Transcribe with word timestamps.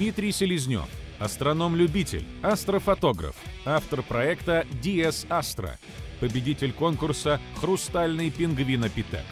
Дмитрий 0.00 0.32
Селезнев, 0.32 0.88
астроном-любитель, 1.18 2.24
астрофотограф, 2.42 3.36
автор 3.66 4.02
проекта 4.02 4.64
DS 4.82 5.28
Astra, 5.28 5.72
победитель 6.20 6.72
конкурса 6.72 7.38
«Хрустальный 7.56 8.30
пингвинопитек». 8.30 9.26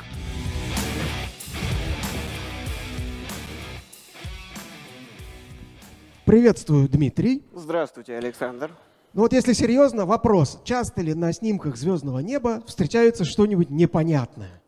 Приветствую, 6.26 6.86
Дмитрий. 6.90 7.42
Здравствуйте, 7.54 8.18
Александр. 8.18 8.70
Ну 9.14 9.22
вот 9.22 9.32
если 9.32 9.54
серьезно, 9.54 10.04
вопрос, 10.04 10.60
часто 10.64 11.00
ли 11.00 11.14
на 11.14 11.32
снимках 11.32 11.78
звездного 11.78 12.18
неба 12.18 12.62
встречается 12.66 13.24
что-нибудь 13.24 13.70
непонятное? 13.70 14.60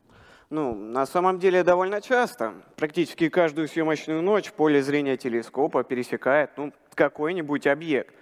Ну, 0.51 0.75
на 0.75 1.07
самом 1.07 1.39
деле 1.39 1.63
довольно 1.63 2.01
часто. 2.01 2.55
Практически 2.75 3.29
каждую 3.29 3.69
съемочную 3.69 4.21
ночь 4.21 4.51
поле 4.51 4.83
зрения 4.83 5.17
телескопа 5.17 5.85
пересекает 5.85 6.51
ну, 6.57 6.73
какой-нибудь 6.95 7.69
объект. 7.69 8.13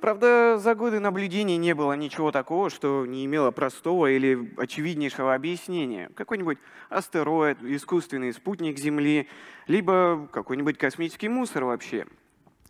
Правда, 0.00 0.56
за 0.58 0.74
годы 0.74 0.98
наблюдений 0.98 1.58
не 1.58 1.74
было 1.74 1.92
ничего 1.92 2.32
такого, 2.32 2.70
что 2.70 3.04
не 3.04 3.26
имело 3.26 3.50
простого 3.50 4.10
или 4.10 4.54
очевиднейшего 4.56 5.34
объяснения. 5.34 6.10
Какой-нибудь 6.14 6.56
астероид, 6.88 7.62
искусственный 7.62 8.32
спутник 8.32 8.78
Земли, 8.78 9.28
либо 9.66 10.26
какой-нибудь 10.32 10.78
космический 10.78 11.28
мусор 11.28 11.64
вообще. 11.64 12.06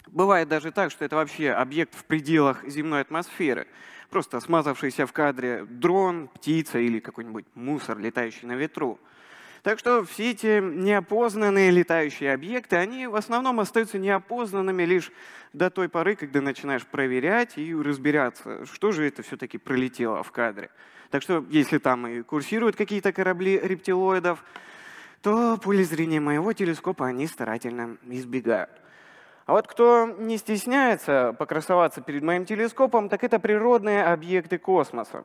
Бывает 0.08 0.48
даже 0.48 0.72
так, 0.72 0.90
что 0.90 1.04
это 1.04 1.14
вообще 1.14 1.50
объект 1.50 1.94
в 1.94 2.04
пределах 2.04 2.66
земной 2.66 3.02
атмосферы. 3.02 3.68
Просто 4.10 4.40
смазавшийся 4.40 5.06
в 5.06 5.12
кадре 5.12 5.66
дрон, 5.68 6.28
птица 6.28 6.78
или 6.78 6.98
какой-нибудь 6.98 7.44
мусор, 7.54 7.98
летающий 7.98 8.48
на 8.48 8.52
ветру. 8.52 8.98
Так 9.62 9.78
что 9.78 10.04
все 10.04 10.30
эти 10.30 10.60
неопознанные 10.60 11.70
летающие 11.70 12.32
объекты, 12.32 12.76
они 12.76 13.06
в 13.06 13.16
основном 13.16 13.60
остаются 13.60 13.98
неопознанными 13.98 14.84
лишь 14.84 15.12
до 15.52 15.68
той 15.68 15.88
поры, 15.88 16.16
когда 16.16 16.40
начинаешь 16.40 16.86
проверять 16.86 17.58
и 17.58 17.74
разбираться, 17.74 18.64
что 18.66 18.92
же 18.92 19.06
это 19.06 19.22
все-таки 19.22 19.58
пролетело 19.58 20.22
в 20.22 20.30
кадре. 20.30 20.70
Так 21.10 21.22
что 21.22 21.44
если 21.50 21.78
там 21.78 22.06
и 22.06 22.22
курсируют 22.22 22.76
какие-то 22.76 23.12
корабли 23.12 23.58
рептилоидов, 23.62 24.42
то 25.22 25.58
поле 25.58 25.84
зрения 25.84 26.20
моего 26.20 26.52
телескопа 26.52 27.06
они 27.06 27.26
старательно 27.26 27.96
избегают. 28.06 28.70
А 29.48 29.52
вот 29.52 29.66
кто 29.66 30.14
не 30.18 30.36
стесняется 30.36 31.34
покрасоваться 31.38 32.02
перед 32.02 32.22
моим 32.22 32.44
телескопом, 32.44 33.08
так 33.08 33.24
это 33.24 33.40
природные 33.40 34.04
объекты 34.04 34.58
космоса. 34.58 35.24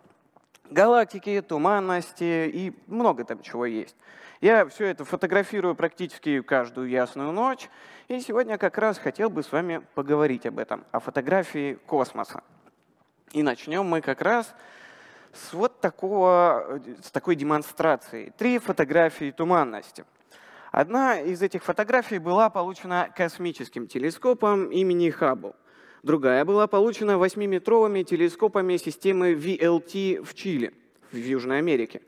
Галактики, 0.70 1.42
туманности 1.42 2.48
и 2.48 2.74
много 2.88 3.26
там 3.26 3.42
чего 3.42 3.66
есть. 3.66 3.98
Я 4.40 4.66
все 4.66 4.86
это 4.86 5.04
фотографирую 5.04 5.76
практически 5.76 6.42
каждую 6.42 6.88
ясную 6.88 7.34
ночь, 7.34 7.70
и 8.08 8.22
сегодня 8.22 8.58
как 8.58 8.78
раз 8.78 8.98
хотел 8.98 9.30
бы 9.30 9.44
с 9.44 9.52
вами 9.52 9.82
поговорить 9.94 10.46
об 10.46 10.58
этом, 10.58 10.86
о 10.94 11.02
фотографии 11.02 11.74
космоса. 11.86 12.44
И 13.34 13.44
начнем 13.44 13.86
мы 13.86 14.00
как 14.00 14.22
раз 14.22 14.56
с 15.34 15.52
вот 15.52 15.82
такого, 15.82 16.80
с 17.04 17.12
такой 17.12 17.36
демонстрации. 17.36 18.32
Три 18.38 18.58
фотографии 18.60 19.32
туманности– 19.32 20.06
Одна 20.74 21.20
из 21.20 21.44
этих 21.44 21.64
фотографий 21.64 22.18
была 22.18 22.50
получена 22.50 23.08
космическим 23.16 23.86
телескопом 23.86 24.72
имени 24.72 25.12
Хаббл. 25.12 25.56
Другая 26.02 26.44
была 26.46 26.66
получена 26.66 27.12
8-метровыми 27.12 28.04
телескопами 28.04 28.78
системы 28.78 29.34
VLT 29.34 30.24
в 30.24 30.34
Чили, 30.34 30.74
в 31.12 31.16
Южной 31.16 31.60
Америке. 31.60 32.02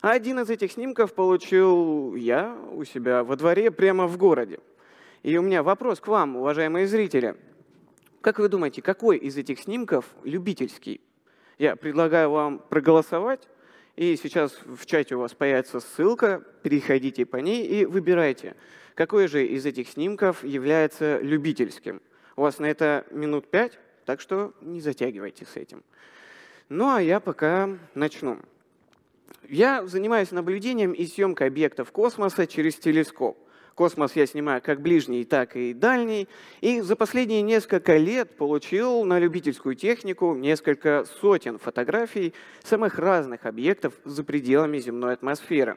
А 0.00 0.10
один 0.10 0.40
из 0.40 0.50
этих 0.50 0.72
снимков 0.72 1.14
получил 1.14 2.16
я 2.16 2.58
у 2.72 2.82
себя 2.82 3.22
во 3.22 3.36
дворе 3.36 3.70
прямо 3.70 4.08
в 4.08 4.16
городе. 4.16 4.58
И 5.22 5.38
у 5.38 5.42
меня 5.42 5.62
вопрос 5.62 6.00
к 6.00 6.08
вам, 6.08 6.34
уважаемые 6.38 6.88
зрители. 6.88 7.36
Как 8.20 8.40
вы 8.40 8.48
думаете, 8.48 8.82
какой 8.82 9.18
из 9.18 9.36
этих 9.36 9.60
снимков 9.60 10.04
любительский? 10.24 11.00
Я 11.56 11.76
предлагаю 11.76 12.30
вам 12.30 12.58
проголосовать 12.68 13.46
и 13.98 14.16
сейчас 14.16 14.56
в 14.64 14.86
чате 14.86 15.16
у 15.16 15.18
вас 15.18 15.34
появится 15.34 15.80
ссылка, 15.80 16.44
переходите 16.62 17.26
по 17.26 17.38
ней 17.38 17.66
и 17.66 17.84
выбирайте, 17.84 18.54
какой 18.94 19.26
же 19.26 19.44
из 19.44 19.66
этих 19.66 19.88
снимков 19.88 20.44
является 20.44 21.18
любительским. 21.18 22.00
У 22.36 22.42
вас 22.42 22.60
на 22.60 22.66
это 22.66 23.04
минут 23.10 23.50
пять, 23.50 23.76
так 24.04 24.20
что 24.20 24.54
не 24.60 24.80
затягивайте 24.80 25.46
с 25.46 25.56
этим. 25.56 25.82
Ну 26.68 26.94
а 26.94 27.02
я 27.02 27.18
пока 27.18 27.70
начну. 27.96 28.38
Я 29.48 29.84
занимаюсь 29.84 30.30
наблюдением 30.30 30.92
и 30.92 31.04
съемкой 31.04 31.48
объектов 31.48 31.90
космоса 31.90 32.46
через 32.46 32.76
телескоп. 32.76 33.36
Космос 33.78 34.16
я 34.16 34.26
снимаю 34.26 34.60
как 34.60 34.80
ближний, 34.80 35.24
так 35.24 35.54
и 35.54 35.72
дальний. 35.72 36.26
И 36.60 36.80
за 36.80 36.96
последние 36.96 37.42
несколько 37.42 37.96
лет 37.96 38.36
получил 38.36 39.04
на 39.04 39.20
любительскую 39.20 39.76
технику 39.76 40.34
несколько 40.34 41.06
сотен 41.20 41.60
фотографий 41.60 42.34
самых 42.64 42.98
разных 42.98 43.46
объектов 43.46 43.94
за 44.04 44.24
пределами 44.24 44.80
земной 44.80 45.12
атмосферы. 45.12 45.76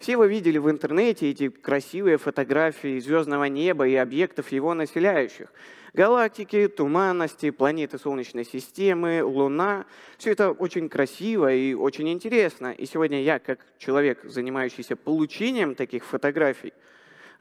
Все 0.00 0.16
вы 0.16 0.26
видели 0.26 0.58
в 0.58 0.68
интернете 0.68 1.30
эти 1.30 1.48
красивые 1.48 2.18
фотографии 2.18 2.98
звездного 2.98 3.44
неба 3.44 3.86
и 3.86 3.94
объектов 3.94 4.50
его 4.50 4.74
населяющих. 4.74 5.52
Галактики, 5.92 6.66
туманности, 6.66 7.50
планеты 7.50 7.98
Солнечной 7.98 8.44
системы, 8.44 9.22
Луна. 9.22 9.86
Все 10.18 10.32
это 10.32 10.50
очень 10.50 10.88
красиво 10.88 11.54
и 11.54 11.72
очень 11.72 12.08
интересно. 12.08 12.72
И 12.72 12.84
сегодня 12.84 13.22
я, 13.22 13.38
как 13.38 13.60
человек, 13.78 14.24
занимающийся 14.24 14.96
получением 14.96 15.76
таких 15.76 16.04
фотографий, 16.04 16.72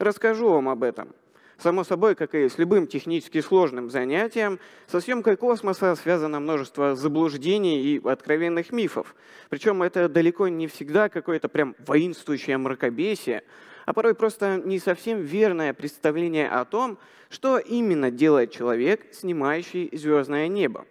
Расскажу 0.02 0.50
вам 0.50 0.68
об 0.68 0.82
этом. 0.82 1.14
Само 1.60 1.84
собой, 1.84 2.16
как 2.16 2.34
и 2.34 2.50
с 2.50 2.58
любым 2.58 2.88
технически 2.88 3.40
сложным 3.40 3.92
занятием, 3.92 4.58
со 4.88 5.00
съемкой 5.00 5.38
космоса 5.38 5.94
связано 5.94 6.40
множество 6.40 6.96
заблуждений 6.96 7.84
и 7.84 8.02
откровенных 8.04 8.72
мифов. 8.72 9.14
Причем 9.50 9.84
это 9.84 10.10
далеко 10.10 10.48
не 10.48 10.66
всегда 10.66 11.08
какое-то 11.08 11.50
прям 11.50 11.76
воинствующее 11.86 12.58
мракобесие, 12.58 13.44
а 13.86 13.94
порой 13.94 14.16
просто 14.16 14.60
не 14.66 14.80
совсем 14.80 15.22
верное 15.22 15.72
представление 15.72 16.50
о 16.50 16.66
том, 16.66 16.98
что 17.30 17.60
именно 17.60 18.10
делает 18.10 18.50
человек, 18.50 19.06
снимающий 19.14 19.96
звездное 19.96 20.48
небо. 20.48 20.88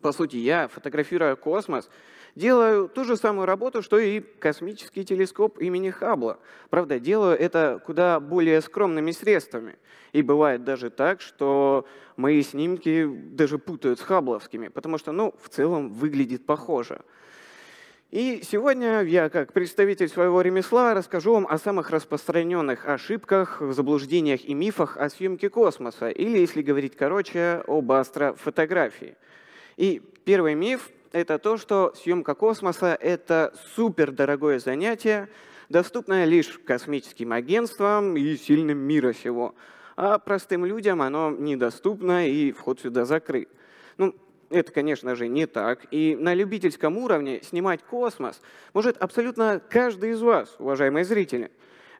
По 0.00 0.10
сути, 0.10 0.36
я, 0.36 0.68
фотографируя 0.68 1.36
космос, 1.36 1.90
делаю 2.34 2.88
ту 2.88 3.04
же 3.04 3.16
самую 3.16 3.46
работу, 3.46 3.82
что 3.82 3.98
и 3.98 4.20
космический 4.20 5.04
телескоп 5.04 5.58
имени 5.58 5.90
Хаббла. 5.90 6.38
Правда, 6.70 6.98
делаю 6.98 7.38
это 7.38 7.80
куда 7.84 8.20
более 8.20 8.60
скромными 8.60 9.10
средствами. 9.12 9.76
И 10.12 10.22
бывает 10.22 10.64
даже 10.64 10.90
так, 10.90 11.20
что 11.20 11.86
мои 12.16 12.42
снимки 12.42 13.08
даже 13.32 13.58
путают 13.58 13.98
с 13.98 14.02
хабловскими, 14.02 14.68
потому 14.68 14.98
что, 14.98 15.12
ну, 15.12 15.34
в 15.42 15.48
целом 15.48 15.90
выглядит 15.90 16.44
похоже. 16.44 17.00
И 18.10 18.42
сегодня 18.42 19.00
я, 19.04 19.30
как 19.30 19.54
представитель 19.54 20.08
своего 20.08 20.42
ремесла, 20.42 20.92
расскажу 20.92 21.32
вам 21.32 21.46
о 21.48 21.56
самых 21.56 21.88
распространенных 21.88 22.86
ошибках, 22.86 23.62
заблуждениях 23.70 24.44
и 24.44 24.52
мифах 24.52 24.98
о 24.98 25.08
съемке 25.08 25.48
космоса, 25.48 26.10
или, 26.10 26.38
если 26.38 26.60
говорить 26.60 26.94
короче, 26.94 27.64
об 27.66 27.90
астрофотографии. 27.90 29.16
И 29.78 30.02
первый 30.26 30.54
миф 30.54 30.90
это 31.12 31.38
то, 31.38 31.56
что 31.56 31.92
съемка 31.94 32.34
космоса– 32.34 32.96
это 33.00 33.54
супердорогое 33.74 34.58
занятие, 34.58 35.28
доступное 35.68 36.24
лишь 36.24 36.58
космическим 36.64 37.32
агентствам 37.32 38.16
и 38.16 38.36
сильным 38.36 38.78
мира 38.78 39.12
сего. 39.12 39.54
А 39.96 40.18
простым 40.18 40.64
людям 40.64 41.02
оно 41.02 41.30
недоступно 41.30 42.26
и 42.26 42.52
вход 42.52 42.80
сюда 42.80 43.04
закрыт. 43.04 43.48
Ну, 43.98 44.14
это, 44.48 44.72
конечно 44.72 45.14
же, 45.14 45.28
не 45.28 45.46
так. 45.46 45.86
И 45.90 46.16
на 46.18 46.34
любительском 46.34 46.96
уровне 46.96 47.40
снимать 47.42 47.82
космос 47.82 48.40
может 48.72 48.96
абсолютно 48.96 49.60
каждый 49.68 50.12
из 50.12 50.22
вас, 50.22 50.56
уважаемые 50.58 51.04
зрители. 51.04 51.50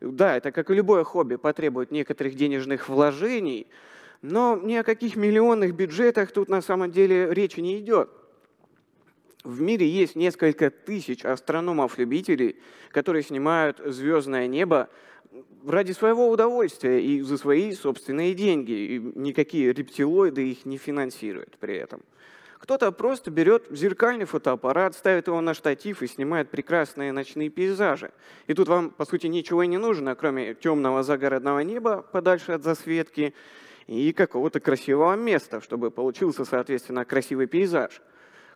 Да, 0.00 0.37
это, 0.37 0.53
как 0.53 0.70
и 0.70 0.75
любое 0.75 1.05
хобби, 1.05 1.37
потребует 1.37 1.91
некоторых 1.91 2.35
денежных 2.35 2.88
вложений, 2.88 3.69
но 4.20 4.59
ни 4.61 4.75
о 4.75 4.82
каких 4.85 5.17
миллионных 5.17 5.75
бюджетах 5.75 6.32
тут 6.32 6.49
на 6.49 6.62
самом 6.62 6.91
деле 6.91 7.32
речи 7.32 7.61
не 7.61 7.79
идет. 7.79 8.11
В 9.44 9.60
мире 9.60 9.88
есть 9.88 10.14
несколько 10.14 10.70
тысяч 10.70 11.24
астрономов-любителей, 11.24 12.56
которые 12.90 13.22
снимают 13.24 13.80
звездное 13.84 14.46
небо 14.46 14.88
ради 15.66 15.92
своего 15.92 16.30
удовольствия 16.30 17.04
и 17.04 17.20
за 17.22 17.38
свои 17.38 17.72
собственные 17.72 18.34
деньги. 18.34 18.72
И 18.72 18.98
никакие 18.98 19.72
рептилоиды 19.72 20.48
их 20.48 20.64
не 20.64 20.78
финансируют 20.78 21.56
при 21.58 21.74
этом. 21.74 22.02
Кто-то 22.58 22.92
просто 22.92 23.32
берет 23.32 23.66
зеркальный 23.70 24.24
фотоаппарат, 24.24 24.94
ставит 24.94 25.26
его 25.26 25.40
на 25.40 25.52
штатив 25.52 26.00
и 26.00 26.06
снимает 26.06 26.48
прекрасные 26.48 27.10
ночные 27.10 27.48
пейзажи. 27.48 28.12
И 28.46 28.54
тут 28.54 28.68
вам, 28.68 28.90
по 28.90 29.04
сути, 29.04 29.26
ничего 29.26 29.64
и 29.64 29.66
не 29.66 29.78
нужно, 29.78 30.14
кроме 30.14 30.54
темного 30.54 31.02
загородного 31.02 31.58
неба 31.60 32.02
подальше 32.12 32.52
от 32.52 32.62
засветки 32.62 33.34
и 33.88 34.12
какого-то 34.12 34.60
красивого 34.60 35.16
места, 35.16 35.60
чтобы 35.60 35.90
получился, 35.90 36.44
соответственно, 36.44 37.04
красивый 37.04 37.48
пейзаж. 37.48 38.00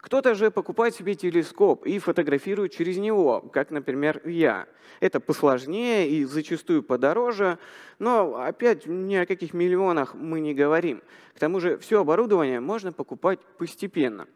Кто-то 0.07 0.37
же 0.37 0.53
покупает 0.53 0.95
себе 0.95 1.17
телескоп 1.17 1.85
и 1.85 1.99
фотографирует 1.99 2.71
через 2.71 2.97
него, 2.97 3.41
как, 3.41 3.73
например, 3.73 4.23
я. 4.25 4.69
Это 5.01 5.19
посложнее 5.19 6.09
и 6.09 6.25
зачастую 6.25 6.85
подороже, 6.85 7.59
но 7.99 8.37
опять 8.37 8.87
ни 8.87 9.17
о 9.17 9.27
каких 9.27 9.53
миллионах 9.53 10.15
мы 10.15 10.39
не 10.39 10.55
говорим. 10.55 11.03
К 11.35 11.41
тому 11.41 11.59
же 11.59 11.77
все 11.79 12.03
оборудование 12.03 12.61
можно 12.61 12.93
покупать 12.93 13.41
постепенно. 13.59 14.29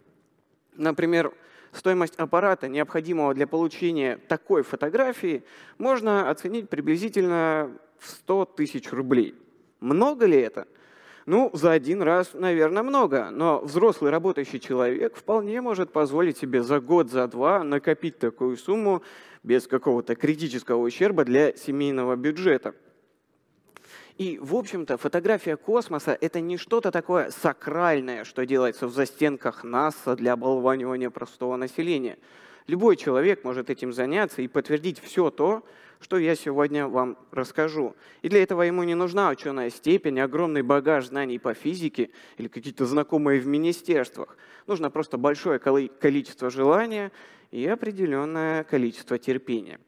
Например, 0.74 1.32
стоимость 1.70 2.16
аппарата, 2.16 2.66
необходимого 2.66 3.32
для 3.32 3.46
получения 3.46 4.16
такой 4.16 4.64
фотографии, 4.64 5.44
можно 5.78 6.30
оценить 6.30 6.68
приблизительно 6.68 7.78
в 8.00 8.10
100 8.10 8.44
тысяч 8.56 8.90
рублей. 8.90 9.36
Много 9.78 10.26
ли 10.26 10.36
это? 10.36 10.66
Ну, 11.30 11.48
за 11.52 11.70
один 11.70 12.02
раз, 12.02 12.32
наверное, 12.34 12.82
много, 12.82 13.30
но 13.30 13.60
взрослый 13.60 14.10
работающий 14.10 14.58
человек 14.58 15.14
вполне 15.14 15.60
может 15.60 15.92
позволить 15.92 16.38
себе 16.38 16.60
за 16.60 16.80
год, 16.80 17.08
за 17.08 17.28
два 17.28 17.62
накопить 17.62 18.18
такую 18.18 18.56
сумму 18.56 19.04
без 19.44 19.68
какого-то 19.68 20.16
критического 20.16 20.82
ущерба 20.82 21.24
для 21.24 21.56
семейного 21.56 22.16
бюджета. 22.16 22.74
И, 24.18 24.40
в 24.42 24.56
общем-то, 24.56 24.98
фотография 24.98 25.56
космоса— 25.56 26.18
это 26.20 26.40
не 26.40 26.56
что-то 26.56 26.90
такое 26.90 27.30
сакральное, 27.30 28.24
что 28.24 28.44
делается 28.44 28.88
в 28.88 28.92
застенках 28.92 29.62
НАСА 29.62 30.16
для 30.16 30.32
оболванивания 30.32 31.10
простого 31.10 31.54
населения. 31.54 32.18
Любой 32.66 32.96
человек 32.96 33.44
может 33.44 33.70
этим 33.70 33.92
заняться 33.92 34.42
и 34.42 34.48
подтвердить 34.48 34.98
все 34.98 35.30
то, 35.30 35.62
что 36.00 36.18
я 36.18 36.34
сегодня 36.34 36.86
вам 36.86 37.18
расскажу. 37.30 37.94
И 38.22 38.28
для 38.28 38.42
этого 38.42 38.62
ему 38.62 38.82
не 38.82 38.94
нужна 38.94 39.30
ученая 39.30 39.70
степень, 39.70 40.18
огромный 40.20 40.62
багаж 40.62 41.06
знаний 41.06 41.38
по 41.38 41.54
физике 41.54 42.10
или 42.38 42.48
какие-то 42.48 42.86
знакомые 42.86 43.40
в 43.40 43.46
министерствах. 43.46 44.36
Нужно 44.66 44.90
просто 44.90 45.18
большое 45.18 45.58
количество 45.58 46.50
желания 46.50 47.12
и 47.50 47.66
определенное 47.66 48.64
количество 48.64 49.18
терпения. 49.18 49.78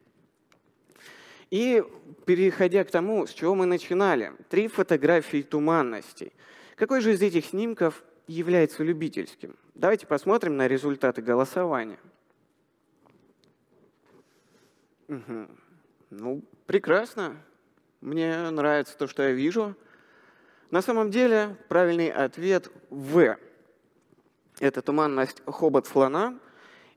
И 1.49 1.83
переходя 2.25 2.83
к 2.83 2.91
тому, 2.91 3.27
с 3.27 3.31
чего 3.31 3.55
мы 3.55 3.65
начинали, 3.65 4.33
три 4.49 4.67
фотографии 4.67 5.41
туманностей. 5.41 6.31
Какой 6.75 7.01
же 7.01 7.13
из 7.13 7.21
этих 7.21 7.45
снимков 7.45 8.03
является 8.27 8.83
любительским? 8.83 9.55
Давайте 9.75 10.07
посмотрим 10.07 10.57
на 10.57 10.67
результаты 10.67 11.21
голосования. 11.21 11.99
Угу. 15.07 15.47
Ну, 16.19 16.43
прекрасно. 16.65 17.35
Мне 18.01 18.49
нравится 18.51 18.97
то, 18.97 19.07
что 19.07 19.23
я 19.23 19.31
вижу. 19.31 19.75
На 20.71 20.81
самом 20.81 21.11
деле 21.11 21.57
правильный 21.69 22.09
ответ 22.09 22.71
В. 22.89 23.37
Это 24.59 24.81
туманность 24.81 25.41
хобот 25.45 25.87
слона– 25.87 26.39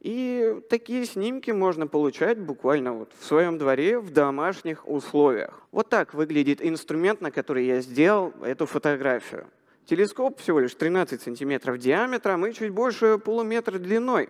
и 0.07 0.63
такие 0.69 1.05
снимки 1.05 1.51
можно 1.51 1.89
получать 1.89 2.39
буквально 2.39 2.93
вот 2.93 3.13
в 3.19 3.25
своем 3.25 3.59
дворе 3.59 3.99
в 3.99 4.13
домашних 4.13 4.89
условиях. 4.89 5.61
Вот 5.73 5.89
так 5.89 6.15
выглядит 6.15 6.65
инструмент, 6.65 7.21
на 7.21 7.33
который 7.33 7.67
я 7.67 7.81
сделал 7.81 8.33
эту 8.41 8.67
фотографию. 8.67 9.49
Телескоп 9.87 10.39
всего 10.39 10.61
лишь 10.61 10.77
13 10.77 11.21
сантиметров 11.21 11.79
диаметром 11.79 12.47
и 12.47 12.53
чуть 12.53 12.71
больше 12.71 13.19
полуметра 13.19 13.79
длиной. 13.79 14.29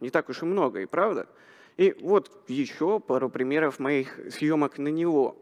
Не 0.00 0.10
так 0.10 0.28
уж 0.28 0.42
и 0.42 0.44
много, 0.44 0.80
и 0.80 0.86
правда? 0.86 1.26
И 1.76 1.94
вот 2.00 2.30
еще 2.48 3.00
пару 3.00 3.28
примеров 3.28 3.78
моих 3.78 4.20
съемок 4.30 4.78
на 4.78 4.88
него. 4.88 5.36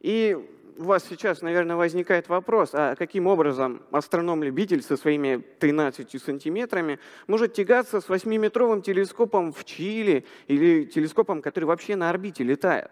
И 0.00 0.36
у 0.76 0.84
вас 0.84 1.04
сейчас, 1.08 1.42
наверное, 1.42 1.76
возникает 1.76 2.28
вопрос, 2.28 2.70
а 2.72 2.94
каким 2.96 3.26
образом 3.26 3.82
астроном-любитель 3.90 4.82
со 4.82 4.96
своими 4.96 5.42
13 5.58 6.22
сантиметрами 6.22 6.98
может 7.26 7.54
тягаться 7.54 8.00
с 8.00 8.08
8-метровым 8.08 8.82
телескопом 8.82 9.52
в 9.52 9.64
Чили 9.64 10.24
или 10.46 10.84
телескопом, 10.84 11.42
который 11.42 11.64
вообще 11.64 11.96
на 11.96 12.10
орбите 12.10 12.44
летает? 12.44 12.90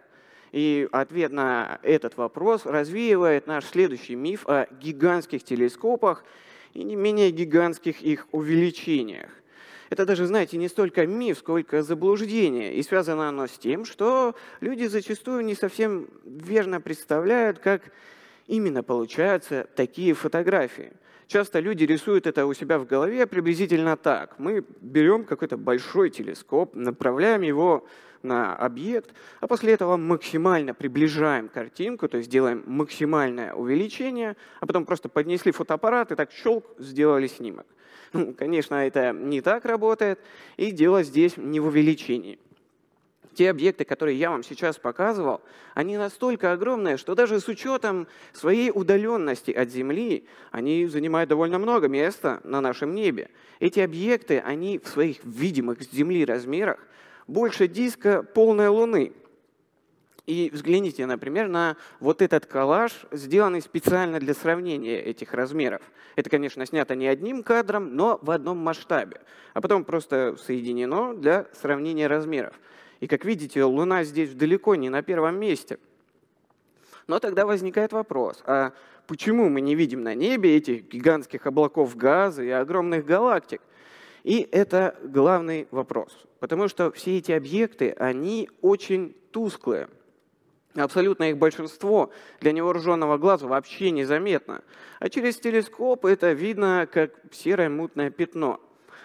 И 0.53 0.89
ответ 0.93 1.33
на 1.33 1.81
этот 1.83 2.17
вопрос 2.17 2.67
развеивает 2.67 3.47
наш 3.47 3.65
следующий 3.65 4.15
миф 4.15 4.47
о 4.47 4.67
гигантских 4.71 5.43
телескопах 5.45 6.25
и 6.75 6.85
не 6.85 6.95
менее 6.95 7.31
гигантских 7.31 8.03
их 8.03 8.27
увеличениях. 8.33 9.31
Это 9.93 10.07
даже, 10.07 10.25
знаете, 10.25 10.57
не 10.57 10.69
столько 10.69 11.07
миф, 11.07 11.37
сколько 11.37 11.83
заблуждение. 11.83 12.75
И 12.77 12.83
связано 12.83 13.29
оно 13.29 13.47
с 13.47 13.59
тем, 13.59 13.85
что 13.85 14.35
люди 14.63 14.87
зачастую 14.87 15.45
не 15.45 15.55
совсем 15.55 16.09
верно 16.25 16.81
представляют, 16.81 17.59
как 17.59 17.83
именно 18.47 18.83
получаются 18.83 19.69
такие 19.77 20.15
фотографии. 20.15 20.95
Часто 21.27 21.61
люди 21.61 21.85
рисуют 21.85 22.27
это 22.27 22.47
у 22.47 22.55
себя 22.55 22.79
в 22.79 22.87
голове 22.87 23.27
приблизительно 23.27 23.99
так. 23.99 24.39
Мы 24.39 24.65
берем 24.81 25.25
какой-то 25.25 25.59
большой 25.59 26.09
телескоп, 26.09 26.75
направляем 26.75 27.43
его 27.43 27.87
на 28.23 28.57
объект, 28.57 29.13
а 29.41 29.47
после 29.47 29.75
этого 29.75 29.99
максимально 29.99 30.73
приближаем 30.73 31.51
картинку, 31.51 32.09
то 32.09 32.17
есть 32.17 32.31
делаем 32.31 32.65
максимальное 32.67 33.53
увеличение, 33.53 34.39
а 34.61 34.67
потом 34.67 34.87
просто 34.87 35.11
поднесли 35.11 35.53
фотоаппарат 35.53 36.13
и 36.13 36.15
так 36.15 36.33
щелк, 36.33 36.65
сделали 36.79 37.27
снимок. 37.27 37.67
Конечно, 38.37 38.75
это 38.75 39.13
не 39.13 39.41
так 39.41 39.65
работает, 39.65 40.19
и 40.57 40.71
дело 40.71 41.03
здесь 41.03 41.37
не 41.37 41.61
в 41.61 41.67
увеличении. 41.67 42.39
Те 43.35 43.49
объекты, 43.49 43.87
которые 43.87 44.19
я 44.19 44.31
вам 44.31 44.43
сейчас 44.43 44.77
показывал, 44.77 45.41
они 45.75 45.97
настолько 45.97 46.53
огромные, 46.53 46.99
что 46.99 47.15
даже 47.15 47.41
с 47.41 47.49
учетом 47.49 48.07
своей 48.35 48.71
удаленности 48.71 49.51
от 49.51 49.71
Земли, 49.71 50.27
они 50.51 50.87
занимают 50.87 51.31
довольно 51.31 51.59
много 51.59 51.89
места 51.89 52.43
на 52.45 52.61
нашем 52.61 52.95
небе. 52.95 53.31
Эти 53.59 53.81
объекты, 53.81 54.39
они 54.41 54.79
в 54.79 54.87
своих 54.87 55.25
видимых 55.25 55.83
с 55.83 55.91
Земли 55.91 56.27
размерах 56.27 56.79
больше 57.27 57.69
диска 57.69 58.23
полной 58.23 58.69
Луны. 58.69 59.13
И 60.27 60.51
взгляните, 60.53 61.05
например, 61.07 61.49
на 61.49 61.77
вот 61.99 62.23
этот 62.23 62.47
коллаж, 62.47 62.93
сделанный 63.11 63.61
специально 63.61 64.21
для 64.21 64.35
сравнения 64.35 65.01
этих 65.01 65.35
размеров. 65.35 65.83
Это, 66.15 66.31
конечно, 66.31 66.65
снято 66.65 66.95
не 66.95 67.09
одним 67.09 67.43
кадром, 67.43 67.97
но 67.97 68.21
в 68.23 68.31
одном 68.31 68.59
масштабе, 68.59 69.21
а 69.53 69.61
потом 69.61 69.85
просто 69.85 70.37
соединено 70.37 71.15
для 71.15 71.47
сравнения 71.53 72.07
размеров. 72.07 72.55
И, 73.01 73.09
как 73.09 73.25
видите, 73.25 73.65
Луна 73.65 74.05
здесь 74.05 74.33
далеко 74.33 74.77
не 74.77 74.91
на 74.91 75.03
первом 75.03 75.41
месте. 75.41 75.79
Но 77.09 77.19
тогда 77.19 77.45
возникает 77.45 77.93
вопрос, 77.93 78.45
а 78.47 78.73
почему 79.09 79.49
мы 79.49 79.61
не 79.61 79.75
видим 79.75 80.05
на 80.05 80.15
небе 80.15 80.57
этих 80.57 80.85
гигантских 80.89 81.47
облаков 81.49 81.97
газа 81.97 82.45
и 82.45 82.51
огромных 82.51 83.05
галактик? 83.05 83.61
И 84.23 84.49
это 84.53 84.97
главный 85.03 85.67
вопрос, 85.73 86.17
потому 86.39 86.69
что 86.69 86.93
все 86.93 87.19
эти 87.19 87.33
объекты, 87.33 87.91
они 87.99 88.49
очень 88.61 89.17
тусклые. 89.33 89.89
Абсолютно 90.75 91.31
их 91.31 91.37
большинство 91.37 92.11
для 92.41 92.53
невооруженного 92.53 93.19
глаза 93.19 93.47
вообще 93.47 93.91
незаметно. 93.91 94.63
А 95.01 95.11
через 95.11 95.37
телескоп 95.37 96.07
это 96.07 96.33
видно 96.33 96.89
как 96.91 97.13
серое 97.31 97.69
мутное 97.69 98.11
пятно. 98.11 98.59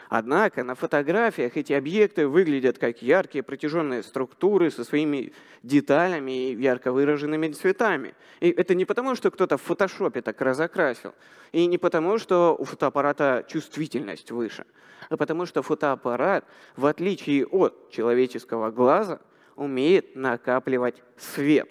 Однако 0.10 0.64
на 0.64 0.76
фотографиях 0.76 1.58
эти 1.58 1.74
объекты 1.74 2.28
выглядят 2.28 2.78
как 2.78 3.02
яркие 3.02 3.44
протяженные 3.44 4.04
структуры 4.04 4.72
со 4.72 4.86
своими 4.86 5.34
деталями 5.64 6.52
и 6.52 6.56
ярко 6.56 6.94
выраженными 6.94 7.50
цветами. 7.50 8.14
И 8.40 8.50
это 8.50 8.74
не 8.74 8.86
потому, 8.86 9.16
что 9.16 9.32
кто-то 9.32 9.58
в 9.58 9.62
фотошопе 9.62 10.22
так 10.22 10.40
разокрасил, 10.40 11.14
и 11.52 11.66
не 11.66 11.78
потому, 11.78 12.18
что 12.20 12.56
у 12.58 12.64
фотоаппарата 12.64 13.46
чувствительность 13.50 14.32
выше, 14.32 14.66
а 15.10 15.18
потому 15.18 15.46
что 15.46 15.62
фотоаппарат, 15.62 16.46
в 16.78 16.86
отличие 16.86 17.46
от 17.46 17.90
человеческого 17.92 18.72
глаза, 18.72 19.20
умеет 19.58 20.16
накапливать 20.16 21.04
свет. 21.18 21.70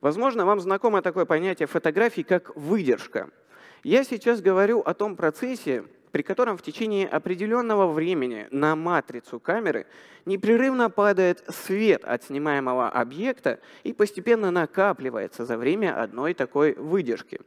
Возможно, 0.00 0.46
вам 0.46 0.60
знакомо 0.60 1.02
такое 1.02 1.24
понятие 1.24 1.66
фотографии, 1.66 2.22
как 2.22 2.54
выдержка. 2.54 3.30
Я 3.82 4.04
сейчас 4.04 4.40
говорю 4.40 4.80
о 4.80 4.94
том 4.94 5.16
процессе, 5.16 5.84
при 6.12 6.22
котором 6.22 6.56
в 6.56 6.62
течение 6.62 7.08
определенного 7.08 7.90
времени 7.92 8.46
на 8.50 8.76
матрицу 8.76 9.40
камеры 9.40 9.86
непрерывно 10.24 10.90
падает 10.90 11.44
свет 11.48 12.04
от 12.04 12.24
снимаемого 12.24 12.88
объекта 12.88 13.60
и 13.82 13.92
постепенно 13.92 14.50
накапливается 14.50 15.44
за 15.44 15.58
время 15.58 16.00
одной 16.00 16.34
такой 16.34 16.74
выдержки. 16.74 17.40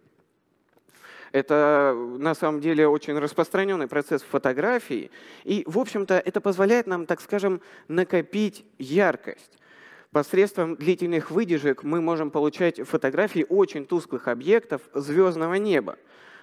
Это 1.31 1.95
на 2.17 2.33
самом 2.33 2.59
деле 2.61 2.87
очень 2.87 3.17
распространенный 3.17 3.87
процесс 3.87 4.21
фотографии. 4.21 5.11
И, 5.43 5.63
в 5.65 5.77
общем-то, 5.77 6.15
это 6.15 6.41
позволяет 6.41 6.87
нам, 6.87 7.05
так 7.05 7.21
скажем, 7.21 7.61
накопить 7.87 8.65
яркость. 8.77 9.57
Посредством 10.11 10.75
длительных 10.75 11.29
выдержек 11.29 11.83
мы 11.83 12.01
можем 12.01 12.31
получать 12.31 12.81
фотографии 12.81 13.45
очень 13.47 13.85
тусклых 13.85 14.27
объектов 14.27 14.81
звездного 14.93 15.53
неба. 15.55 15.97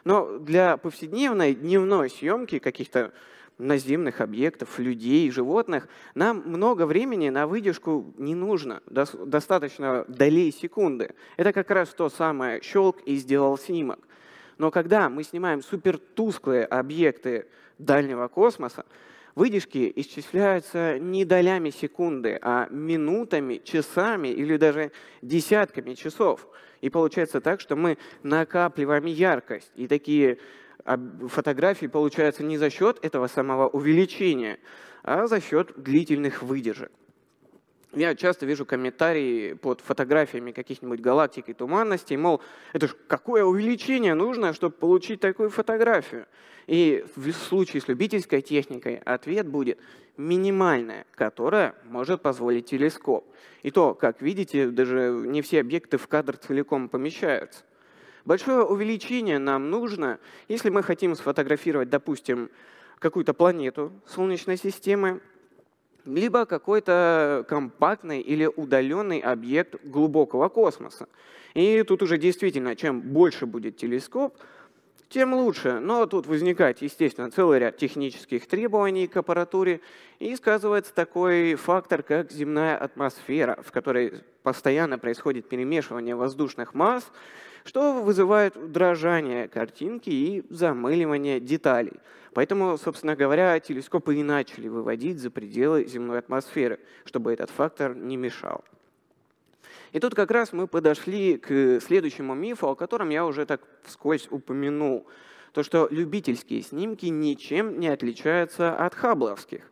Но 0.05 0.39
для 0.39 0.77
повседневной 0.77 1.55
дневной 1.55 2.09
съемки 2.09 2.61
каких-то 2.61 3.13
наземных 3.59 4.21
объектов, 4.21 4.79
людей, 4.79 5.31
животных, 5.31 5.89
нам 6.15 6.43
много 6.47 6.87
времени 6.87 7.29
на 7.29 7.49
выдержку 7.49 8.15
не 8.19 8.35
нужно, 8.37 8.83
достаточно 8.87 10.05
долей 10.07 10.53
секунды. 10.53 11.15
Это 11.37 11.53
как 11.53 11.71
раз 11.71 11.89
то 11.89 12.09
самое 12.09 12.61
щелк 12.63 13.01
и 13.07 13.17
сделал 13.17 13.59
снимок. 13.59 13.99
Но 14.59 14.71
когда 14.71 15.09
мы 15.09 15.23
снимаем 15.23 15.63
супертусклые 15.63 16.65
объекты 16.65 17.47
дальнего 17.79 18.29
космоса, 18.29 18.87
выдержки 19.35 19.93
исчисляются 19.97 20.99
не 20.99 21.25
долями 21.25 21.71
секунды, 21.71 22.39
а 22.41 22.67
минутами, 22.71 23.61
часами 23.63 24.29
или 24.29 24.57
даже 24.57 24.93
десятками 25.23 25.95
часов. 25.95 26.49
И 26.81 26.89
получается 26.89 27.41
так, 27.41 27.61
что 27.61 27.77
мы 27.77 27.99
накапливаем 28.23 29.05
яркость. 29.07 29.71
И 29.75 29.87
такие 29.87 30.39
фотографии 31.29 31.87
получаются 31.87 32.43
не 32.43 32.57
за 32.59 32.71
счет 32.71 32.99
этого 33.05 33.27
самого 33.27 33.69
увеличения, 33.69 34.59
а 35.03 35.27
за 35.27 35.41
счет 35.41 35.73
длительных 35.77 36.43
выдержек. 36.43 36.93
Я 37.97 38.15
часто 38.15 38.45
вижу 38.45 38.67
комментарии 38.67 39.55
под 39.55 39.81
фотографиями 39.81 40.53
каких-нибудь 40.53 41.01
галактик 41.01 41.49
и 41.49 41.55
туманностей, 41.55 42.19
мол, 42.19 42.43
это 42.75 42.89
ж 42.89 42.97
какое 43.09 43.43
увеличение 43.43 44.13
нужно, 44.13 44.53
чтобы 44.53 44.77
получить 44.77 45.21
такую 45.21 45.49
фотографию. 45.49 46.27
И 46.67 47.07
в 47.17 47.33
случае 47.33 47.81
с 47.81 47.89
любительской 47.89 48.43
техникой 48.43 48.97
ответ 48.97 49.49
будет 49.49 49.79
минимальное, 50.19 51.07
которое 51.15 51.75
может 51.85 52.21
позволить 52.21 52.67
телескоп. 52.67 53.25
И 53.63 53.71
то, 53.71 53.95
как 53.95 54.21
видите, 54.21 54.67
даже 54.69 55.23
не 55.25 55.41
все 55.41 55.61
объекты 55.61 55.97
в 55.97 56.07
кадр 56.07 56.37
целиком 56.37 56.91
помещаются. 56.91 57.65
Большое 58.27 58.63
увеличение 58.63 59.39
нам 59.39 59.71
нужно, 59.71 60.19
если 60.49 60.69
мы 60.69 60.83
хотим 60.83 61.15
сфотографировать, 61.15 61.89
допустим, 61.89 62.51
какую-то 62.99 63.33
планету 63.33 63.91
Солнечной 64.07 64.59
системы, 64.59 65.23
либо 66.07 66.47
какой-то 66.47 67.45
компактный 67.49 68.21
или 68.21 68.47
удаленный 68.47 69.21
объект 69.21 69.85
глубокого 69.85 70.49
космоса. 70.49 71.09
И 71.55 71.83
тут 71.83 72.03
уже 72.03 72.19
действительно, 72.19 72.77
чем 72.77 73.01
больше 73.01 73.47
будет 73.47 73.77
телескоп, 73.77 74.37
тем 75.09 75.35
лучше. 75.35 75.81
Но 75.81 76.07
тут 76.07 76.27
возникает, 76.27 76.83
естественно, 76.83 77.31
целый 77.31 77.59
ряд 77.59 77.77
технических 77.77 78.47
требований 78.47 79.07
к 79.07 79.17
аппаратуре, 79.17 79.81
и 80.19 80.35
сказывается 80.37 80.95
такой 80.95 81.55
фактор, 81.55 82.03
как 82.03 82.33
земная 82.33 82.77
атмосфера, 82.77 83.63
в 83.63 83.71
которой 83.71 84.23
постоянно 84.43 84.99
происходит 84.99 85.49
перемешивание 85.49 86.15
воздушных 86.15 86.75
масс, 86.75 87.11
что 87.67 88.03
вызывает 88.03 88.73
дрожание 88.73 89.49
картинки 89.49 90.09
и 90.09 90.45
замыливание 90.51 91.41
деталей. 91.41 91.95
Поэтому, 92.33 92.79
собственно 92.79 93.17
говоря, 93.17 93.59
телескопы 93.61 94.17
и 94.17 94.23
начали 94.23 94.69
выводить 94.69 95.19
за 95.19 95.31
пределы 95.31 95.85
земной 95.87 96.19
атмосферы, 96.19 96.79
чтобы 97.05 97.33
этот 97.33 97.51
фактор 97.51 97.95
не 97.95 98.17
мешал. 98.17 98.63
И 99.93 100.01
тут 100.01 100.15
как 100.15 100.31
раз 100.31 100.53
мы 100.53 100.67
подошли 100.67 101.39
к 101.39 101.81
следующему 101.81 102.35
мифу, 102.35 102.69
о 102.69 102.75
котором 102.75 103.09
я 103.11 103.25
уже 103.25 103.47
так 103.47 103.63
вскользь 103.83 104.29
упомянул. 104.31 105.07
То, 105.53 105.63
что 105.63 105.89
любительские 105.91 106.61
снимки 106.61 107.07
ничем 107.07 107.81
не 107.81 107.89
отличаются 107.89 108.77
от 108.77 108.95
хабловских. 108.95 109.71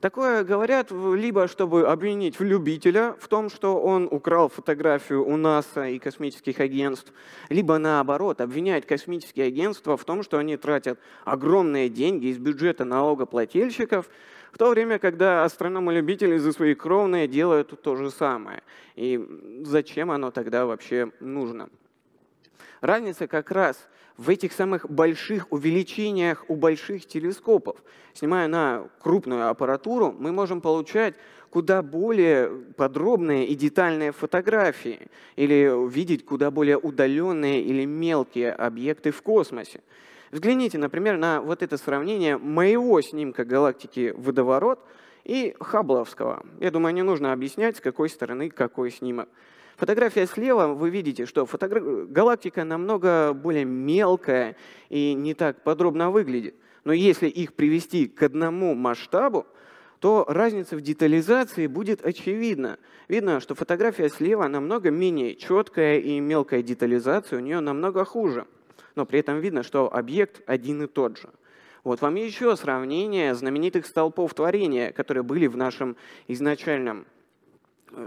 Такое 0.00 0.44
говорят 0.44 0.92
либо, 0.92 1.48
чтобы 1.48 1.88
обвинить 1.88 2.38
любителя 2.38 3.16
в 3.18 3.26
том, 3.26 3.50
что 3.50 3.80
он 3.80 4.06
украл 4.08 4.48
фотографию 4.48 5.26
у 5.26 5.36
НАСА 5.36 5.88
и 5.88 5.98
космических 5.98 6.60
агентств, 6.60 7.12
либо 7.48 7.78
наоборот, 7.78 8.40
обвиняют 8.40 8.86
космические 8.86 9.46
агентства 9.46 9.96
в 9.96 10.04
том, 10.04 10.22
что 10.22 10.38
они 10.38 10.56
тратят 10.56 11.00
огромные 11.24 11.88
деньги 11.88 12.26
из 12.26 12.38
бюджета 12.38 12.84
налогоплательщиков, 12.84 14.08
в 14.52 14.58
то 14.58 14.70
время, 14.70 15.00
когда 15.00 15.44
астрономы-любители 15.44 16.38
за 16.38 16.52
свои 16.52 16.74
кровные 16.74 17.26
делают 17.26 17.80
то 17.82 17.96
же 17.96 18.12
самое. 18.12 18.62
И 18.94 19.20
зачем 19.62 20.12
оно 20.12 20.30
тогда 20.30 20.64
вообще 20.64 21.10
нужно? 21.18 21.70
Разница 22.80 23.26
как 23.26 23.50
раз 23.50 23.88
в 24.18 24.28
этих 24.28 24.52
самых 24.52 24.90
больших 24.90 25.50
увеличениях 25.50 26.44
у 26.48 26.56
больших 26.56 27.06
телескопов. 27.06 27.76
Снимая 28.12 28.48
на 28.48 28.88
крупную 29.00 29.48
аппаратуру, 29.48 30.14
мы 30.18 30.32
можем 30.32 30.60
получать 30.60 31.14
куда 31.50 31.82
более 31.82 32.50
подробные 32.76 33.46
и 33.46 33.54
детальные 33.54 34.12
фотографии 34.12 35.08
или 35.36 35.72
видеть 35.88 36.26
куда 36.26 36.50
более 36.50 36.76
удаленные 36.76 37.62
или 37.62 37.84
мелкие 37.84 38.52
объекты 38.52 39.12
в 39.12 39.22
космосе. 39.22 39.80
Взгляните, 40.32 40.76
например, 40.76 41.16
на 41.16 41.40
вот 41.40 41.62
это 41.62 41.78
сравнение 41.78 42.36
моего 42.36 43.00
снимка 43.00 43.44
галактики 43.44 44.12
«Водоворот» 44.16 44.80
и 45.24 45.54
Хабловского. 45.60 46.44
Я 46.60 46.70
думаю, 46.70 46.92
не 46.92 47.02
нужно 47.02 47.32
объяснять, 47.32 47.76
с 47.76 47.80
какой 47.80 48.10
стороны 48.10 48.50
какой 48.50 48.90
снимок. 48.90 49.28
Фотография 49.78 50.26
слева, 50.26 50.74
вы 50.74 50.90
видите, 50.90 51.24
что 51.24 51.46
фотогра... 51.46 51.80
галактика 51.80 52.64
намного 52.64 53.32
более 53.32 53.64
мелкая 53.64 54.56
и 54.88 55.14
не 55.14 55.34
так 55.34 55.62
подробно 55.62 56.10
выглядит. 56.10 56.56
Но 56.82 56.92
если 56.92 57.28
их 57.28 57.54
привести 57.54 58.08
к 58.08 58.24
одному 58.24 58.74
масштабу, 58.74 59.46
то 60.00 60.24
разница 60.26 60.76
в 60.76 60.80
детализации 60.80 61.68
будет 61.68 62.04
очевидна. 62.04 62.78
Видно, 63.06 63.38
что 63.38 63.54
фотография 63.54 64.08
слева 64.08 64.48
намного 64.48 64.90
менее 64.90 65.36
четкая 65.36 66.00
и 66.00 66.18
мелкая 66.18 66.62
детализация 66.62 67.38
у 67.38 67.42
нее 67.42 67.60
намного 67.60 68.04
хуже. 68.04 68.46
Но 68.96 69.06
при 69.06 69.20
этом 69.20 69.38
видно, 69.38 69.62
что 69.62 69.92
объект 69.92 70.42
один 70.46 70.82
и 70.82 70.86
тот 70.88 71.18
же. 71.18 71.30
Вот 71.84 72.00
вам 72.00 72.16
еще 72.16 72.56
сравнение 72.56 73.32
знаменитых 73.32 73.86
столпов 73.86 74.34
творения, 74.34 74.90
которые 74.90 75.22
были 75.22 75.46
в 75.46 75.56
нашем 75.56 75.96
изначальном 76.26 77.06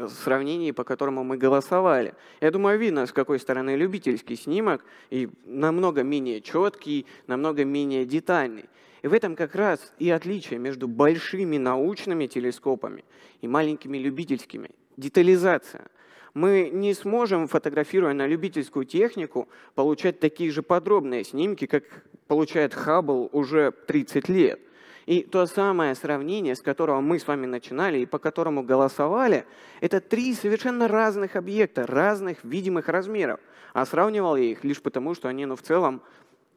сравнении, 0.09 0.71
по 0.71 0.83
которому 0.83 1.23
мы 1.23 1.37
голосовали. 1.37 2.13
Я 2.39 2.51
думаю, 2.51 2.79
видно, 2.79 3.05
с 3.05 3.11
какой 3.11 3.39
стороны 3.39 3.75
любительский 3.75 4.35
снимок, 4.35 4.83
и 5.09 5.29
намного 5.45 6.03
менее 6.03 6.41
четкий, 6.41 7.05
намного 7.27 7.65
менее 7.65 8.05
детальный. 8.05 8.65
И 9.01 9.07
в 9.07 9.13
этом 9.13 9.35
как 9.35 9.55
раз 9.55 9.93
и 9.99 10.09
отличие 10.09 10.59
между 10.59 10.87
большими 10.87 11.57
научными 11.57 12.27
телескопами 12.27 13.03
и 13.41 13.47
маленькими 13.47 13.97
любительскими. 13.97 14.69
Детализация. 14.97 15.87
Мы 16.33 16.69
не 16.71 16.93
сможем, 16.93 17.47
фотографируя 17.47 18.13
на 18.13 18.25
любительскую 18.25 18.85
технику, 18.85 19.49
получать 19.75 20.19
такие 20.19 20.51
же 20.51 20.61
подробные 20.61 21.23
снимки, 21.23 21.65
как 21.65 21.83
получает 22.27 22.73
Хаббл 22.73 23.29
уже 23.33 23.71
30 23.71 24.29
лет. 24.29 24.59
И 25.05 25.23
то 25.23 25.45
самое 25.45 25.95
сравнение, 25.95 26.55
с 26.55 26.61
которого 26.61 27.01
мы 27.01 27.19
с 27.19 27.27
вами 27.27 27.45
начинали 27.45 27.99
и 27.99 28.05
по 28.05 28.19
которому 28.19 28.63
голосовали, 28.63 29.45
это 29.79 29.99
три 29.99 30.33
совершенно 30.33 30.87
разных 30.87 31.35
объекта, 31.35 31.87
разных 31.87 32.43
видимых 32.43 32.87
размеров. 32.87 33.39
А 33.73 33.85
сравнивал 33.85 34.35
я 34.35 34.45
их 34.45 34.63
лишь 34.63 34.81
потому, 34.81 35.15
что 35.15 35.27
они 35.27 35.45
ну, 35.45 35.55
в 35.55 35.61
целом 35.61 36.01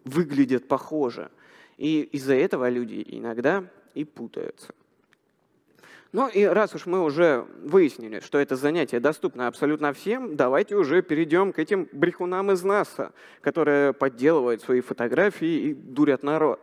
выглядят 0.05 0.69
похоже. 0.69 1.31
И 1.79 2.03
из-за 2.13 2.35
этого 2.35 2.69
люди 2.69 3.05
иногда 3.07 3.65
и 3.95 4.05
путаются. 4.05 4.75
Ну 6.13 6.29
и 6.29 6.45
раз 6.45 6.73
уж 6.77 6.87
мы 6.87 7.03
уже 7.03 7.45
выяснили, 7.65 8.21
что 8.21 8.39
это 8.39 8.55
занятие 8.55 9.01
доступно 9.01 9.49
абсолютно 9.49 9.93
всем, 9.93 10.37
давайте 10.37 10.77
уже 10.77 11.03
перейдем 11.03 11.53
к 11.53 11.59
этим 11.59 11.89
брехунам 11.91 12.53
из 12.53 12.63
НАСА, 12.63 13.13
которые 13.41 13.93
подделывают 13.93 14.63
свои 14.63 14.81
фотографии 14.81 15.71
и 15.71 15.75
дурят 15.75 16.23
народ. 16.23 16.61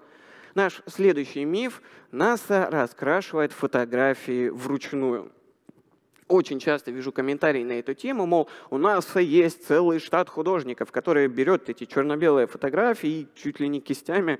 Наш 0.54 0.82
следующий 0.88 1.46
миф– 1.46 1.82
НАСА 2.12 2.68
раскрашивает 2.70 3.54
фотографии 3.54 4.50
вручную. 4.50 5.32
Очень 6.28 6.60
часто 6.60 6.92
вижу 6.92 7.12
комментарии 7.12 7.64
на 7.64 7.74
эту 7.74 7.94
тему, 7.94 8.26
мол, 8.26 8.50
у 8.70 8.78
НАСА 8.78 9.20
есть 9.20 9.66
целый 9.66 10.00
штат 10.00 10.30
художников, 10.30 10.92
которые 10.92 11.28
берет 11.28 11.70
эти 11.70 11.86
черно-белые 11.86 12.48
фотографии 12.48 13.10
и 13.10 13.28
чуть 13.36 13.60
ли 13.60 13.68
не 13.68 13.82
кистями 13.82 14.40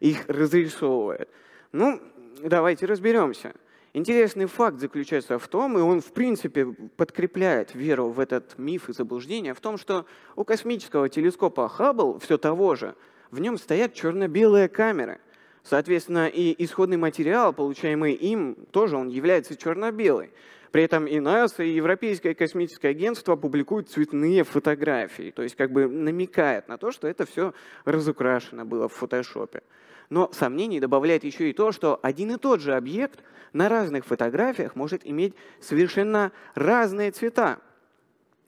их 0.00 0.24
разрисовывает. 0.28 1.28
Ну, 1.72 2.00
давайте 2.42 2.86
разберемся. 2.86 3.54
Интересный 3.92 4.46
факт 4.46 4.78
заключается 4.78 5.38
в 5.38 5.48
том, 5.48 5.76
и 5.78 5.80
он 5.80 6.00
в 6.00 6.12
принципе 6.12 6.66
подкрепляет 6.96 7.74
веру 7.74 8.10
в 8.10 8.20
этот 8.20 8.56
миф 8.56 8.88
и 8.88 8.92
заблуждение, 8.92 9.52
в 9.52 9.60
том, 9.60 9.78
что 9.78 10.06
у 10.36 10.44
космического 10.44 11.08
телескопа 11.08 11.68
Хаббл 11.68 12.20
все 12.20 12.38
того 12.38 12.76
же, 12.76 12.94
в 13.32 13.40
нем 13.40 13.58
стоят 13.58 13.94
черно-белые 13.94 14.68
камеры– 14.68 15.20
Соответственно, 15.62 16.28
и 16.28 16.54
исходный 16.64 16.96
материал, 16.96 17.52
получаемый 17.52 18.14
им, 18.14 18.56
тоже 18.70 18.96
он 18.96 19.08
является 19.08 19.56
черно-белый. 19.56 20.30
При 20.72 20.84
этом 20.84 21.06
и 21.06 21.18
НАСА, 21.18 21.64
и 21.64 21.70
Европейское 21.70 22.34
космическое 22.34 22.88
агентство 22.88 23.34
публикуют 23.34 23.90
цветные 23.90 24.44
фотографии, 24.44 25.32
то 25.34 25.42
есть 25.42 25.56
как 25.56 25.72
бы 25.72 25.88
намекает 25.88 26.68
на 26.68 26.78
то, 26.78 26.92
что 26.92 27.08
это 27.08 27.26
все 27.26 27.52
разукрашено 27.84 28.64
было 28.64 28.88
в 28.88 28.92
фотошопе. 28.92 29.62
Но 30.10 30.30
сомнений 30.32 30.80
добавляет 30.80 31.24
еще 31.24 31.50
и 31.50 31.52
то, 31.52 31.72
что 31.72 31.98
один 32.02 32.32
и 32.32 32.36
тот 32.36 32.60
же 32.60 32.74
объект 32.74 33.22
на 33.52 33.68
разных 33.68 34.04
фотографиях 34.04 34.76
может 34.76 35.04
иметь 35.04 35.34
совершенно 35.60 36.30
разные 36.54 37.10
цвета. 37.10 37.58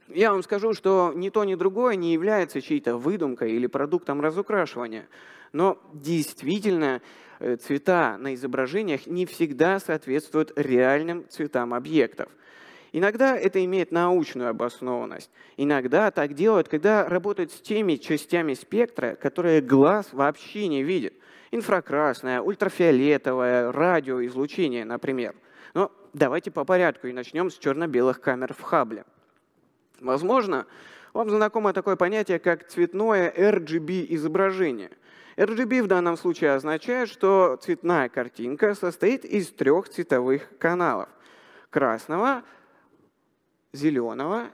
Я 0.08 0.32
вам 0.32 0.42
скажу, 0.42 0.74
что 0.74 1.12
ни 1.14 1.30
то, 1.30 1.44
ни 1.44 1.54
другое 1.54 1.96
не 1.96 2.12
является 2.12 2.60
чьей-то 2.60 2.96
выдумкой 2.96 3.52
или 3.52 3.66
продуктом 3.66 4.20
разукрашивания. 4.20 5.08
Но 5.52 5.78
действительно 5.92 7.02
э, 7.38 7.56
цвета 7.56 8.16
на 8.18 8.34
изображениях 8.34 9.06
не 9.06 9.26
всегда 9.26 9.78
соответствуют 9.80 10.52
реальным 10.56 11.28
цветам 11.28 11.74
объектов. 11.74 12.28
Иногда 12.92 13.36
это 13.36 13.64
имеет 13.64 13.90
научную 13.90 14.50
обоснованность. 14.50 15.30
Иногда 15.56 16.10
так 16.10 16.34
делают, 16.34 16.68
когда 16.68 17.08
работают 17.08 17.50
с 17.50 17.60
теми 17.60 17.96
частями 17.96 18.52
спектра, 18.52 19.14
которые 19.14 19.62
глаз 19.62 20.08
вообще 20.12 20.68
не 20.68 20.82
видит. 20.82 21.14
Инфракрасное, 21.50 22.40
ультрафиолетовое, 22.40 23.72
радиоизлучение, 23.72 24.84
например. 24.84 25.34
Но 25.74 25.90
давайте 26.12 26.50
по 26.50 26.64
порядку 26.64 27.06
и 27.06 27.12
начнем 27.12 27.50
с 27.50 27.56
черно-белых 27.56 28.20
камер 28.20 28.52
в 28.52 28.60
Хабле. 28.60 29.04
Возможно, 30.00 30.66
вам 31.14 31.30
знакомо 31.30 31.72
такое 31.72 31.96
понятие, 31.96 32.38
как 32.38 32.68
цветное 32.68 33.30
RGB-изображение. 33.30 34.90
RGB 35.36 35.82
в 35.82 35.86
данном 35.86 36.16
случае 36.16 36.52
означает, 36.52 37.08
что 37.08 37.56
цветная 37.56 38.08
картинка 38.08 38.74
состоит 38.74 39.24
из 39.24 39.50
трех 39.50 39.88
цветовых 39.88 40.58
каналов. 40.58 41.08
Красного, 41.70 42.42
зеленого 43.72 44.50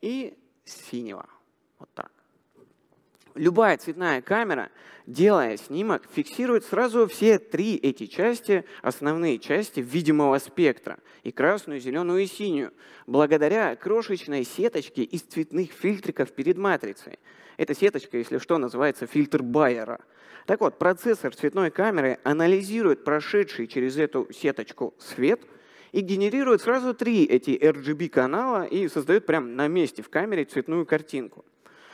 и 0.00 0.36
синего. 0.64 1.26
Вот 1.78 1.88
так. 1.94 2.10
Любая 3.34 3.78
цветная 3.78 4.20
камера, 4.20 4.70
делая 5.06 5.56
снимок, 5.56 6.02
фиксирует 6.14 6.64
сразу 6.66 7.06
все 7.06 7.38
три 7.38 7.76
эти 7.76 8.06
части, 8.06 8.64
основные 8.82 9.38
части 9.38 9.80
видимого 9.80 10.38
спектра, 10.38 10.98
и 11.22 11.32
красную, 11.32 11.80
зеленую 11.80 12.22
и 12.22 12.26
синюю, 12.26 12.72
благодаря 13.06 13.74
крошечной 13.76 14.44
сеточке 14.44 15.02
из 15.02 15.22
цветных 15.22 15.72
фильтриков 15.72 16.32
перед 16.32 16.58
матрицей. 16.58 17.18
Эта 17.56 17.74
сеточка, 17.74 18.18
если 18.18 18.36
что, 18.36 18.58
называется 18.58 19.06
фильтр 19.06 19.42
Байера. 19.42 20.00
Так 20.46 20.60
вот, 20.60 20.78
процессор 20.78 21.34
цветной 21.34 21.70
камеры 21.70 22.18
анализирует 22.24 23.04
прошедший 23.04 23.66
через 23.66 23.96
эту 23.96 24.28
сеточку 24.32 24.92
свет 24.98 25.40
и 25.92 26.00
генерирует 26.00 26.60
сразу 26.60 26.92
три 26.92 27.24
эти 27.24 27.50
RGB-канала 27.50 28.64
и 28.64 28.88
создает 28.88 29.24
прямо 29.24 29.46
на 29.46 29.68
месте 29.68 30.02
в 30.02 30.10
камере 30.10 30.44
цветную 30.44 30.84
картинку. 30.84 31.44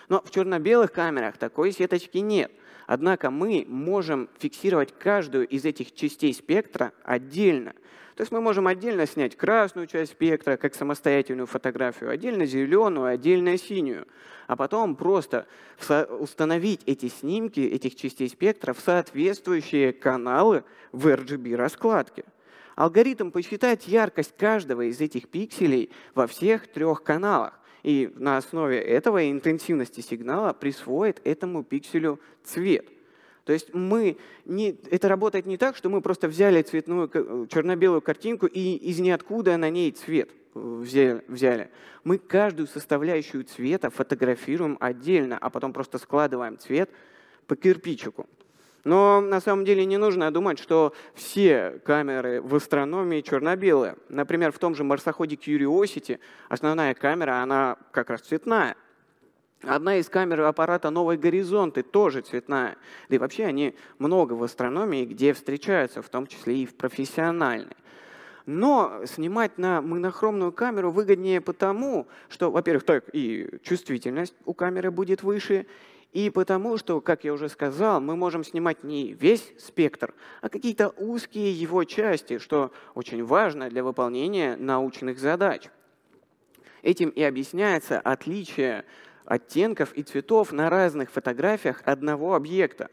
Но 0.09 0.23
в 0.23 0.31
черно-белых 0.31 0.93
камерах 0.93 1.37
такой 1.37 1.73
сеточки 1.73 2.19
нет. 2.19 2.51
Однако 2.87 3.31
мы 3.31 3.67
можем 3.69 4.29
фиксировать 4.39 4.95
каждую 4.99 5.47
из 5.47 5.65
этих 5.65 5.95
частей 5.95 6.33
спектра 6.33 6.93
отдельно. 7.05 7.75
То 8.15 8.23
есть 8.23 8.33
мы 8.33 8.41
можем 8.41 8.67
отдельно 8.67 9.07
снять 9.07 9.37
красную 9.37 9.87
часть 9.87 10.13
спектра, 10.13 10.57
как 10.57 10.75
самостоятельную 10.75 11.47
фотографию, 11.47 12.11
отдельно 12.11 12.47
зеленую, 12.47 13.07
отдельно 13.07 13.57
синюю, 13.59 14.09
а 14.49 14.57
потом 14.57 14.97
просто 14.97 15.47
установить 16.19 16.81
эти 16.87 17.09
снимки 17.09 17.61
этих 17.61 17.95
частей 17.95 18.29
спектра 18.29 18.73
в 18.73 18.81
соответствующие 18.81 19.93
каналы 19.93 20.65
в 20.91 21.07
RGB-раскладке. 21.07 22.25
Алгоритм 22.75 23.31
посчитает 23.31 23.83
яркость 23.83 24.37
каждого 24.37 24.83
из 24.83 25.01
этих 25.01 25.29
пикселей 25.29 25.91
во 26.15 26.27
всех 26.27 26.67
трех 26.67 27.03
каналах 27.03 27.58
и 27.83 28.13
на 28.17 28.37
основе 28.37 28.79
этого 28.81 29.31
интенсивности 29.31 30.01
сигнала 30.01 30.53
присвоит 30.53 31.21
этому 31.25 31.63
пикселю 31.63 32.21
цвет. 32.45 32.87
То 33.45 33.53
есть 33.53 33.73
мы 33.73 34.19
не, 34.45 34.77
это 34.91 35.09
работает 35.09 35.47
не 35.47 35.57
так, 35.57 35.75
что 35.75 35.89
мы 35.89 36.03
просто 36.03 36.29
взяли 36.29 36.61
цветную 36.61 37.09
черно-белую 37.49 38.03
картинку 38.03 38.47
и 38.47 38.75
из 38.75 38.99
ниоткуда 38.99 39.57
на 39.57 39.71
ней 39.71 39.91
цвет 39.93 40.31
взяли. 40.55 41.71
Мы 42.05 42.19
каждую 42.19 42.67
составляющую 42.67 43.45
цвета 43.45 43.91
фотографируем 43.91 44.77
отдельно, 44.81 45.39
а 45.39 45.51
потом 45.51 45.73
просто 45.73 45.99
складываем 45.99 46.59
цвет 46.59 46.91
по 47.47 47.57
кирпичику. 47.57 48.27
Но 48.89 49.21
на 49.21 49.43
самом 49.43 49.67
деле 49.67 49.85
не 49.85 49.99
нужно 49.99 50.31
думать, 50.31 50.59
что 50.59 50.95
все 51.13 51.79
камеры 51.85 52.41
в 52.41 52.55
астрономии 52.55 53.21
черно-белые. 53.21 53.97
Например, 54.09 54.51
в 54.51 54.59
том 54.59 54.75
же 54.75 54.83
марсоходе 54.83 55.37
Curiosity 55.37 56.19
основная 56.49 56.95
камера, 56.95 57.43
она 57.43 57.77
как 57.91 58.09
раз 58.09 58.23
цветная. 58.23 58.77
Одна 59.63 59.97
из 59.97 60.09
камер 60.09 60.41
аппарата 60.41 60.89
«Новый 60.89 61.19
горизонты» 61.19 61.83
тоже 61.83 62.23
цветная. 62.23 62.79
Да 63.11 63.17
и 63.17 63.19
вообще 63.19 63.45
они 63.45 63.77
много 63.99 64.33
в 64.33 64.43
астрономии, 64.43 65.05
где 65.05 65.35
встречаются, 65.35 66.01
в 66.01 66.09
том 66.09 66.27
числе 66.27 66.57
и 66.57 66.65
в 66.65 66.75
профессиональной. 66.75 67.77
Но 68.47 69.03
снимать 69.05 69.59
на 69.59 69.83
монохромную 69.83 70.51
камеру 70.51 70.91
выгоднее 70.91 71.43
потому, 71.43 72.07
что, 72.31 72.51
во-первых, 72.51 72.85
так 72.85 73.05
и 73.13 73.51
чувствительность 73.63 74.35
у 74.47 74.55
камеры 74.55 74.91
будет 74.91 75.23
выше, 75.23 75.67
и 76.13 76.31
потому 76.31 76.79
что, 76.79 77.01
как 77.01 77.25
я 77.25 77.33
уже 77.33 77.49
сказал, 77.49 78.01
мы 78.01 78.17
можем 78.17 78.43
снимать 78.43 78.83
не 78.83 79.13
весь 79.13 79.53
спектр, 79.59 80.15
а 80.41 80.49
какие-то 80.49 80.89
узкие 80.97 81.53
его 81.53 81.85
части, 81.85 82.39
что 82.39 82.73
очень 82.95 83.25
важно 83.25 83.69
для 83.69 83.85
выполнения 83.85 84.57
научных 84.57 85.19
задач. 85.19 85.69
Этим 86.83 87.11
и 87.11 87.23
объясняется 87.23 88.01
отличие 88.01 88.85
оттенков 89.27 89.93
и 89.93 90.03
цветов 90.03 90.53
на 90.53 90.71
разных 90.71 91.11
фотографиях 91.11 91.83
одного 91.85 92.35
объекта. 92.35 92.89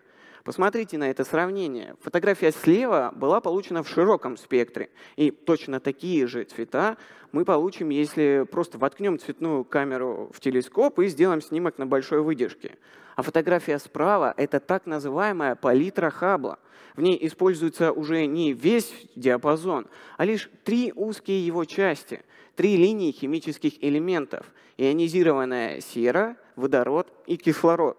Посмотрите 0.45 0.99
на 0.99 1.09
это 1.09 1.25
сравнение. 1.25 1.95
Фотография 2.01 2.51
слева 2.51 3.11
была 3.15 3.41
получена 3.41 3.81
в 3.81 3.89
широком 3.89 4.37
спектре, 4.37 4.91
и 5.15 5.31
точно 5.31 5.79
такие 5.79 6.27
же 6.27 6.43
цвета 6.43 6.97
мы 7.31 7.45
получим, 7.45 7.89
если 7.89 8.45
просто 8.51 8.77
воткнем 8.77 9.17
цветную 9.17 9.63
камеру 9.63 10.29
в 10.31 10.39
телескоп 10.39 10.99
и 10.99 11.07
сделаем 11.07 11.41
снимок 11.41 11.79
на 11.79 11.87
большой 11.87 12.21
выдержке. 12.21 12.77
А 13.15 13.23
фотография 13.23 13.79
справа— 13.79 14.35
это 14.37 14.59
так 14.59 14.85
называемая 14.85 15.55
палитра 15.55 16.11
Хаббла. 16.11 16.59
В 16.95 17.01
ней 17.01 17.17
используется 17.25 17.91
уже 17.91 18.27
не 18.27 18.53
весь 18.53 18.93
диапазон, 19.15 19.87
а 20.15 20.25
лишь 20.25 20.51
три 20.63 20.93
узкие 20.95 21.43
его 21.43 21.65
части, 21.65 22.21
три 22.55 22.77
линии 22.77 23.11
химических 23.11 23.83
элементов— 23.83 24.45
ионизированная 24.77 25.81
сера, 25.81 26.37
водород 26.55 27.11
и 27.25 27.35
кислород. 27.35 27.97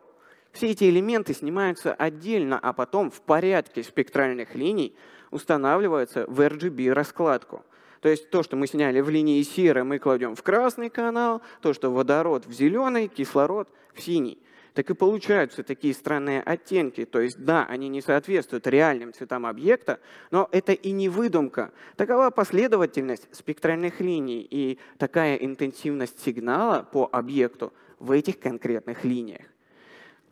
Все 0.57 0.71
эти 0.71 0.85
элементы 0.85 1.35
снимаются 1.35 1.93
отдельно, 1.93 2.59
а 2.59 2.73
потом 2.73 3.11
в 3.11 3.21
порядке 3.21 3.83
спектральных 3.83 4.55
линий 4.55 4.97
устанавливаются 5.31 6.25
в 6.29 6.41
RGB-раскладку. 6.41 7.63
То 8.01 8.09
есть 8.09 8.31
то, 8.31 8.43
что 8.43 8.57
мы 8.57 8.67
сняли 8.67 9.01
в 9.01 9.11
линии 9.11 9.43
серы, 9.43 9.85
мы 9.85 9.99
кладем 9.99 10.35
в 10.35 10.43
красный 10.43 10.89
канал, 10.89 11.43
то, 11.61 11.75
что 11.75 11.93
водород 11.93 12.47
в 12.47 12.53
зеленый, 12.53 13.09
кислород 13.09 13.69
в 13.95 14.01
синий 14.01 14.39
так 14.73 14.89
и 14.89 14.95
получаются 14.95 15.63
такие 15.63 15.93
странные 15.93 16.41
оттенки. 16.41 17.05
То 17.05 17.21
есть 17.21 17.39
да, 17.45 17.67
они 17.67 17.91
не 17.91 18.01
соответствуют 18.01 18.67
реальным 18.67 19.13
цветам 19.13 19.45
объекта, 19.45 20.01
но 20.31 20.49
это 20.53 20.73
и 20.73 20.91
не 20.93 21.11
выдумка. 21.11 21.71
Такова 21.97 22.31
последовательность 22.31 23.29
спектральных 23.31 24.01
линий 24.01 24.47
и 24.51 24.79
такая 24.97 25.37
интенсивность 25.37 26.23
сигнала 26.25 26.89
по 26.91 27.11
объекту 27.13 27.75
в 27.99 28.11
этих 28.11 28.39
конкретных 28.39 29.05
линиях. 29.05 29.45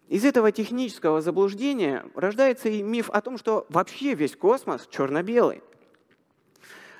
Из 0.08 0.24
этого 0.24 0.52
технического 0.52 1.22
заблуждения 1.22 2.04
рождается 2.14 2.68
и 2.68 2.82
миф 2.82 3.08
о 3.10 3.20
том, 3.22 3.38
что 3.38 3.66
вообще 3.70 4.14
весь 4.14 4.36
космос 4.36 4.86
черно-белый. 4.90 5.62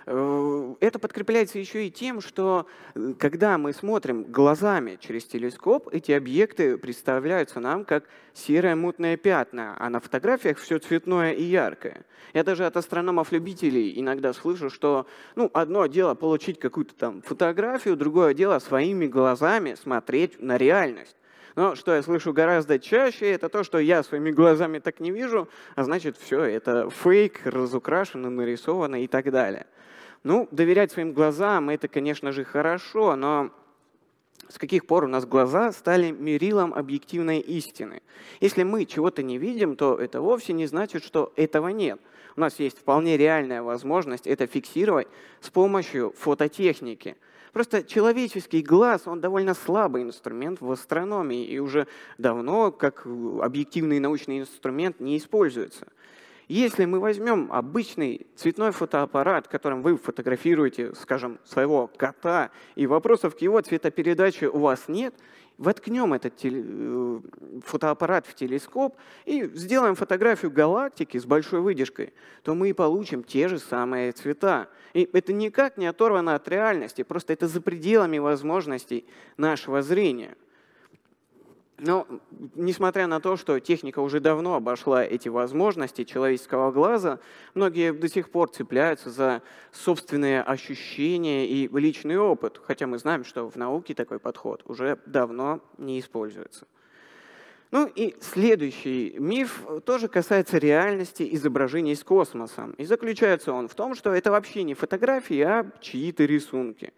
Э, 0.07 0.75
это 0.81 0.99
подкрепляется 0.99 1.59
еще 1.59 1.87
и 1.87 1.91
тем, 1.91 2.21
что 2.21 2.67
э, 2.95 3.15
когда 3.19 3.59
мы 3.59 3.73
смотрим 3.73 4.25
глазами 4.25 4.99
через 5.01 5.25
телескоп, 5.25 5.89
эти 5.93 6.13
объекты 6.13 6.77
представляются 6.77 7.61
нам 7.61 7.85
как 7.85 8.05
серые 8.33 8.75
мутные 8.75 9.17
пятна, 9.17 9.77
а 9.79 9.89
на 9.89 10.01
фотографиях 10.01 10.59
все 10.59 10.79
цветное 10.79 11.33
и 11.33 11.43
яркое. 11.43 12.05
Я 12.33 12.45
даже 12.45 12.67
от 12.67 12.77
астрономов-любителей 12.77 13.99
иногда 13.99 14.33
слышу, 14.33 14.69
что 14.71 15.07
ну, 15.37 15.51
одно 15.55 15.87
дело 15.87 16.15
получить 16.15 16.59
какую-то 16.59 16.95
там 16.95 17.23
фотографию, 17.23 17.97
другое 17.97 18.35
дело 18.35 18.59
своими 18.59 19.07
глазами 19.07 19.75
смотреть 19.75 20.41
на 20.41 20.59
реальность. 20.59 21.17
Но 21.57 21.77
что 21.77 21.95
я 21.95 22.03
слышу 22.03 22.33
гораздо 22.33 22.79
чаще, 22.79 23.31
это 23.31 23.49
то, 23.49 23.63
что 23.63 23.79
я 23.79 24.03
своими 24.03 24.31
глазами 24.31 24.81
так 24.81 24.99
не 24.99 25.13
вижу, 25.13 25.49
а 25.77 25.85
значит 25.85 26.17
все, 26.17 26.43
это 26.43 26.91
фейк, 26.91 27.43
разукрашено, 27.45 28.29
нарисовано 28.29 29.03
и 29.03 29.07
так 29.07 29.31
далее. 29.31 29.67
Ну, 30.25 30.49
доверять 30.51 30.91
своим 30.91 31.13
глазам– 31.13 31.69
это, 31.71 31.87
конечно 31.87 32.33
же, 32.33 32.45
хорошо, 32.45 33.15
но 33.15 33.51
с 34.49 34.59
каких 34.59 34.87
пор 34.87 35.05
у 35.05 35.09
нас 35.09 35.27
глаза 35.27 35.71
стали 35.73 36.11
мерилом 36.11 36.75
объективной 36.75 37.41
истины? 37.41 38.03
Если 38.41 38.63
мы 38.63 38.85
чего-то 38.85 39.23
не 39.23 39.39
видим, 39.39 39.77
то 39.77 39.97
это 39.97 40.21
вовсе 40.21 40.53
не 40.53 40.67
значит, 40.67 41.05
что 41.05 41.33
этого 41.37 41.69
нет. 41.69 42.01
У 42.37 42.41
нас 42.41 42.59
есть 42.59 42.79
вполне 42.79 43.17
реальная 43.17 43.63
возможность 43.63 44.27
это 44.27 44.47
фиксировать 44.47 45.09
с 45.41 45.51
помощью 45.51 46.15
фототехники. 46.19 47.17
Просто 47.55 47.85
человеческий 47.85 48.63
глаз, 48.63 49.07
он 49.07 49.21
довольно 49.21 49.55
слабый 49.55 50.03
инструмент 50.03 50.61
в 50.61 50.73
астрономии 50.73 51.47
и 51.47 51.61
уже 51.61 51.87
давно 52.19 52.73
как 52.73 53.07
объективный 53.07 54.01
научный 54.01 54.41
инструмент 54.41 54.99
не 54.99 55.17
используется. 55.17 55.87
Если 56.49 56.85
мы 56.85 56.99
возьмем 56.99 57.53
обычный 57.53 58.27
цветной 58.35 58.73
фотоаппарат, 58.73 59.47
которым 59.47 59.83
вы 59.83 59.97
фотографируете, 59.97 60.97
скажем, 60.97 61.39
своего 61.45 61.87
кота, 61.87 62.51
и 62.75 62.89
вопросов 62.89 63.37
к 63.37 63.41
его 63.41 63.61
цветопередаче 63.61 64.49
у 64.49 64.59
вас 64.59 64.89
нет, 64.89 65.15
воткнем 65.59 66.13
этот 66.13 66.37
теле... 66.37 67.21
фотоаппарат 67.65 68.27
в 68.27 68.35
телескоп 68.35 68.97
и 69.25 69.45
сделаем 69.55 69.95
фотографию 69.95 70.51
галактики 70.51 71.19
с 71.19 71.25
большой 71.25 71.61
выдержкой, 71.61 72.13
то 72.43 72.55
мы 72.55 72.71
и 72.71 72.73
получим 72.73 73.23
те 73.23 73.49
же 73.49 73.59
самые 73.59 74.13
цвета. 74.13 74.69
И 74.93 75.09
это 75.13 75.33
никак 75.33 75.77
не 75.77 75.87
оторвано 75.87 76.35
от 76.35 76.49
реальности, 76.49 77.03
просто 77.03 77.33
это 77.33 77.49
за 77.49 77.61
пределами 77.61 78.19
возможностей 78.19 79.07
нашего 79.37 79.83
зрения. 79.83 80.37
Но, 81.79 82.07
несмотря 82.55 83.09
на 83.09 83.21
то, 83.21 83.37
что 83.37 83.59
техника 83.59 83.99
уже 83.99 84.21
давно 84.21 84.55
обошла 84.55 85.05
эти 85.05 85.29
возможности 85.29 86.05
человеческого 86.05 86.71
глаза, 86.71 87.19
многие 87.55 87.93
до 87.93 88.09
сих 88.09 88.31
пор 88.31 88.49
цепляются 88.51 89.11
за 89.11 89.43
собственные 89.73 90.43
ощущения 90.43 91.49
и 91.49 91.69
личный 91.69 92.17
опыт, 92.17 92.61
хотя 92.65 92.87
мы 92.87 92.99
знаем, 92.99 93.25
что 93.25 93.51
в 93.51 93.57
науке 93.57 93.95
такой 93.95 94.21
подход 94.21 94.63
уже 94.67 94.99
давно 95.05 95.61
не 95.77 95.99
используется. 95.99 96.67
Ну 97.73 97.91
и 97.93 98.15
следующий 98.21 99.17
миф 99.19 99.63
тоже 99.85 100.07
касается 100.07 100.59
реальности 100.59 101.27
изображений 101.35 101.95
из 101.95 102.05
космоса. 102.05 102.71
И 102.79 102.85
заключается 102.85 103.53
он 103.53 103.67
в 103.67 103.75
том, 103.75 103.97
что 103.97 104.15
это 104.15 104.31
вообще 104.31 104.63
не 104.63 104.75
фотографии, 104.75 105.41
а 105.41 105.69
чьи-то 105.81 106.25
рисунки. 106.25 106.93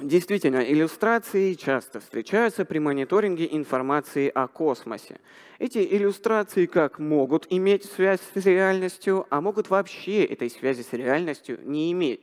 Действительно, 0.00 0.58
иллюстрации 0.58 1.54
часто 1.54 1.98
встречаются 1.98 2.64
при 2.64 2.78
мониторинге 2.78 3.48
информации 3.50 4.30
о 4.32 4.46
космосе. 4.46 5.18
Эти 5.58 5.78
иллюстрации 5.78 6.66
как 6.66 7.00
могут 7.00 7.48
иметь 7.50 7.84
связь 7.84 8.20
с 8.20 8.46
реальностью, 8.46 9.26
а 9.28 9.40
могут 9.40 9.70
вообще 9.70 10.24
этой 10.24 10.50
связи 10.50 10.82
с 10.82 10.92
реальностью 10.92 11.58
не 11.64 11.90
иметь. 11.90 12.20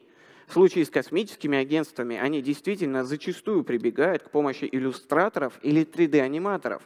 В 0.47 0.53
случае 0.53 0.85
с 0.85 0.89
космическими 0.89 1.57
агентствами 1.57 2.17
они 2.17 2.41
действительно 2.41 3.03
зачастую 3.03 3.65
прибегают 3.65 4.23
к 4.23 4.29
помощи 4.29 4.69
иллюстраторов 4.71 5.59
или 5.61 5.85
3D-аниматоров. 5.85 6.81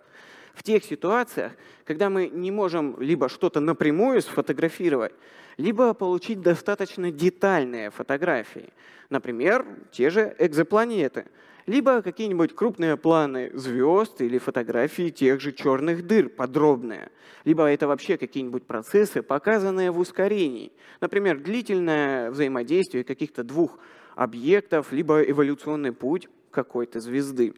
В 0.60 0.64
тех 0.64 0.84
ситуациях, 0.84 1.54
когда 1.86 2.10
мы 2.10 2.28
не 2.28 2.52
можем 2.52 3.00
либо 3.00 3.30
что-то 3.30 3.62
напрямую 3.62 4.22
сфотографировать, 4.22 5.14
либо 5.56 5.94
получить 5.94 6.42
достаточно 6.42 7.12
детальные 7.12 7.92
фотографии. 7.92 8.74
Например, 9.10 9.66
те 9.90 10.10
же 10.10 10.36
экзопланеты, 10.38 11.28
либо 11.66 12.02
какие-нибудь 12.02 12.54
крупные 12.56 12.98
планы 12.98 13.52
звезд 13.54 14.20
или 14.20 14.38
фотографии 14.38 15.12
тех 15.12 15.40
же 15.40 15.54
черных 15.54 16.06
дыр 16.06 16.28
подробные, 16.28 17.10
либо 17.46 17.64
это 17.64 17.88
вообще 17.88 18.18
какие-нибудь 18.18 18.64
процессы, 18.64 19.22
показанные 19.22 19.92
в 19.92 19.98
ускорении. 19.98 20.74
Например, 21.00 21.40
длительное 21.40 22.32
взаимодействие 22.32 23.06
каких-то 23.06 23.46
двух 23.46 23.80
объектов, 24.14 24.92
либо 24.92 25.22
эволюционный 25.22 25.94
путь 25.94 26.28
какой-то 26.52 27.00
звезды. 27.00 27.54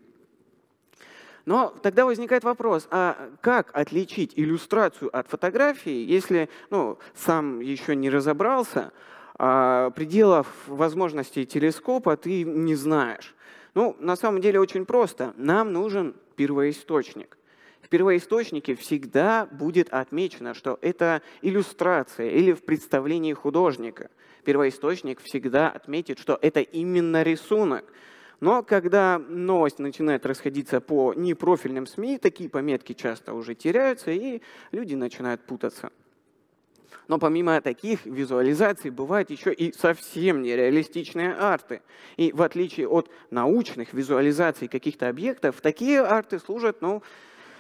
Но 1.46 1.74
тогда 1.82 2.06
возникает 2.06 2.44
вопрос, 2.44 2.88
а 2.92 3.30
как 3.42 3.72
отличить 3.74 4.34
иллюстрацию 4.36 5.16
от 5.16 5.28
фотографии, 5.28 6.06
если 6.06 6.50
ну, 6.70 7.00
сам 7.16 7.60
еще 7.60 7.96
не 7.96 8.10
разобрался, 8.10 8.92
а 9.36 9.90
пределов 9.92 10.48
возможностей 10.68 11.46
телескопа 11.46 12.16
ты 12.16 12.44
не 12.44 12.76
знаешь? 12.76 13.36
Ну, 13.74 13.96
на 14.00 14.16
самом 14.16 14.42
деле 14.42 14.60
очень 14.60 14.86
просто. 14.86 15.34
Нам 15.38 15.74
нужен 15.74 16.16
первоисточник. 16.36 17.38
В 17.82 17.90
первоисточнике 17.90 18.76
всегда 18.76 19.48
будет 19.52 19.90
отмечено, 19.90 20.54
что 20.54 20.78
это 20.82 21.22
иллюстрация 21.42 22.30
или 22.30 22.54
в 22.54 22.64
представлении 22.64 23.34
художника. 23.34 24.12
Первоисточник 24.44 25.22
всегда 25.22 25.70
отметит, 25.70 26.20
что 26.20 26.38
это 26.42 26.62
именно 26.62 27.24
рисунок. 27.24 27.86
Но 28.42 28.64
когда 28.64 29.20
новость 29.20 29.78
начинает 29.78 30.26
расходиться 30.26 30.82
по 30.82 31.14
непрофильным 31.14 31.86
СМИ, 31.86 32.18
такие 32.18 32.50
пометки 32.50 32.94
часто 32.94 33.36
уже 33.36 33.54
теряются, 33.54 34.10
и 34.10 34.42
люди 34.72 34.96
начинают 34.96 35.46
путаться. 35.46 35.92
Но 37.08 37.20
помимо 37.20 37.62
таких 37.62 38.06
визуализаций 38.06 38.90
бывают 38.90 39.30
еще 39.30 39.54
и 39.54 39.72
совсем 39.74 40.42
нереалистичные 40.42 41.34
арты. 41.34 41.82
И 42.18 42.32
в 42.32 42.42
отличие 42.42 42.88
от 42.88 43.12
научных 43.30 43.94
визуализаций 43.94 44.68
каких-то 44.68 45.08
объектов, 45.08 45.62
такие 45.62 46.02
арты 46.02 46.40
служат 46.40 46.82
ну, 46.82 47.04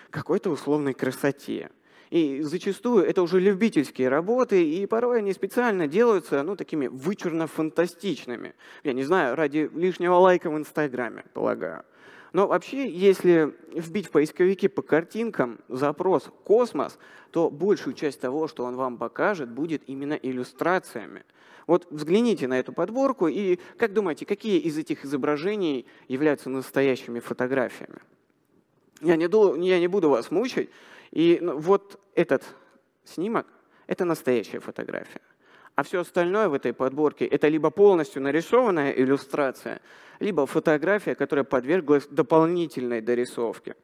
какой-то 0.09 0.49
условной 0.49 0.95
красоте. 0.95 1.69
И 2.11 2.41
зачастую 2.41 3.05
это 3.05 3.23
уже 3.23 3.39
любительские 3.39 4.09
работы, 4.09 4.61
и 4.63 4.85
порой 4.85 5.19
они 5.19 5.31
специально 5.31 5.87
делаются 5.87 6.43
ну, 6.43 6.57
такими 6.57 6.87
вычурно-фантастичными. 6.87 8.53
Я 8.83 8.93
не 8.93 9.03
знаю, 9.03 9.37
ради 9.37 9.71
лишнего 9.73 10.15
лайка 10.15 10.49
в 10.49 10.57
Инстаграме, 10.57 11.23
полагаю. 11.33 11.85
Но 12.33 12.47
вообще, 12.47 12.89
если 12.89 13.55
вбить 13.73 14.07
в 14.07 14.11
поисковике 14.11 14.67
по 14.67 14.81
картинкам 14.81 15.59
запрос 15.69 16.29
«космос», 16.43 16.99
то 17.31 17.49
большую 17.49 17.93
часть 17.93 18.19
того, 18.19 18.49
что 18.49 18.65
он 18.65 18.75
вам 18.75 18.97
покажет, 18.97 19.49
будет 19.49 19.81
именно 19.87 20.13
иллюстрациями. 20.13 21.23
Вот 21.65 21.87
взгляните 21.91 22.47
на 22.47 22.59
эту 22.59 22.73
подборку 22.73 23.29
и 23.29 23.57
как 23.77 23.93
думаете, 23.93 24.25
какие 24.25 24.59
из 24.59 24.77
этих 24.77 25.05
изображений 25.05 25.85
являются 26.09 26.49
настоящими 26.49 27.21
фотографиями? 27.21 27.99
Я 28.99 29.15
не, 29.15 29.29
я 29.65 29.79
не 29.79 29.87
буду 29.87 30.09
вас 30.09 30.29
мучить, 30.29 30.69
и 31.11 31.39
ну, 31.41 31.57
вот 31.57 31.99
этот 32.15 32.43
снимок– 33.03 33.47
это 33.87 34.05
настоящая 34.05 34.59
фотография. 34.59 35.21
А 35.75 35.83
все 35.83 36.01
остальное 36.01 36.49
в 36.49 36.53
этой 36.53 36.73
подборке– 36.73 37.25
это 37.27 37.47
либо 37.47 37.69
полностью 37.69 38.21
нарисованная 38.21 38.91
иллюстрация, 38.91 39.81
либо 40.19 40.45
фотография, 40.45 41.15
которая 41.15 41.43
подверглась 41.43 42.07
дополнительной 42.07 43.01
дорисовке. 43.01 43.75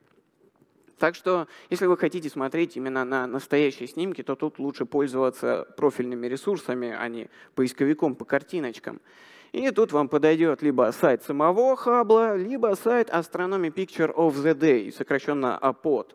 Так 1.00 1.14
что, 1.14 1.48
если 1.70 1.86
вы 1.86 1.96
хотите 1.96 2.30
смотреть 2.30 2.76
именно 2.76 3.06
на 3.06 3.28
настоящие 3.28 3.88
снимки, 3.88 4.24
то 4.24 4.36
тут 4.36 4.58
лучше 4.58 4.86
пользоваться 4.86 5.68
профильными 5.78 6.26
ресурсами, 6.28 6.96
а 6.98 7.08
не 7.08 7.30
поисковиком 7.54 8.16
по 8.16 8.26
картиночкам. 8.26 9.00
И 9.52 9.70
тут 9.72 9.92
вам 9.92 10.10
подойдет 10.10 10.62
либо 10.62 10.92
сайт 10.92 11.24
самого 11.24 11.76
Хаббла, 11.76 12.36
либо 12.36 12.76
сайт 12.76 13.10
Astronomy 13.10 13.72
Picture 13.72 14.14
of 14.14 14.34
the 14.36 14.56
Day, 14.56 14.92
сокращенно 14.92 15.58
APOD. 15.62 16.14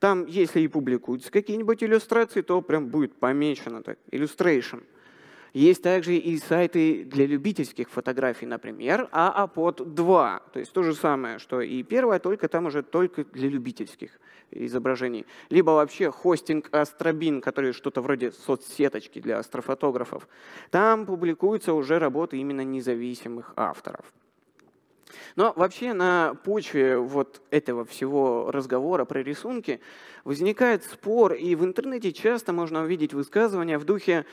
Там, 0.00 0.26
если 0.26 0.60
и 0.60 0.68
публикуются 0.68 1.30
какие-нибудь 1.30 1.82
иллюстрации, 1.82 2.42
то 2.42 2.62
прям 2.62 2.88
будет 2.88 3.14
помечено 3.14 3.82
так, 3.82 3.98
illustration. 4.12 4.82
Есть 5.54 5.82
также 5.82 6.14
и 6.16 6.38
сайты 6.38 7.04
для 7.04 7.26
любительских 7.26 7.88
фотографий, 7.88 8.46
например, 8.46 9.08
AAPOD 9.12 9.86
2. 9.86 10.42
То 10.52 10.60
есть 10.60 10.72
то 10.72 10.82
же 10.82 10.94
самое, 10.94 11.38
что 11.38 11.60
и 11.60 11.82
первое, 11.82 12.18
только 12.18 12.48
там 12.48 12.66
уже 12.66 12.82
только 12.82 13.24
для 13.24 13.48
любительских 13.48 14.20
изображений. 14.50 15.26
Либо 15.50 15.70
вообще 15.70 16.10
хостинг 16.10 16.68
Астрабин, 16.72 17.40
который 17.40 17.72
что-то 17.72 18.02
вроде 18.02 18.30
соцсеточки 18.30 19.20
для 19.20 19.38
астрофотографов. 19.38 20.28
Там 20.70 21.06
публикуются 21.06 21.72
уже 21.72 21.98
работы 21.98 22.36
именно 22.36 22.62
независимых 22.62 23.52
авторов. 23.56 24.12
Но 25.36 25.52
вообще 25.56 25.92
на 25.92 26.34
почве 26.44 26.98
вот 26.98 27.42
этого 27.50 27.84
всего 27.84 28.50
разговора 28.50 29.04
про 29.04 29.22
рисунки 29.22 29.80
возникает 30.24 30.84
спор, 30.84 31.34
и 31.34 31.54
в 31.54 31.64
интернете 31.64 32.12
часто 32.12 32.52
можно 32.52 32.82
увидеть 32.82 33.14
высказывания 33.14 33.78
в 33.78 33.84
духе 33.84 34.26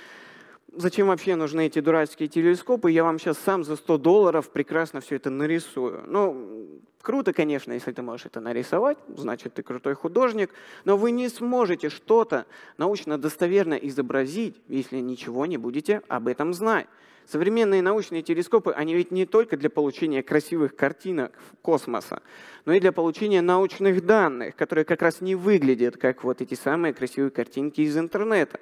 «Зачем 0.77 1.07
вообще 1.07 1.35
нужны 1.35 1.67
эти 1.67 1.79
дурацкие 1.79 2.27
телескопы? 2.27 2.91
Я 2.91 3.05
вам 3.05 3.17
сейчас 3.17 3.37
сам 3.37 3.63
за 3.63 3.77
100 3.77 3.97
долларов 3.97 4.49
прекрасно 4.49 4.99
все 4.99 5.15
это 5.15 5.29
нарисую». 5.29 6.03
Ну, 6.07 6.81
круто, 7.01 7.31
конечно, 7.31 7.71
если 7.71 7.93
ты 7.93 8.01
можешь 8.01 8.25
это 8.25 8.41
нарисовать, 8.41 8.97
значит, 9.07 9.53
ты 9.53 9.63
крутой 9.63 9.93
художник, 9.93 10.49
но 10.83 10.97
вы 10.97 11.11
не 11.11 11.29
сможете 11.29 11.89
что-то 11.89 12.45
научно 12.77 13.17
достоверно 13.17 13.75
изобразить, 13.75 14.59
если 14.67 14.97
ничего 14.97 15.45
не 15.45 15.57
будете 15.57 16.01
об 16.09 16.27
этом 16.27 16.53
знать. 16.53 16.87
Современные 17.27 17.81
научные 17.81 18.21
телескопы, 18.21 18.71
они 18.71 18.93
ведь 18.93 19.11
не 19.11 19.25
только 19.25 19.57
для 19.57 19.71
получения 19.71 20.21
красивых 20.21 20.75
картинок 20.75 21.31
космоса, 21.63 22.21
но 22.65 22.73
и 22.73 22.79
для 22.79 22.91
получения 22.91 23.41
научных 23.41 24.05
данных, 24.05 24.55
которые 24.55 24.85
как 24.85 25.01
раз 25.01 25.21
не 25.21 25.33
выглядят, 25.33 25.97
как 25.97 26.23
вот 26.23 26.41
эти 26.41 26.53
самые 26.53 26.93
красивые 26.93 27.31
картинки 27.31 27.81
из 27.81 27.97
интернета. 27.97 28.59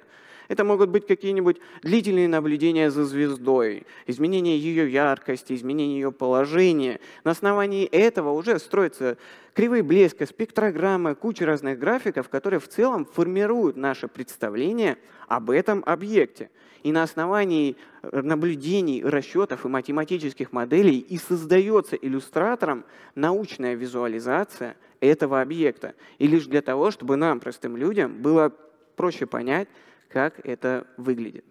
Это 0.48 0.64
могут 0.64 0.90
быть 0.90 1.06
какие-нибудь 1.06 1.58
длительные 1.82 2.28
наблюдения 2.28 2.90
за 2.90 3.04
звездой, 3.04 3.86
изменение 4.06 4.58
ее 4.58 4.90
яркости, 4.92 5.54
изменение 5.54 6.00
ее 6.00 6.12
положения. 6.12 7.00
На 7.24 7.30
основании 7.30 7.86
этого 7.86 8.30
уже 8.30 8.58
строятся 8.58 9.16
кривые 9.54 9.82
блеска, 9.82 10.26
спектрограммы, 10.26 11.14
куча 11.14 11.46
разных 11.46 11.78
графиков, 11.78 12.28
которые 12.28 12.60
в 12.60 12.68
целом 12.68 13.06
формируют 13.06 13.76
наше 13.76 14.08
представление 14.08 14.98
об 15.28 15.50
этом 15.50 15.82
объекте. 15.86 16.50
И 16.82 16.92
на 16.92 17.02
основании 17.02 17.76
э, 18.02 18.20
наблюдений, 18.20 19.02
расчетов 19.02 19.64
и 19.64 19.68
математических 19.68 20.52
моделей 20.52 20.98
и 20.98 21.16
создается 21.16 21.96
иллюстратором 21.96 22.84
научная 23.14 23.74
визуализация 23.74 24.76
этого 25.00 25.40
объекта. 25.40 25.94
И 26.18 26.26
лишь 26.26 26.44
для 26.44 26.60
того, 26.60 26.90
чтобы 26.90 27.16
нам, 27.16 27.40
простым 27.40 27.78
людям, 27.78 28.20
было 28.20 28.52
проще 28.96 29.24
понять, 29.24 29.68
как 30.14 30.38
это 30.46 30.86
выглядит. 30.96 31.44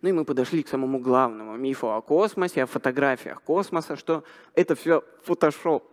Ну 0.00 0.08
и 0.08 0.12
мы 0.12 0.24
подошли 0.24 0.62
к 0.62 0.68
самому 0.68 0.98
главному 0.98 1.58
мифу 1.58 1.92
о 1.92 2.00
космосе, 2.00 2.62
о 2.62 2.66
фотографиях 2.66 3.42
космоса, 3.42 3.96
что 3.96 4.24
это 4.54 4.74
все 4.74 5.04
фотошоп. 5.24 5.84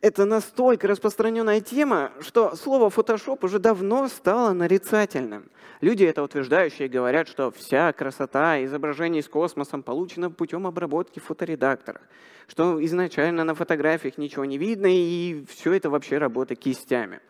Это 0.00 0.24
настолько 0.24 0.88
распространенная 0.88 1.60
тема, 1.60 2.12
что 2.20 2.56
слово 2.56 2.88
Photoshop 2.88 3.44
уже 3.44 3.58
давно 3.58 4.08
стало 4.08 4.52
нарицательным. 4.54 5.50
Люди 5.82 6.04
это 6.04 6.22
утверждающие 6.22 6.88
говорят, 6.88 7.28
что 7.28 7.50
вся 7.50 7.92
красота 7.92 8.64
изображений 8.64 9.22
с 9.22 9.28
космосом 9.28 9.82
получена 9.82 10.30
путем 10.30 10.66
обработки 10.66 11.18
в 11.18 11.24
фоторедакторах, 11.24 12.02
что 12.46 12.82
изначально 12.84 13.44
на 13.44 13.54
фотографиях 13.54 14.16
ничего 14.18 14.46
не 14.46 14.56
видно, 14.56 14.86
и 14.88 15.44
все 15.50 15.72
это 15.72 15.90
вообще 15.90 16.16
работа 16.16 16.54
кистями. 16.54 17.20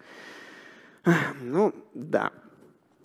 Ну, 1.41 1.73
да, 1.95 2.31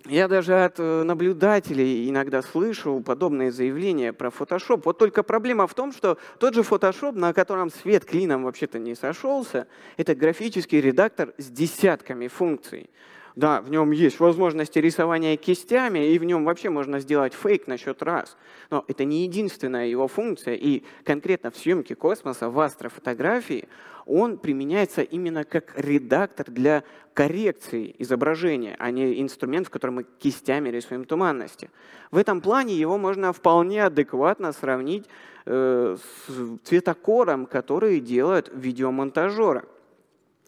я 0.05 0.27
даже 0.27 0.65
от 0.65 0.79
э, 0.79 1.03
наблюдателей 1.03 2.09
иногда 2.09 2.41
слышу 2.41 3.01
подобные 3.05 3.51
заявления 3.51 4.11
про 4.11 4.29
Photoshop. 4.29 4.81
Вот 4.83 4.97
только 4.97 5.23
проблема 5.23 5.65
в 5.65 5.73
том, 5.73 5.93
что 5.93 6.17
тот 6.39 6.55
же 6.55 6.61
Photoshop, 6.61 7.13
на 7.13 7.33
котором 7.33 7.69
свет 7.69 8.03
клином 8.03 8.43
вообще-то 8.43 8.79
не 8.79 8.95
сошелся, 8.95 9.67
это 9.95 10.13
графический 10.13 10.81
редактор 10.81 11.33
с 11.37 11.47
десятками 11.47 12.27
функций. 12.27 12.89
Да, 13.35 13.61
в 13.61 13.69
нем 13.71 13.91
есть 13.91 14.19
возможности 14.19 14.77
рисования 14.77 15.37
кистями, 15.37 16.13
и 16.13 16.19
в 16.19 16.23
нем 16.23 16.45
вообще 16.45 16.69
можно 16.69 16.99
сделать 16.99 17.33
фейк 17.33 17.65
насчет 17.65 18.03
раз. 18.03 18.37
Но 18.69 18.85
это 18.87 19.05
не 19.05 19.23
единственная 19.23 19.87
его 19.87 20.07
функция, 20.07 20.53
и 20.53 20.83
конкретно 21.03 21.49
в 21.49 21.57
съемке 21.57 21.95
космоса, 21.95 22.49
в 22.49 22.59
астрофотографии, 22.59 23.67
он 24.05 24.37
применяется 24.37 25.01
именно 25.01 25.45
как 25.45 25.73
редактор 25.77 26.51
для 26.51 26.83
коррекции 27.13 27.95
изображения, 27.99 28.75
а 28.77 28.91
не 28.91 29.21
инструмент, 29.21 29.67
в 29.67 29.69
котором 29.69 29.95
мы 29.95 30.05
кистями 30.19 30.69
рисуем 30.69 31.05
туманности. 31.05 31.71
В 32.11 32.17
этом 32.17 32.41
плане 32.41 32.75
его 32.75 32.97
можно 32.97 33.33
вполне 33.33 33.85
адекватно 33.85 34.51
сравнить 34.51 35.05
э, 35.45 35.97
с 35.97 36.59
цветокором, 36.67 37.45
который 37.45 37.99
делают 37.99 38.51
видеомонтажеры. 38.53 39.63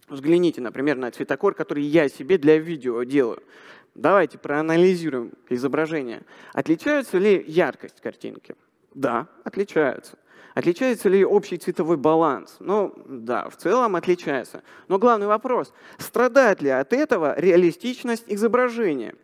Взгляните, 0.08 0.62
например, 0.62 0.98
на 0.98 1.12
цветокор, 1.12 1.54
который 1.56 1.84
я 1.84 2.10
себе 2.10 2.38
для 2.38 2.58
видео 2.58 3.04
делаю. 3.04 3.42
Давайте 3.96 4.38
проанализируем 4.38 5.32
изображение. 5.50 6.22
Отличаются 6.54 7.18
ли 7.18 7.44
яркость 7.48 8.02
картинки? 8.02 8.56
Да, 8.94 9.28
отличаются. 9.44 10.18
Отличается 10.54 11.10
ли 11.10 11.26
общий 11.26 11.58
цветовой 11.58 11.98
баланс? 11.98 12.58
Ну, 12.60 12.94
да, 13.08 13.50
в 13.50 13.58
целом 13.58 13.96
отличается. 13.96 14.64
Но 14.88 15.00
главный 15.00 15.28
вопрос, 15.28 15.74
страдает 15.98 16.62
ли 16.62 16.70
от 16.70 16.94
этого 16.94 17.38
реалистичность 17.38 18.24
изображения? 18.28 19.16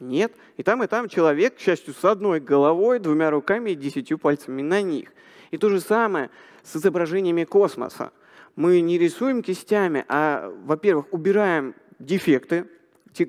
Нет. 0.00 0.32
И 0.56 0.62
там, 0.62 0.82
и 0.82 0.86
там 0.86 1.08
человек, 1.08 1.56
к 1.56 1.60
счастью, 1.60 1.94
с 1.94 2.04
одной 2.04 2.40
головой, 2.40 2.98
двумя 2.98 3.30
руками 3.30 3.70
и 3.70 3.74
десятью 3.76 4.18
пальцами 4.18 4.62
на 4.62 4.82
них. 4.82 5.12
И 5.52 5.58
то 5.58 5.68
же 5.68 5.80
самое 5.80 6.30
с 6.64 6.76
изображениями 6.76 7.44
космоса. 7.44 8.10
Мы 8.56 8.80
не 8.80 8.98
рисуем 8.98 9.42
кистями, 9.42 10.04
а, 10.08 10.52
во-первых, 10.64 11.06
убираем 11.12 11.74
дефекты, 11.98 12.66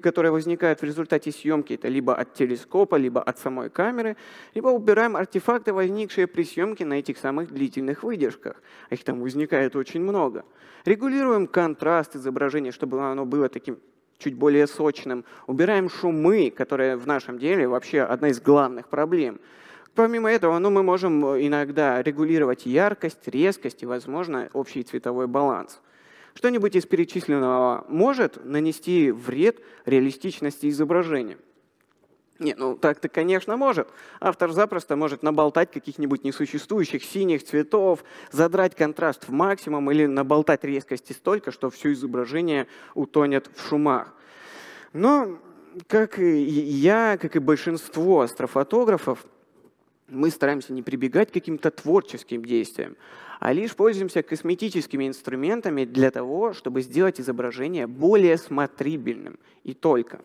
которые 0.02 0.32
возникают 0.32 0.82
в 0.82 0.84
результате 0.84 1.32
съемки, 1.32 1.74
это 1.74 1.88
либо 1.88 2.16
от 2.16 2.34
телескопа, 2.34 2.96
либо 2.96 3.22
от 3.22 3.38
самой 3.38 3.70
камеры, 3.70 4.18
либо 4.56 4.70
убираем 4.70 5.16
артефакты, 5.16 5.74
возникшие 5.74 6.28
при 6.28 6.44
съемке 6.44 6.86
на 6.86 6.96
этих 6.96 7.18
самых 7.18 7.52
длительных 7.52 8.04
выдержках. 8.04 8.62
Их 8.90 9.04
там 9.04 9.22
возникает 9.22 9.76
очень 9.76 10.02
много. 10.02 10.44
Регулируем 10.86 11.48
контраст 11.48 12.16
изображения, 12.16 12.72
чтобы 12.72 13.02
оно 13.02 13.26
было 13.26 13.50
таким 13.50 13.78
чуть 14.18 14.36
более 14.36 14.68
сочным. 14.68 15.26
Убираем 15.48 15.90
шумы, 15.90 16.52
которые 16.56 16.96
в 16.96 17.06
нашем 17.06 17.38
деле 17.38 17.68
вообще 17.68 18.02
одна 18.02 18.30
из 18.30 18.40
главных 18.40 18.88
проблем. 18.88 19.40
Помимо 19.96 20.30
этого, 20.30 20.60
ну, 20.60 20.70
мы 20.70 20.84
можем 20.84 21.24
иногда 21.24 22.04
регулировать 22.04 22.66
яркость, 22.66 23.28
резкость 23.28 23.82
и, 23.82 23.86
возможно, 23.86 24.50
общий 24.52 24.84
цветовой 24.84 25.28
баланс. 25.28 25.80
Что-нибудь 26.34 26.76
из 26.76 26.86
перечисленного 26.86 27.86
может 27.88 28.44
нанести 28.44 29.10
вред 29.12 29.62
реалистичности 29.86 30.70
изображения? 30.70 31.38
Нет, 32.40 32.58
ну 32.58 32.76
так-то, 32.76 33.08
конечно, 33.08 33.56
может. 33.56 33.88
Автор 34.20 34.52
запросто 34.52 34.98
может 34.98 35.24
наболтать 35.24 35.72
каких-нибудь 35.72 36.26
несуществующих 36.26 37.06
синих 37.06 37.46
цветов, 37.46 38.04
задрать 38.32 38.76
контраст 38.76 39.30
в 39.30 39.32
максимум 39.32 39.90
или 39.92 40.06
наболтать 40.06 40.66
резкости 40.66 41.14
столько, 41.14 41.52
что 41.52 41.70
все 41.70 41.94
изображение 41.94 42.68
утонет 42.94 43.50
в 43.56 43.66
шумах. 43.66 44.14
Но, 44.92 45.40
как 45.88 46.20
и 46.20 46.38
я, 46.42 47.18
как 47.18 47.38
и 47.38 47.40
большинство 47.40 48.20
астрофотографов, 48.20 49.26
мы 50.08 50.30
стараемся 50.30 50.74
не 50.74 50.82
прибегать 50.82 51.32
к 51.32 51.34
каким-то 51.34 51.72
творческим 51.72 52.44
действиям, 52.46 52.96
а 53.40 53.54
лишь 53.54 53.76
пользуемся 53.76 54.24
косметическими 54.24 55.08
инструментами 55.08 55.86
для 55.86 56.12
того, 56.12 56.54
чтобы 56.54 56.82
сделать 56.82 57.20
изображение 57.20 57.88
более 57.88 58.38
смотрибельным 58.38 59.40
и 59.64 59.74
только. 59.74 60.22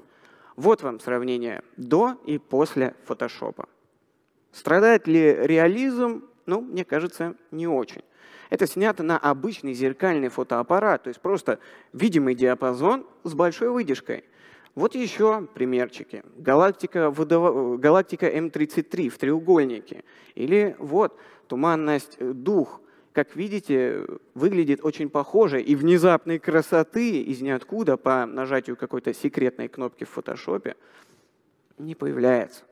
Вот 0.56 0.82
вам 0.82 1.00
сравнение 1.00 1.62
до 1.76 2.18
и 2.26 2.38
после 2.38 2.94
фотошопа. 3.04 3.68
Страдает 4.52 5.06
ли 5.06 5.34
реализм? 5.40 6.24
Ну, 6.46 6.60
мне 6.60 6.84
кажется, 6.84 7.36
не 7.50 7.66
очень. 7.66 8.02
Это 8.50 8.66
снято 8.66 9.02
на 9.02 9.16
обычный 9.16 9.74
зеркальный 9.74 10.28
фотоаппарат, 10.28 11.04
то 11.04 11.08
есть 11.08 11.20
просто 11.20 11.60
видимый 11.92 12.34
диапазон 12.34 13.06
с 13.22 13.32
большой 13.32 13.70
выдержкой. 13.70 14.24
Вот 14.80 14.94
еще 14.94 15.46
примерчики. 15.52 16.22
Галактика, 16.38 17.10
галактика 17.10 18.26
М33 18.34 19.10
в 19.10 19.18
треугольнике. 19.18 20.04
Или 20.34 20.74
вот 20.78 21.18
туманность 21.48 22.16
э, 22.18 22.32
дух 22.32 22.80
как 23.12 23.36
видите, 23.36 24.06
выглядит 24.34 24.84
очень 24.84 25.10
похоже, 25.10 25.60
и 25.60 25.74
внезапной 25.74 26.38
красоты 26.38 27.20
из 27.20 27.42
ниоткуда 27.42 27.96
по 27.96 28.24
нажатию 28.24 28.76
какой-то 28.76 29.12
секретной 29.12 29.68
кнопки 29.68 30.04
в 30.04 30.10
фотошопе 30.10 30.76
не 31.76 31.94
появляется. 31.96 32.62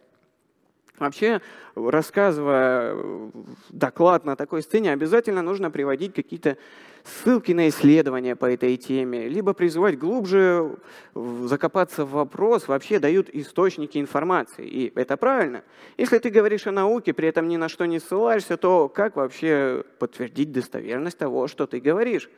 Вообще, 0.99 1.41
рассказывая 1.77 2.95
э, 2.95 3.31
доклад 3.71 4.25
на 4.25 4.35
такой 4.35 4.63
сцене, 4.63 4.93
обязательно 4.93 5.43
нужно 5.43 5.71
приводить 5.71 6.15
какие-то 6.15 6.57
ссылки 7.05 7.53
на 7.53 7.69
исследования 7.69 8.35
по 8.35 8.47
этой 8.47 8.77
теме, 8.77 9.29
либо 9.29 9.53
призывать 9.53 9.99
глубже 9.99 10.77
закопаться 11.15 12.05
в 12.05 12.11
вопрос, 12.11 12.67
вообще 12.69 12.99
дают 12.99 13.29
источники 13.33 13.99
информации. 13.99 14.67
И 14.67 14.93
это 14.95 15.17
правильно. 15.17 15.63
Если 15.97 16.19
ты 16.19 16.31
говоришь 16.31 16.67
о 16.67 16.73
науке, 16.73 17.13
при 17.13 17.29
этом 17.29 17.49
ни 17.49 17.57
на 17.57 17.69
что 17.69 17.87
не 17.87 18.01
ссылаешься, 18.01 18.57
то 18.57 18.89
как 18.89 19.17
вообще 19.17 19.85
подтвердить 19.99 20.53
достоверность 20.53 21.19
того, 21.19 21.47
что 21.47 21.67
ты 21.67 21.81
говоришь? 21.81 22.29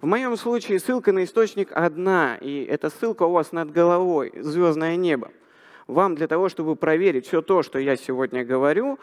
В 0.00 0.06
моем 0.06 0.36
случае 0.38 0.80
ссылка 0.80 1.12
на 1.12 1.24
источник 1.24 1.68
одна, 1.72 2.38
и 2.40 2.64
эта 2.64 2.88
ссылка 2.88 3.24
у 3.24 3.32
вас 3.32 3.52
над 3.52 3.70
головой, 3.70 4.32
звездное 4.34 4.96
небо 4.96 5.30
вам 5.90 6.14
для 6.14 6.28
того, 6.28 6.48
чтобы 6.48 6.76
проверить 6.76 7.26
все 7.26 7.42
то, 7.42 7.62
что 7.62 7.78
я 7.78 7.96
сегодня 7.96 8.44
говорю, 8.44 8.98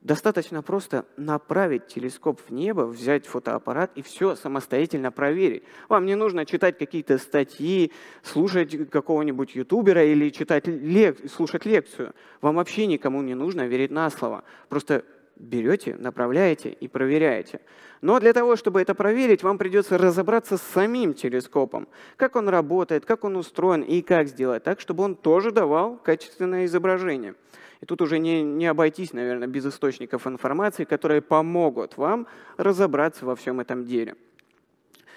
достаточно 0.00 0.62
просто 0.62 1.06
направить 1.16 1.86
телескоп 1.88 2.40
в 2.40 2.52
небо, 2.52 2.82
взять 2.82 3.26
фотоаппарат 3.26 3.90
и 3.94 4.02
все 4.02 4.36
самостоятельно 4.36 5.10
проверить. 5.10 5.64
Вам 5.88 6.06
не 6.06 6.14
нужно 6.14 6.46
читать 6.46 6.78
какие-то 6.78 7.18
статьи, 7.18 7.92
слушать 8.22 8.90
какого-нибудь 8.90 9.54
ютубера 9.54 10.04
или 10.04 10.30
читать 10.30 10.66
лек... 10.66 11.18
слушать 11.30 11.64
лекцию. 11.66 12.14
Вам 12.40 12.56
вообще 12.56 12.86
никому 12.86 13.22
не 13.22 13.34
нужно 13.34 13.66
верить 13.66 13.90
на 13.90 14.10
слово. 14.10 14.44
Просто 14.68 15.04
берете, 15.38 15.96
направляете 15.98 16.70
и 16.70 16.88
проверяете. 16.88 17.60
Но 18.00 18.20
для 18.20 18.32
того, 18.32 18.56
чтобы 18.56 18.80
это 18.80 18.94
проверить, 18.94 19.42
вам 19.42 19.58
придется 19.58 19.98
разобраться 19.98 20.56
с 20.56 20.62
самим 20.62 21.14
телескопом. 21.14 21.88
Как 22.16 22.36
он 22.36 22.48
работает, 22.48 23.04
как 23.04 23.24
он 23.24 23.36
устроен 23.36 23.82
и 23.82 24.02
как 24.02 24.28
сделать 24.28 24.64
так, 24.64 24.80
чтобы 24.80 25.04
он 25.04 25.14
тоже 25.14 25.50
давал 25.50 25.96
качественное 25.96 26.66
изображение. 26.66 27.34
И 27.80 27.86
тут 27.86 28.02
уже 28.02 28.18
не, 28.18 28.42
не 28.42 28.66
обойтись, 28.66 29.12
наверное, 29.12 29.48
без 29.48 29.66
источников 29.66 30.26
информации, 30.26 30.84
которые 30.84 31.22
помогут 31.22 31.96
вам 31.96 32.26
разобраться 32.56 33.24
во 33.24 33.36
всем 33.36 33.60
этом 33.60 33.84
деле. 33.84 34.16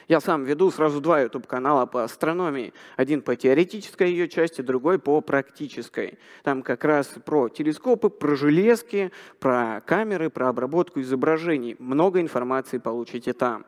Я 0.08 0.20
сам 0.20 0.44
веду 0.44 0.72
сразу 0.72 1.02
два 1.02 1.22
YouTube-канала 1.22 1.86
по 1.86 2.04
астрономии. 2.04 2.74
Один 2.98 3.22
по 3.22 3.36
теоретической 3.36 4.12
ее 4.12 4.28
части, 4.28 4.62
другой 4.62 5.00
по 5.00 5.22
практической. 5.22 6.18
Там 6.44 6.64
как 6.64 6.84
раз 6.84 7.08
про 7.26 7.50
телескопы, 7.50 8.10
про 8.10 8.36
железки, 8.36 9.12
про 9.40 9.82
камеры, 9.86 10.30
про 10.30 10.50
обработку 10.50 11.02
изображений. 11.02 11.76
Много 11.80 12.22
информации 12.22 12.78
получите 12.78 13.34
там. 13.34 13.66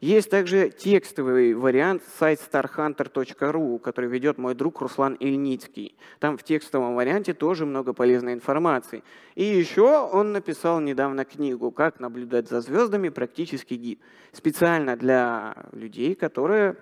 Есть 0.00 0.30
также 0.30 0.68
текстовый 0.68 1.54
вариант 1.54 2.02
сайт 2.18 2.40
starhunter.ru, 2.40 3.78
который 3.78 4.10
ведет 4.10 4.36
мой 4.36 4.54
друг 4.54 4.80
Руслан 4.80 5.14
Ильницкий. 5.14 5.96
Там 6.20 6.36
в 6.36 6.42
текстовом 6.42 6.94
варианте 6.96 7.32
тоже 7.32 7.64
много 7.64 7.94
полезной 7.94 8.34
информации. 8.34 9.02
И 9.34 9.44
еще 9.44 10.08
он 10.12 10.32
написал 10.32 10.80
недавно 10.80 11.24
книгу 11.24 11.70
«Как 11.70 11.98
наблюдать 11.98 12.48
за 12.48 12.60
звездами. 12.60 13.08
Практический 13.08 13.76
гид». 13.76 14.00
Специально 14.32 14.96
для 14.96 15.56
людей, 15.72 16.14
которые 16.14 16.76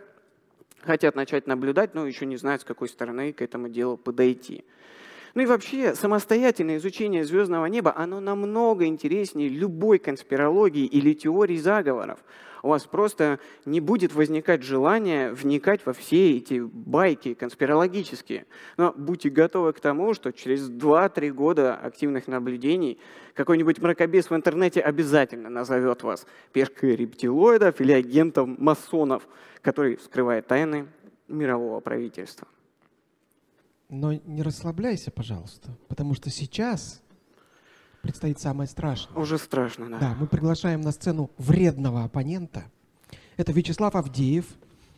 хотят 0.81 1.14
начать 1.14 1.46
наблюдать, 1.46 1.94
но 1.94 2.07
еще 2.07 2.27
не 2.27 2.37
знают, 2.37 2.62
с 2.62 2.64
какой 2.64 2.88
стороны 2.88 3.33
к 3.33 3.42
этому 3.42 3.68
делу 3.68 3.96
подойти. 3.96 4.64
Ну 5.34 5.42
и 5.42 5.46
вообще, 5.46 5.96
самостоятельное 5.96 6.76
изучение 6.76 7.24
звездного 7.24 7.66
неба, 7.66 7.92
оно 7.96 8.20
намного 8.20 8.86
интереснее 8.86 9.48
любой 9.48 9.98
конспирологии 9.98 10.86
или 10.86 11.12
теории 11.12 11.56
заговоров. 11.56 12.20
У 12.62 12.68
вас 12.68 12.84
просто 12.84 13.40
не 13.66 13.80
будет 13.80 14.14
возникать 14.14 14.62
желания 14.62 15.32
вникать 15.32 15.84
во 15.84 15.92
все 15.92 16.36
эти 16.36 16.60
байки 16.60 17.34
конспирологические. 17.34 18.46
Но 18.76 18.94
будьте 18.96 19.28
готовы 19.28 19.72
к 19.72 19.80
тому, 19.80 20.14
что 20.14 20.32
через 20.32 20.70
2-3 20.70 21.30
года 21.32 21.74
активных 21.74 22.28
наблюдений 22.28 22.98
какой-нибудь 23.34 23.80
мракобес 23.80 24.30
в 24.30 24.34
интернете 24.36 24.80
обязательно 24.80 25.50
назовет 25.50 26.04
вас 26.04 26.26
пешкой 26.52 26.94
рептилоидов 26.94 27.80
или 27.80 27.92
агентом 27.92 28.56
масонов, 28.58 29.28
который 29.60 29.98
скрывает 29.98 30.46
тайны 30.46 30.86
мирового 31.26 31.80
правительства. 31.80 32.46
Но 33.88 34.12
не 34.12 34.42
расслабляйся, 34.42 35.10
пожалуйста, 35.10 35.76
потому 35.88 36.14
что 36.14 36.30
сейчас 36.30 37.02
предстоит 38.02 38.38
самое 38.38 38.68
страшное. 38.68 39.16
Уже 39.16 39.38
страшно, 39.38 39.88
да. 39.88 39.98
Да, 39.98 40.14
мы 40.18 40.26
приглашаем 40.26 40.80
на 40.80 40.92
сцену 40.92 41.30
вредного 41.38 42.04
оппонента. 42.04 42.64
Это 43.36 43.52
Вячеслав 43.52 43.94
Авдеев, 43.94 44.46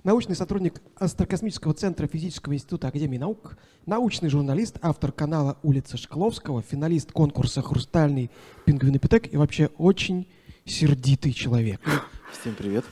научный 0.03 0.37
сотрудник 0.37 0.81
Астрокосмического 0.97 1.75
центра 1.75 2.07
Физического 2.07 2.55
института 2.55 2.89
Академии 2.89 3.19
наук, 3.19 3.57
научный 3.87 4.29
журналист, 4.29 4.79
автор 4.83 5.13
канала 5.13 5.59
«Улица 5.63 5.97
Шкловского», 5.97 6.63
финалист 6.63 7.13
конкурса 7.13 7.63
«Хрустальный 7.63 8.31
пингвинопитек» 8.65 9.33
и 9.33 9.37
вообще 9.37 9.71
очень 9.79 10.29
сердитый 10.65 11.33
человек. 11.33 11.81
Всем 12.33 12.55
привет. 12.55 12.85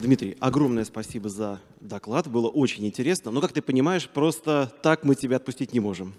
Дмитрий, 0.00 0.36
огромное 0.38 0.84
спасибо 0.84 1.28
за 1.28 1.60
доклад, 1.80 2.28
было 2.28 2.46
очень 2.48 2.86
интересно. 2.86 3.32
Но, 3.32 3.40
как 3.40 3.52
ты 3.52 3.60
понимаешь, 3.60 4.08
просто 4.08 4.72
так 4.80 5.02
мы 5.02 5.16
тебя 5.16 5.36
отпустить 5.36 5.72
не 5.72 5.80
можем. 5.80 6.14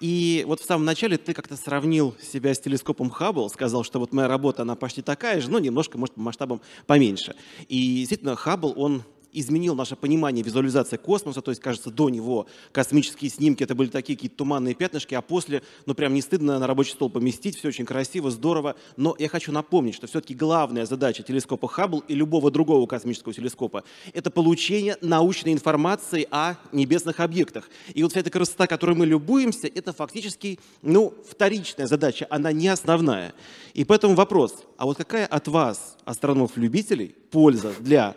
И 0.00 0.44
вот 0.46 0.60
в 0.60 0.64
самом 0.64 0.86
начале 0.86 1.18
ты 1.18 1.34
как-то 1.34 1.56
сравнил 1.56 2.16
себя 2.22 2.54
с 2.54 2.58
телескопом 2.58 3.10
Хаббл, 3.10 3.50
сказал, 3.50 3.84
что 3.84 3.98
вот 3.98 4.14
моя 4.14 4.28
работа, 4.28 4.62
она 4.62 4.76
почти 4.76 5.02
такая 5.02 5.42
же, 5.42 5.50
но 5.50 5.58
немножко, 5.58 5.98
может, 5.98 6.14
по 6.14 6.22
масштабам 6.22 6.62
поменьше. 6.86 7.34
И 7.68 7.98
действительно, 7.98 8.34
Хаббл, 8.34 8.72
он 8.76 9.02
изменил 9.32 9.74
наше 9.74 9.96
понимание 9.96 10.42
визуализации 10.42 10.96
космоса, 10.96 11.40
то 11.40 11.50
есть, 11.50 11.60
кажется, 11.60 11.90
до 11.90 12.08
него 12.08 12.46
космические 12.72 13.30
снимки 13.30 13.62
это 13.62 13.74
были 13.74 13.88
такие 13.88 14.16
какие-то 14.16 14.36
туманные 14.36 14.74
пятнышки, 14.74 15.14
а 15.14 15.22
после, 15.22 15.62
ну 15.86 15.94
прям 15.94 16.14
не 16.14 16.22
стыдно 16.22 16.58
на 16.58 16.66
рабочий 16.66 16.92
стол 16.92 17.10
поместить, 17.10 17.56
все 17.56 17.68
очень 17.68 17.84
красиво, 17.84 18.30
здорово. 18.30 18.76
Но 18.96 19.14
я 19.18 19.28
хочу 19.28 19.52
напомнить, 19.52 19.94
что 19.94 20.06
все-таки 20.06 20.34
главная 20.34 20.86
задача 20.86 21.22
телескопа 21.22 21.68
Хаббл 21.68 22.04
и 22.08 22.14
любого 22.14 22.50
другого 22.50 22.86
космического 22.86 23.34
телескопа– 23.34 23.84
это 24.12 24.30
получение 24.30 24.96
научной 25.00 25.52
информации 25.52 26.26
о 26.30 26.54
небесных 26.72 27.20
объектах. 27.20 27.68
И 27.94 28.02
вот 28.02 28.12
вся 28.12 28.20
эта 28.20 28.30
красота, 28.30 28.66
которой 28.66 28.96
мы 28.96 29.06
любуемся, 29.06 29.66
это 29.66 29.92
фактически, 29.92 30.58
ну, 30.82 31.14
вторичная 31.28 31.86
задача, 31.86 32.26
она 32.30 32.52
не 32.52 32.68
основная. 32.68 33.34
И 33.74 33.84
поэтому 33.84 34.14
вопрос, 34.14 34.64
а 34.76 34.86
вот 34.86 34.96
какая 34.96 35.26
от 35.26 35.48
вас, 35.48 35.96
астрономов-любителей, 36.04 37.14
польза 37.30 37.72
для 37.80 38.16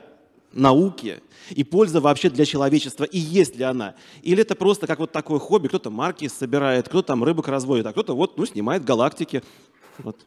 науки 0.53 1.21
и 1.49 1.63
польза 1.63 2.01
вообще 2.01 2.29
для 2.29 2.45
человечества, 2.45 3.03
и 3.03 3.17
есть 3.17 3.55
ли 3.55 3.63
она? 3.63 3.95
Или 4.21 4.41
это 4.41 4.55
просто 4.55 4.87
как 4.87 4.99
вот 4.99 5.11
такое 5.11 5.39
хобби, 5.39 5.67
кто-то 5.67 5.89
марки 5.89 6.27
собирает, 6.27 6.87
кто-то 6.87 7.07
там 7.07 7.23
рыбок 7.23 7.47
разводит, 7.47 7.85
а 7.85 7.91
кто-то 7.91 8.15
вот, 8.15 8.37
ну, 8.37 8.45
снимает 8.45 8.83
галактики. 8.83 9.43
Вот. 9.97 10.17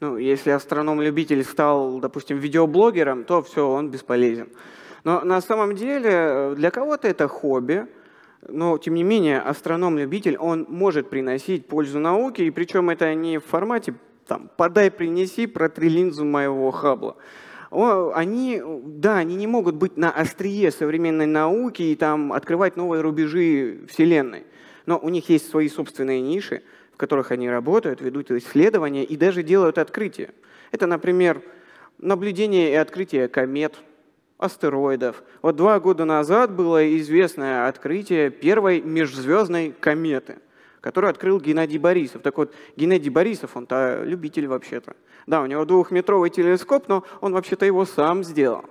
Ну, 0.00 0.16
если 0.16 0.50
астроном-любитель 0.50 1.44
стал, 1.44 2.00
допустим, 2.00 2.38
видеоблогером, 2.38 3.24
то 3.24 3.42
все, 3.42 3.68
он 3.68 3.90
бесполезен. 3.90 4.48
Но 5.04 5.22
на 5.22 5.40
самом 5.40 5.76
деле 5.76 6.10
э, 6.10 6.54
для 6.56 6.70
кого-то 6.70 7.08
это 7.08 7.28
хобби, 7.28 7.86
но 8.48 8.78
тем 8.78 8.94
не 8.94 9.02
менее 9.02 9.40
астроном-любитель, 9.40 10.36
он 10.36 10.66
может 10.68 11.10
приносить 11.10 11.66
пользу 11.66 11.98
науке, 11.98 12.46
и 12.46 12.50
причем 12.50 12.90
это 12.90 13.14
не 13.14 13.38
в 13.38 13.44
формате 13.44 13.94
там, 14.26 14.50
«подай, 14.56 14.90
принеси, 14.90 15.46
протри 15.46 15.88
линзу 15.88 16.24
моего 16.24 16.70
Хаббла» 16.70 17.16
они, 17.70 18.60
да, 18.84 19.18
они 19.18 19.36
не 19.36 19.46
могут 19.46 19.76
быть 19.76 19.96
на 19.96 20.10
острие 20.10 20.70
современной 20.72 21.26
науки 21.26 21.82
и 21.82 21.94
там 21.94 22.32
открывать 22.32 22.76
новые 22.76 23.00
рубежи 23.00 23.80
Вселенной. 23.88 24.44
Но 24.86 24.98
у 24.98 25.08
них 25.08 25.28
есть 25.28 25.48
свои 25.48 25.68
собственные 25.68 26.20
ниши, 26.20 26.62
в 26.92 26.96
которых 26.96 27.30
они 27.30 27.48
работают, 27.48 28.00
ведут 28.00 28.30
исследования 28.32 29.04
и 29.04 29.16
даже 29.16 29.42
делают 29.42 29.78
открытия. 29.78 30.30
Это, 30.72 30.86
например, 30.86 31.42
наблюдение 31.98 32.72
и 32.72 32.74
открытие 32.74 33.28
комет, 33.28 33.74
астероидов. 34.38 35.22
Вот 35.42 35.54
два 35.54 35.78
года 35.78 36.04
назад 36.04 36.50
было 36.50 36.96
известное 36.98 37.68
открытие 37.68 38.30
первой 38.30 38.80
межзвездной 38.80 39.72
кометы– 39.78 40.38
которую 40.80 41.10
открыл 41.10 41.40
Геннадий 41.40 41.78
Борисов. 41.78 42.22
Так 42.22 42.36
вот, 42.36 42.52
Геннадий 42.76 43.10
Борисов, 43.10 43.56
он-то 43.56 44.02
любитель 44.04 44.46
вообще-то. 44.46 44.96
Да, 45.26 45.42
у 45.42 45.46
него 45.46 45.64
двухметровый 45.64 46.30
телескоп, 46.30 46.88
но 46.88 47.04
он 47.20 47.32
вообще-то 47.32 47.66
его 47.66 47.84
сам 47.84 48.24
сделал. 48.24 48.64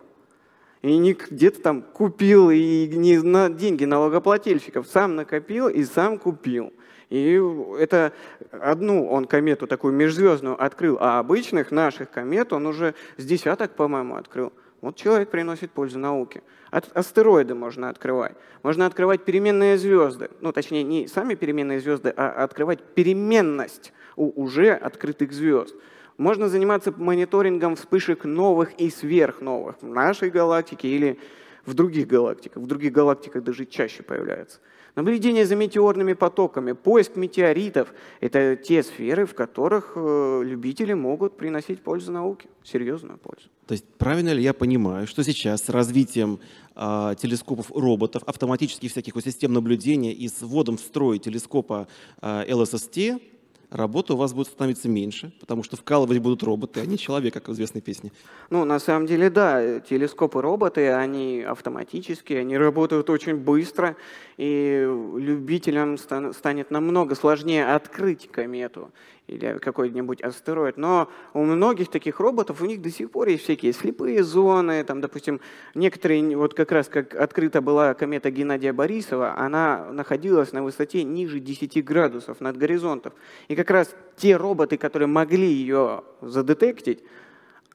И 0.82 0.98
не 0.98 1.14
где-то 1.14 1.62
там 1.62 1.82
купил, 1.82 2.50
и 2.50 2.88
не 2.88 3.18
на 3.18 3.50
деньги 3.50 3.84
налогоплательщиков, 3.86 4.88
сам 4.88 5.16
накопил 5.16 5.68
и 5.68 5.84
сам 5.84 6.18
купил. 6.18 6.72
И 7.10 7.42
это 7.80 8.14
одну 8.52 9.08
он 9.08 9.26
комету 9.26 9.68
такую 9.68 9.94
межзвездную 9.94 10.62
открыл, 10.64 10.98
а 11.02 11.20
обычных 11.20 11.72
наших 11.72 12.12
комет 12.12 12.54
он 12.54 12.68
уже 12.68 12.94
с 13.18 13.26
десяток, 13.26 13.76
по-моему, 13.76 14.16
открыл. 14.16 14.54
Вот 14.82 14.96
человек 14.96 15.30
приносит 15.30 15.72
пользу 15.72 16.00
науке. 16.00 16.42
Астероиды 16.72 17.56
можно 17.56 17.90
открывать. 17.90 18.36
Можно 18.64 18.86
открывать 18.86 19.26
переменные 19.26 19.78
звезды. 19.78 20.30
Ну, 20.40 20.52
точнее, 20.54 20.84
не 20.84 21.08
сами 21.08 21.36
переменные 21.36 21.80
звезды, 21.80 22.14
а 22.16 22.44
открывать 22.44 22.82
переменность 22.96 23.94
у 24.16 24.42
уже 24.42 24.72
открытых 24.72 25.34
звезд. 25.34 25.76
Можно 26.18 26.50
заниматься 26.50 26.94
мониторингом 26.96 27.76
вспышек 27.76 28.26
новых 28.26 28.74
и 28.74 28.90
сверхновых 28.90 29.82
в 29.82 29.88
нашей 29.88 30.30
галактике 30.30 30.88
или 30.88 31.20
в 31.66 31.74
других 31.74 32.08
галактиках. 32.08 32.62
В 32.62 32.68
других 32.68 32.92
галактиках 32.92 33.44
даже 33.44 33.66
чаще 33.66 34.04
появляются. 34.04 34.60
Наблюдение 34.96 35.46
за 35.46 35.56
метеорными 35.56 36.14
потоками, 36.14 36.74
поиск 36.74 37.16
метеоритов– 37.16 37.94
это 38.22 38.56
те 38.56 38.84
сферы, 38.84 39.26
в 39.26 39.34
которых 39.34 39.94
э, 39.96 40.42
любители 40.44 40.94
могут 40.94 41.38
приносить 41.38 41.82
пользу 41.82 42.12
науке, 42.12 42.50
серьезную 42.64 43.18
пользу. 43.18 43.50
То 43.68 43.74
есть 43.74 43.86
правильно 43.98 44.34
ли 44.34 44.42
я 44.42 44.54
понимаю, 44.54 45.08
что 45.08 45.24
сейчас 45.24 45.64
с 45.64 45.70
развитием 45.70 46.40
э, 46.76 47.16
телескопов 47.20 47.72
роботов, 47.72 48.24
автоматических 48.26 48.92
всяких 48.92 49.14
систем 49.24 49.54
наблюдения 49.54 50.14
и 50.14 50.28
с 50.28 50.42
вводом 50.42 50.78
в 50.78 50.82
строй 50.82 51.20
телескопа 51.20 51.88
э, 52.22 52.46
LSST 52.48 53.22
работа 53.70 54.14
у 54.14 54.18
вас 54.18 54.34
будет 54.34 54.48
становиться 54.48 54.90
меньше, 54.90 55.32
потому 55.40 55.64
что 55.64 55.78
вкалывать 55.78 56.20
будут 56.20 56.44
роботы, 56.44 56.80
а 56.80 56.86
не 56.86 56.98
человек, 56.98 57.34
как 57.34 57.48
в 57.48 57.54
известной 57.54 57.82
песне. 57.82 58.12
Ну, 58.50 58.66
на 58.66 58.80
самом 58.80 59.06
деле, 59.06 59.30
да, 59.30 59.80
телескопы-роботы, 59.80 60.92
они 60.92 61.42
автоматические, 61.42 62.40
они 62.40 62.58
работают 62.58 63.10
очень 63.10 63.36
быстро, 63.36 63.96
и 64.38 64.86
любителям 65.18 65.98
станет 65.98 66.72
намного 66.72 67.16
сложнее 67.16 67.74
открыть 67.74 68.30
комету 68.32 68.92
или 69.30 69.58
какой-нибудь 69.60 70.22
астероид. 70.22 70.78
Но 70.78 71.10
у 71.34 71.44
многих 71.44 71.90
таких 71.90 72.20
роботов, 72.20 72.62
у 72.62 72.66
них 72.66 72.82
до 72.82 72.90
сих 72.90 73.12
пор 73.12 73.28
есть 73.28 73.44
всякие 73.44 73.74
слепые 73.74 74.24
зоны, 74.24 74.84
там, 74.84 75.02
допустим, 75.02 75.40
некоторые, 75.76 76.36
вот 76.38 76.54
как 76.54 76.72
раз 76.72 76.88
как 76.88 77.16
открыта 77.16 77.62
была 77.62 77.94
комета 77.94 78.32
Геннадия 78.32 78.74
Борисова, 78.74 79.38
она 79.38 79.88
находилась 79.92 80.52
на 80.52 80.64
высоте 80.64 81.04
ниже 81.04 81.40
10 81.40 81.84
градусов 81.84 82.42
над 82.42 82.58
горизонтом. 82.58 83.14
И 83.48 83.56
как 83.56 83.70
раз 83.70 83.96
те 84.18 84.36
роботы, 84.36 84.78
которые 84.78 85.08
могли 85.08 85.48
ее 85.48 86.04
задетектить, 86.22 87.04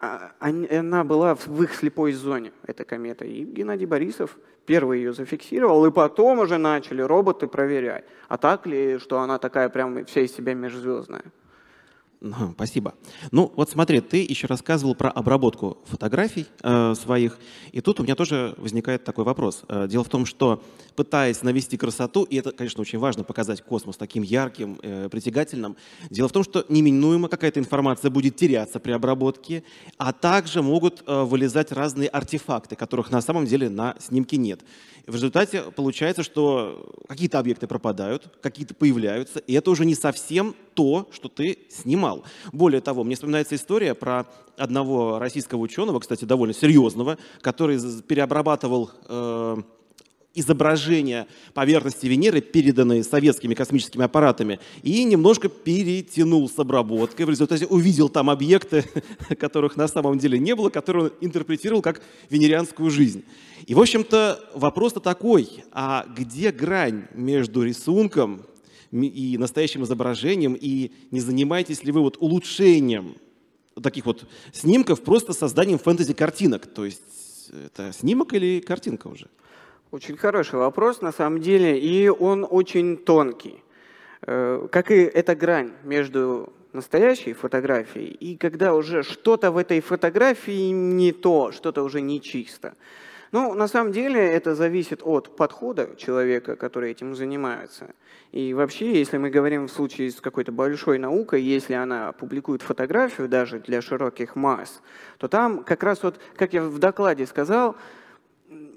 а, 0.00 0.32
она 0.40 1.04
была 1.04 1.34
в 1.34 1.62
их 1.62 1.74
слепой 1.74 2.12
зоне, 2.12 2.52
эта 2.66 2.84
комета. 2.84 3.24
И 3.24 3.44
Геннадий 3.44 3.86
Борисов 3.86 4.36
первый 4.66 4.98
ее 4.98 5.12
зафиксировал, 5.12 5.86
и 5.86 5.90
потом 5.90 6.40
уже 6.40 6.58
начали 6.58 7.02
роботы 7.02 7.46
проверять, 7.46 8.04
а 8.28 8.36
так 8.36 8.66
ли, 8.66 8.98
что 8.98 9.20
она 9.20 9.38
такая 9.38 9.68
прям 9.68 10.04
вся 10.04 10.22
из 10.22 10.34
себя 10.34 10.54
межзвездная. 10.54 11.24
Спасибо. 12.54 12.94
Ну, 13.32 13.52
вот 13.54 13.70
смотри, 13.70 14.00
ты 14.00 14.24
еще 14.24 14.46
рассказывал 14.46 14.94
про 14.94 15.10
обработку 15.10 15.78
фотографий 15.84 16.46
э, 16.62 16.94
своих, 16.94 17.38
и 17.72 17.80
тут 17.80 18.00
у 18.00 18.02
меня 18.02 18.14
тоже 18.14 18.54
возникает 18.56 19.04
такой 19.04 19.24
вопрос. 19.24 19.62
Э, 19.68 19.86
дело 19.88 20.04
в 20.04 20.08
том, 20.08 20.24
что 20.24 20.62
пытаясь 20.96 21.42
навести 21.42 21.76
красоту, 21.76 22.22
и 22.22 22.36
это, 22.36 22.52
конечно, 22.52 22.80
очень 22.80 22.98
важно 22.98 23.24
показать 23.24 23.62
космос 23.62 23.96
таким 23.96 24.22
ярким, 24.22 24.78
э, 24.82 25.08
притягательным, 25.10 25.76
дело 26.08 26.28
в 26.28 26.32
том, 26.32 26.44
что 26.44 26.64
неминуемо 26.68 27.28
какая-то 27.28 27.60
информация 27.60 28.10
будет 28.10 28.36
теряться 28.36 28.80
при 28.80 28.92
обработке, 28.92 29.62
а 29.98 30.12
также 30.12 30.62
могут 30.62 31.02
э, 31.06 31.22
вылезать 31.24 31.72
разные 31.72 32.08
артефакты, 32.08 32.74
которых 32.74 33.10
на 33.10 33.20
самом 33.20 33.44
деле 33.44 33.68
на 33.68 33.96
снимке 33.98 34.38
нет. 34.38 34.60
В 35.06 35.14
результате 35.14 35.62
получается, 35.62 36.22
что 36.22 36.94
какие-то 37.06 37.38
объекты 37.38 37.66
пропадают, 37.66 38.32
какие-то 38.40 38.72
появляются, 38.72 39.40
и 39.40 39.52
это 39.52 39.70
уже 39.70 39.84
не 39.84 39.94
совсем 39.94 40.54
то, 40.74 41.08
что 41.12 41.28
ты 41.28 41.58
снимал. 41.70 42.24
Более 42.52 42.80
того, 42.80 43.04
мне 43.04 43.14
вспоминается 43.14 43.54
история 43.54 43.94
про 43.94 44.26
одного 44.56 45.18
российского 45.18 45.60
ученого, 45.60 46.00
кстати, 46.00 46.24
довольно 46.24 46.54
серьезного, 46.54 47.18
который 47.40 47.78
переобрабатывал 48.02 48.90
э, 49.08 49.56
изображения 50.34 51.26
поверхности 51.54 52.06
Венеры, 52.06 52.40
переданные 52.40 53.04
советскими 53.04 53.54
космическими 53.54 54.04
аппаратами, 54.04 54.58
и 54.82 55.04
немножко 55.04 55.48
перетянул 55.48 56.48
с 56.48 56.58
обработкой. 56.58 57.26
В 57.26 57.30
результате 57.30 57.66
увидел 57.66 58.08
там 58.08 58.28
объекты, 58.28 58.84
которых 59.38 59.76
на 59.76 59.88
самом 59.88 60.18
деле 60.18 60.38
не 60.38 60.54
было, 60.54 60.70
которые 60.70 61.06
он 61.06 61.12
интерпретировал 61.20 61.82
как 61.82 62.02
венерианскую 62.30 62.90
жизнь. 62.90 63.24
И, 63.66 63.74
в 63.74 63.80
общем-то, 63.80 64.40
вопрос-то 64.54 65.00
такой, 65.00 65.64
а 65.72 66.04
где 66.16 66.50
грань 66.50 67.04
между 67.14 67.62
рисунком 67.62 68.42
и 69.02 69.38
настоящим 69.38 69.84
изображением, 69.84 70.56
и 70.58 70.92
не 71.10 71.20
занимаетесь 71.20 71.84
ли 71.84 71.92
вы 71.92 72.00
вот 72.00 72.16
улучшением 72.20 73.16
таких 73.82 74.06
вот 74.06 74.24
снимков 74.52 75.02
просто 75.02 75.32
созданием 75.32 75.78
фэнтези-картинок? 75.78 76.66
То 76.66 76.84
есть 76.84 77.50
это 77.66 77.92
снимок 77.92 78.32
или 78.34 78.60
картинка 78.60 79.08
уже? 79.08 79.28
Очень 79.90 80.16
хороший 80.16 80.58
вопрос, 80.58 81.02
на 81.02 81.12
самом 81.12 81.40
деле, 81.40 81.78
и 81.78 82.08
он 82.08 82.46
очень 82.48 82.96
тонкий. 82.96 83.62
Э, 84.22 84.66
как 84.70 84.90
и 84.90 84.96
эта 84.96 85.34
грань 85.34 85.72
между 85.84 86.52
настоящей 86.72 87.34
фотографией 87.34 88.08
и 88.08 88.36
когда 88.36 88.74
уже 88.74 89.02
что-то 89.04 89.52
в 89.52 89.56
этой 89.56 89.80
фотографии 89.80 90.70
не 90.70 91.12
то, 91.12 91.52
что-то 91.52 91.82
уже 91.82 92.00
не 92.00 92.20
чисто. 92.20 92.74
Ну, 93.34 93.52
на 93.52 93.66
самом 93.66 93.90
деле 93.90 94.20
это 94.20 94.54
зависит 94.54 95.00
от 95.02 95.34
подхода 95.34 95.96
человека, 95.96 96.54
который 96.54 96.92
этим 96.92 97.16
занимается. 97.16 97.92
И 98.30 98.54
вообще, 98.54 98.96
если 98.96 99.18
мы 99.18 99.28
говорим 99.28 99.66
в 99.66 99.72
случае 99.72 100.12
с 100.12 100.20
какой-то 100.20 100.52
большой 100.52 100.98
наукой, 100.98 101.42
если 101.42 101.74
она 101.74 102.12
публикует 102.12 102.62
фотографию 102.62 103.28
даже 103.28 103.58
для 103.58 103.82
широких 103.82 104.36
масс, 104.36 104.80
то 105.18 105.26
там 105.26 105.64
как 105.64 105.82
раз 105.82 106.04
вот, 106.04 106.20
как 106.36 106.52
я 106.52 106.62
в 106.62 106.78
докладе 106.78 107.26
сказал, 107.26 107.74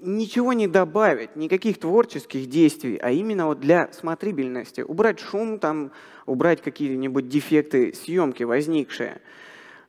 ничего 0.02 0.52
не 0.52 0.66
добавить, 0.66 1.36
никаких 1.36 1.78
творческих 1.78 2.48
действий, 2.48 2.98
а 3.00 3.12
именно 3.12 3.46
вот 3.46 3.60
для 3.60 3.92
смотрибельности. 3.92 4.80
Убрать 4.80 5.20
шум, 5.20 5.60
там, 5.60 5.92
убрать 6.26 6.62
какие-нибудь 6.62 7.28
дефекты 7.28 7.94
съемки 7.94 8.42
возникшие. 8.42 9.20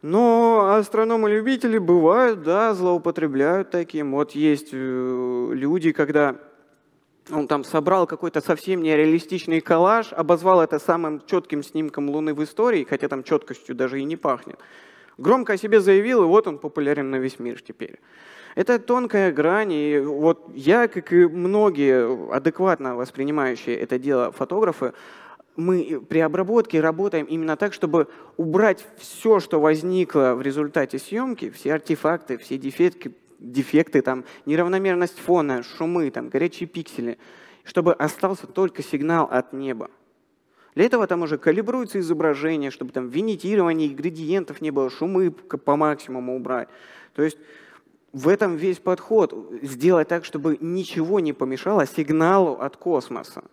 Но 0.02 0.76
астрономы-любители 0.76 1.78
бывают, 1.78 2.44
да, 2.44 2.74
злоупотребляют 2.74 3.70
таким. 3.70 4.14
Вот 4.14 4.32
есть 4.32 4.70
э, 4.72 5.52
люди, 5.54 5.92
когда 5.92 6.38
он 7.30 7.48
там 7.48 7.66
собрал 7.66 8.08
какой-то 8.08 8.40
совсем 8.40 8.82
нереалистичный 8.82 9.60
коллаж, 9.60 10.14
обозвал 10.14 10.62
это 10.62 10.80
самым 10.80 11.22
четким 11.26 11.64
снимком 11.64 12.10
Луны 12.10 12.34
в 12.34 12.42
истории, 12.44 12.88
хотя 12.90 13.10
там 13.10 13.24
четкостью 13.24 13.76
даже 13.76 14.00
и 14.00 14.06
не 14.06 14.16
пахнет. 14.16 14.60
Громко 15.18 15.54
о 15.54 15.58
себе 15.58 15.82
заявил, 15.82 16.24
и 16.24 16.28
вот 16.28 16.48
он 16.48 16.60
популярен 16.60 17.12
на 17.12 17.18
весь 17.18 17.38
мир 17.38 17.62
теперь. 17.62 18.00
Это 18.56 18.80
тонкая 18.80 19.32
грань, 19.32 19.74
и 19.74 20.00
вот 20.00 20.50
я, 20.56 20.88
как 20.88 21.12
и 21.12 21.26
многие 21.26 22.34
адекватно 22.34 22.96
воспринимающие 22.96 23.76
это 23.76 24.00
дело 24.00 24.32
фотографы, 24.32 24.94
мы 25.60 26.02
при 26.08 26.20
обработке 26.20 26.82
работаем 26.82 27.26
именно 27.26 27.58
так, 27.58 27.74
чтобы 27.74 28.08
убрать 28.38 28.86
все, 28.98 29.40
что 29.40 29.60
возникло 29.60 30.34
в 30.36 30.42
результате 30.42 30.98
съемки, 31.00 31.50
все 31.50 31.74
артефакты, 31.74 32.38
все 32.38 32.58
дефекты, 32.58 33.14
дефекты 33.40 34.02
там, 34.02 34.26
неравномерность 34.46 35.20
фона, 35.20 35.64
шумы, 35.64 36.10
там, 36.12 36.30
горячие 36.30 36.68
пиксели, 36.68 37.18
чтобы 37.64 37.94
остался 37.94 38.48
только 38.48 38.82
сигнал 38.82 39.28
от 39.30 39.54
неба. 39.54 39.90
Для 40.76 40.86
этого 40.86 41.08
там 41.08 41.24
уже 41.24 41.38
калибруется 41.38 42.00
изображение, 42.00 42.72
чтобы 42.72 42.92
там 42.92 43.10
винитирование 43.10 43.90
градиентов 43.90 44.62
не 44.62 44.72
было, 44.72 44.90
шумы 44.90 45.32
по 45.32 45.76
максимуму 45.76 46.36
убрать. 46.36 46.70
То 47.14 47.24
есть 47.24 47.38
в 48.14 48.28
этом 48.28 48.56
весь 48.56 48.80
подход. 48.80 49.34
Сделать 49.62 50.08
так, 50.08 50.26
чтобы 50.26 50.58
ничего 50.62 51.20
не 51.20 51.34
помешало 51.34 51.86
сигналу 51.86 52.54
от 52.54 52.78
космоса. 52.78 53.44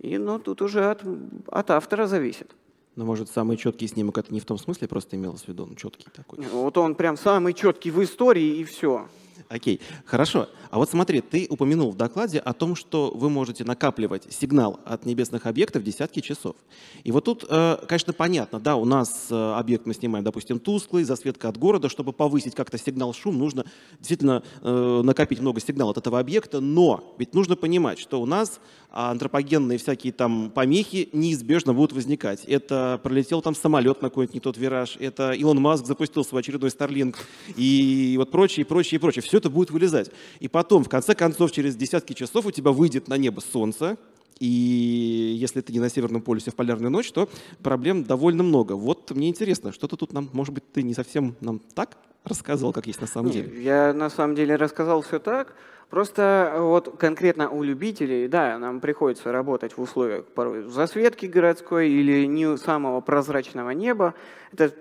И 0.00 0.16
ну, 0.18 0.38
тут 0.38 0.62
уже 0.62 0.90
от, 0.90 1.02
от 1.48 1.70
автора 1.70 2.06
зависит. 2.06 2.54
Но 2.96 3.04
может 3.04 3.30
самый 3.30 3.56
четкий 3.56 3.86
снимок 3.86 4.18
это 4.18 4.32
не 4.32 4.40
в 4.40 4.44
том 4.44 4.58
смысле, 4.58 4.88
просто 4.88 5.16
имелось 5.16 5.42
в 5.42 5.48
виду, 5.48 5.64
он 5.64 5.76
четкий 5.76 6.08
такой. 6.10 6.44
Вот 6.46 6.76
он 6.78 6.94
прям 6.94 7.16
самый 7.16 7.54
четкий 7.54 7.90
в 7.90 8.02
истории 8.02 8.56
и 8.58 8.64
все. 8.64 9.06
Окей, 9.48 9.80
хорошо. 10.04 10.48
А 10.70 10.78
вот 10.78 10.90
смотри, 10.90 11.20
ты 11.20 11.46
упомянул 11.48 11.90
в 11.90 11.96
докладе 11.96 12.38
о 12.38 12.52
том, 12.52 12.76
что 12.76 13.10
вы 13.14 13.30
можете 13.30 13.64
накапливать 13.64 14.32
сигнал 14.32 14.80
от 14.84 15.06
небесных 15.06 15.46
объектов 15.46 15.82
десятки 15.82 16.20
часов. 16.20 16.56
И 17.04 17.12
вот 17.12 17.24
тут, 17.24 17.44
э, 17.48 17.78
конечно, 17.88 18.12
понятно, 18.12 18.60
да, 18.60 18.76
у 18.76 18.84
нас 18.84 19.28
э, 19.30 19.52
объект 19.54 19.86
мы 19.86 19.94
снимаем, 19.94 20.24
допустим, 20.24 20.58
тусклый, 20.58 21.04
засветка 21.04 21.48
от 21.48 21.56
города, 21.56 21.88
чтобы 21.88 22.12
повысить 22.12 22.54
как-то 22.54 22.76
сигнал 22.78 23.14
шум, 23.14 23.38
нужно 23.38 23.64
действительно 23.98 24.42
э, 24.62 25.00
накопить 25.02 25.40
много 25.40 25.60
сигнала 25.60 25.92
от 25.92 25.98
этого 25.98 26.18
объекта, 26.18 26.60
но 26.60 27.14
ведь 27.18 27.34
нужно 27.34 27.56
понимать, 27.56 27.98
что 27.98 28.20
у 28.20 28.26
нас 28.26 28.60
антропогенные 28.90 29.78
всякие 29.78 30.12
там 30.12 30.50
помехи 30.50 31.08
неизбежно 31.12 31.74
будут 31.74 31.92
возникать. 31.92 32.44
Это 32.44 33.00
пролетел 33.02 33.42
там 33.42 33.54
самолет 33.54 34.02
на 34.02 34.08
какой-нибудь 34.08 34.34
не 34.34 34.40
тот 34.40 34.56
вираж, 34.56 34.96
это 34.98 35.32
Илон 35.32 35.60
Маск 35.60 35.86
запустил 35.86 36.24
свой 36.24 36.40
очередной 36.40 36.70
Starlink 36.70 37.16
и 37.56 38.14
вот 38.18 38.30
прочее, 38.30 38.64
прочее, 38.66 39.00
прочее. 39.00 39.22
Все 39.28 39.36
это 39.36 39.50
будет 39.50 39.70
вылезать. 39.70 40.10
И 40.40 40.48
потом, 40.48 40.84
в 40.84 40.88
конце 40.88 41.14
концов, 41.14 41.52
через 41.52 41.76
десятки 41.76 42.14
часов 42.14 42.46
у 42.46 42.50
тебя 42.50 42.72
выйдет 42.72 43.08
на 43.08 43.18
небо 43.18 43.40
солнце, 43.40 43.98
и 44.40 45.36
если 45.38 45.60
ты 45.60 45.70
не 45.72 45.80
на 45.80 45.90
Северном 45.90 46.22
полюсе 46.22 46.50
в 46.50 46.54
полярную 46.54 46.90
ночь, 46.90 47.12
то 47.12 47.28
проблем 47.62 48.04
довольно 48.04 48.42
много. 48.42 48.72
Вот 48.72 49.10
мне 49.10 49.28
интересно, 49.28 49.72
что-то 49.72 49.96
тут 49.96 50.14
нам, 50.14 50.30
может 50.32 50.54
быть, 50.54 50.72
ты 50.72 50.82
не 50.82 50.94
совсем 50.94 51.36
нам 51.40 51.60
так 51.74 51.98
рассказывал, 52.24 52.72
как 52.72 52.86
есть 52.86 53.02
на 53.02 53.06
самом 53.06 53.30
деле? 53.30 53.62
Я 53.62 53.92
на 53.92 54.08
самом 54.08 54.34
деле 54.34 54.56
рассказал 54.56 55.02
все 55.02 55.18
так. 55.18 55.54
Просто 55.90 56.54
вот 56.58 56.96
конкретно 56.98 57.50
у 57.50 57.62
любителей, 57.62 58.28
да, 58.28 58.58
нам 58.58 58.80
приходится 58.80 59.30
работать 59.30 59.76
в 59.76 59.82
условиях 59.82 60.24
порой 60.24 60.62
засветки 60.64 61.26
городской 61.26 61.90
или 61.90 62.24
не 62.26 62.56
самого 62.56 63.02
прозрачного 63.02 63.70
неба. 63.70 64.14
Это 64.52 64.72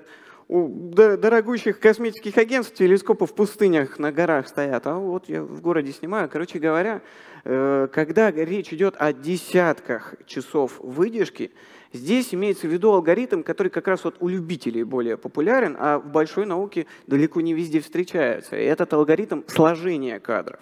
у 0.47 0.69
дорогущих 0.69 1.79
космических 1.79 2.37
агентств 2.37 2.75
телескопы 2.75 3.25
в 3.25 3.33
пустынях 3.33 3.99
на 3.99 4.11
горах 4.11 4.47
стоят, 4.47 4.87
а 4.87 4.95
вот 4.95 5.27
я 5.27 5.43
в 5.43 5.61
городе 5.61 5.91
снимаю. 5.91 6.29
Короче 6.29 6.59
говоря, 6.59 7.01
э, 7.43 7.87
когда 7.91 8.31
речь 8.31 8.71
идет 8.71 8.95
о 8.97 9.11
десятках 9.11 10.15
часов 10.25 10.79
выдержки, 10.79 11.51
здесь 11.91 12.33
имеется 12.33 12.67
в 12.67 12.71
виду 12.71 12.93
алгоритм, 12.93 13.43
который 13.43 13.69
как 13.69 13.87
раз 13.87 14.05
вот 14.05 14.15
у 14.21 14.29
любителей 14.29 14.83
более 14.83 15.17
популярен, 15.17 15.75
а 15.77 15.99
в 15.99 16.09
большой 16.09 16.45
науке 16.45 16.85
далеко 17.07 17.41
не 17.41 17.53
везде 17.53 17.81
встречается. 17.81 18.57
И 18.57 18.63
этот 18.63 18.93
алгоритм 18.93 19.41
сложения 19.47 20.19
кадров. 20.19 20.59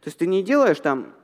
То 0.00 0.06
есть 0.06 0.18
ты 0.18 0.26
не 0.26 0.42
делаешь 0.42 0.80
там 0.80 1.14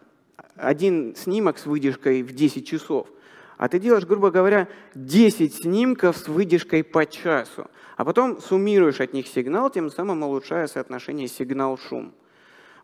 один 0.54 1.16
снимок 1.16 1.58
с 1.58 1.66
выдержкой 1.66 2.22
в 2.22 2.32
10 2.32 2.66
часов, 2.66 3.08
а 3.56 3.68
ты 3.68 3.78
делаешь, 3.78 4.06
грубо 4.06 4.30
говоря, 4.30 4.68
10 4.94 5.54
снимков 5.54 6.16
с 6.16 6.28
выдержкой 6.28 6.84
по 6.84 7.06
часу 7.06 7.66
а 7.96 8.04
потом 8.04 8.40
суммируешь 8.40 9.00
от 9.00 9.12
них 9.12 9.26
сигнал, 9.26 9.70
тем 9.70 9.90
самым 9.90 10.22
улучшая 10.22 10.66
соотношение 10.66 11.28
сигнал-шум. 11.28 12.12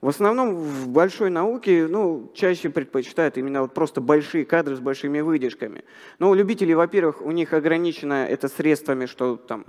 В 0.00 0.08
основном 0.08 0.54
в 0.54 0.88
большой 0.88 1.28
науке 1.28 1.86
ну, 1.86 2.32
чаще 2.34 2.70
предпочитают 2.70 3.36
именно 3.36 3.62
вот 3.62 3.74
просто 3.74 4.00
большие 4.00 4.46
кадры 4.46 4.74
с 4.74 4.80
большими 4.80 5.20
выдержками. 5.20 5.84
Но 6.18 6.30
у 6.30 6.34
любителей, 6.34 6.74
во-первых, 6.74 7.20
у 7.20 7.30
них 7.32 7.52
ограничено 7.52 8.26
это 8.26 8.48
средствами, 8.48 9.04
что 9.04 9.36
там 9.36 9.66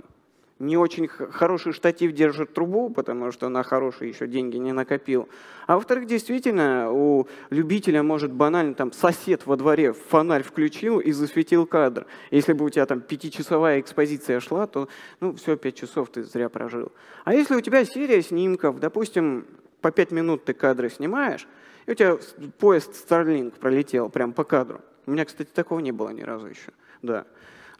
не 0.62 0.76
очень 0.76 1.08
хороший 1.08 1.72
штатив 1.72 2.12
держит 2.12 2.54
трубу, 2.54 2.88
потому 2.88 3.32
что 3.32 3.48
на 3.48 3.64
хорошие 3.64 4.10
еще 4.10 4.28
деньги 4.28 4.56
не 4.58 4.72
накопил. 4.72 5.28
А 5.66 5.74
во-вторых, 5.74 6.06
действительно, 6.06 6.92
у 6.92 7.26
любителя 7.50 8.02
может 8.04 8.32
банально 8.32 8.74
там 8.74 8.92
сосед 8.92 9.44
во 9.44 9.56
дворе 9.56 9.92
фонарь 9.92 10.44
включил 10.44 11.00
и 11.00 11.10
засветил 11.10 11.66
кадр. 11.66 12.06
Если 12.30 12.52
бы 12.52 12.64
у 12.64 12.70
тебя 12.70 12.86
там 12.86 13.00
пятичасовая 13.00 13.80
экспозиция 13.80 14.38
шла, 14.38 14.68
то 14.68 14.88
ну 15.20 15.34
все, 15.34 15.56
пять 15.56 15.74
часов 15.74 16.10
ты 16.10 16.22
зря 16.22 16.48
прожил. 16.48 16.92
А 17.24 17.34
если 17.34 17.56
у 17.56 17.60
тебя 17.60 17.84
серия 17.84 18.22
снимков, 18.22 18.78
допустим, 18.78 19.46
по 19.80 19.90
пять 19.90 20.12
минут 20.12 20.44
ты 20.44 20.54
кадры 20.54 20.90
снимаешь, 20.90 21.48
и 21.86 21.90
у 21.90 21.94
тебя 21.94 22.18
поезд 22.58 22.92
Starlink 22.92 23.58
пролетел 23.58 24.08
прям 24.08 24.32
по 24.32 24.44
кадру. 24.44 24.80
У 25.06 25.10
меня, 25.10 25.24
кстати, 25.24 25.48
такого 25.52 25.80
не 25.80 25.90
было 25.90 26.10
ни 26.10 26.22
разу 26.22 26.46
еще. 26.46 26.70
Да. 27.02 27.26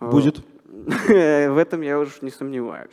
Будет. 0.01 0.43
В 1.09 1.59
этом 1.59 1.83
я 1.83 1.99
уже 1.99 2.13
не 2.23 2.31
сомневаюсь. 2.31 2.91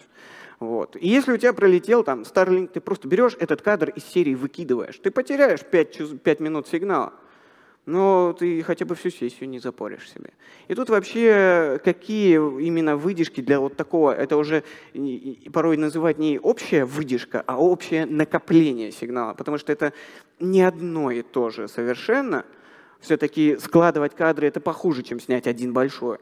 Вот. 0.59 0.97
И 0.97 1.07
если 1.07 1.32
у 1.32 1.38
тебя 1.38 1.53
пролетел 1.53 2.03
там 2.03 2.23
Starlink, 2.23 2.67
ты 2.67 2.82
просто 2.82 3.07
берешь 3.07 3.38
этот 3.39 3.61
кадр 3.61 3.89
из 3.89 4.03
серии 4.03 4.36
выкидываешь. 4.36 4.99
Ты 4.99 5.11
потеряешь 5.11 5.61
5, 5.61 6.21
5 6.21 6.39
минут 6.41 6.67
сигнала, 6.67 7.13
но 7.86 8.36
ты 8.38 8.61
хотя 8.63 8.84
бы 8.84 8.95
всю 8.95 9.09
сессию 9.09 9.47
не 9.47 9.59
запоришь 9.59 10.11
себе. 10.11 10.32
И 10.67 10.75
тут 10.75 10.89
вообще 10.89 11.80
какие 11.86 12.34
именно 12.61 12.97
выдержки 12.97 13.39
для 13.39 13.61
вот 13.61 13.77
такого, 13.77 14.11
это 14.11 14.36
уже 14.36 14.65
порой 15.53 15.77
называть 15.77 16.17
не 16.17 16.38
общая 16.38 16.84
выдержка, 16.84 17.41
а 17.47 17.57
общее 17.57 18.05
накопление 18.05 18.91
сигнала, 18.91 19.34
потому 19.34 19.57
что 19.57 19.71
это 19.71 19.93
не 20.41 20.61
одно 20.61 21.11
и 21.11 21.21
то 21.21 21.49
же 21.49 21.69
совершенно. 21.69 22.43
Все-таки 22.99 23.55
складывать 23.55 24.13
кадры 24.13 24.47
это 24.47 24.59
похуже, 24.59 25.03
чем 25.03 25.21
снять 25.21 25.47
один 25.47 25.71
большой. 25.71 26.17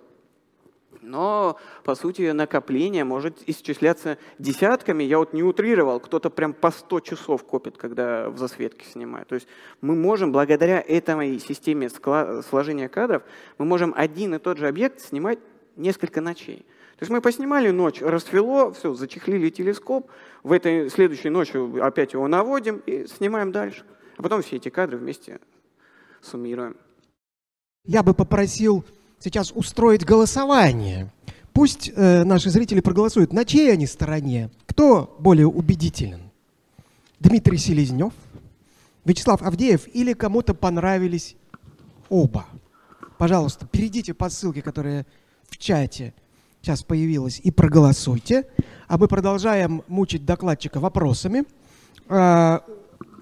Но, 1.07 1.57
по 1.83 1.95
сути, 1.95 2.31
накопление 2.31 3.03
может 3.03 3.37
исчисляться 3.47 4.17
десятками. 4.37 5.03
Я 5.03 5.19
вот 5.19 5.33
не 5.33 5.41
утрировал, 5.41 5.99
кто-то 5.99 6.29
прям 6.29 6.53
по 6.53 6.69
100 6.69 6.99
часов 6.99 7.43
копит, 7.45 7.77
когда 7.77 8.29
в 8.29 8.37
засветке 8.37 8.85
снимает. 8.85 9.27
То 9.27 9.35
есть 9.35 9.47
мы 9.81 9.95
можем, 9.95 10.31
благодаря 10.31 10.81
этой 10.81 11.39
системе 11.39 11.89
сложения 11.89 12.89
кадров, 12.89 13.23
мы 13.57 13.65
можем 13.65 13.93
один 13.95 14.35
и 14.35 14.39
тот 14.39 14.57
же 14.57 14.67
объект 14.67 14.99
снимать 14.99 15.39
несколько 15.77 16.19
ночей. 16.19 16.65
То 16.97 17.03
есть 17.03 17.11
мы 17.11 17.21
поснимали 17.21 17.69
ночь, 17.69 18.01
расцвело, 18.01 18.71
все, 18.73 18.93
зачехлили 18.93 19.49
телескоп, 19.49 20.09
в 20.43 20.51
этой 20.51 20.89
следующей 20.89 21.29
ночью 21.29 21.85
опять 21.85 22.13
его 22.13 22.27
наводим 22.27 22.81
и 22.85 23.07
снимаем 23.07 23.51
дальше. 23.51 23.85
А 24.17 24.23
потом 24.23 24.41
все 24.41 24.55
эти 24.55 24.69
кадры 24.69 24.97
вместе 24.97 25.39
суммируем. 26.21 26.75
Я 27.85 28.03
бы 28.03 28.13
попросил 28.13 28.83
сейчас 29.19 29.51
устроить 29.51 30.05
голосование. 30.05 31.11
Пусть 31.53 31.91
э, 31.95 32.23
наши 32.23 32.49
зрители 32.49 32.81
проголосуют, 32.81 33.33
на 33.33 33.43
чьей 33.45 33.73
они 33.73 33.87
стороне, 33.87 34.49
кто 34.67 35.15
более 35.19 35.47
убедителен. 35.47 36.21
Дмитрий 37.19 37.57
Селезнев, 37.57 38.13
Вячеслав 39.05 39.41
Авдеев 39.41 39.87
или 39.93 40.13
кому-то 40.13 40.53
понравились 40.53 41.35
оба. 42.09 42.45
Пожалуйста, 43.17 43.65
перейдите 43.65 44.13
по 44.13 44.29
ссылке, 44.29 44.61
которая 44.61 45.05
в 45.49 45.57
чате 45.57 46.13
сейчас 46.61 46.83
появилась, 46.83 47.39
и 47.43 47.49
проголосуйте. 47.49 48.47
А 48.87 48.97
мы 48.97 49.07
продолжаем 49.07 49.83
мучить 49.87 50.25
докладчика 50.25 50.79
вопросами. 50.79 51.45
А, 52.07 52.63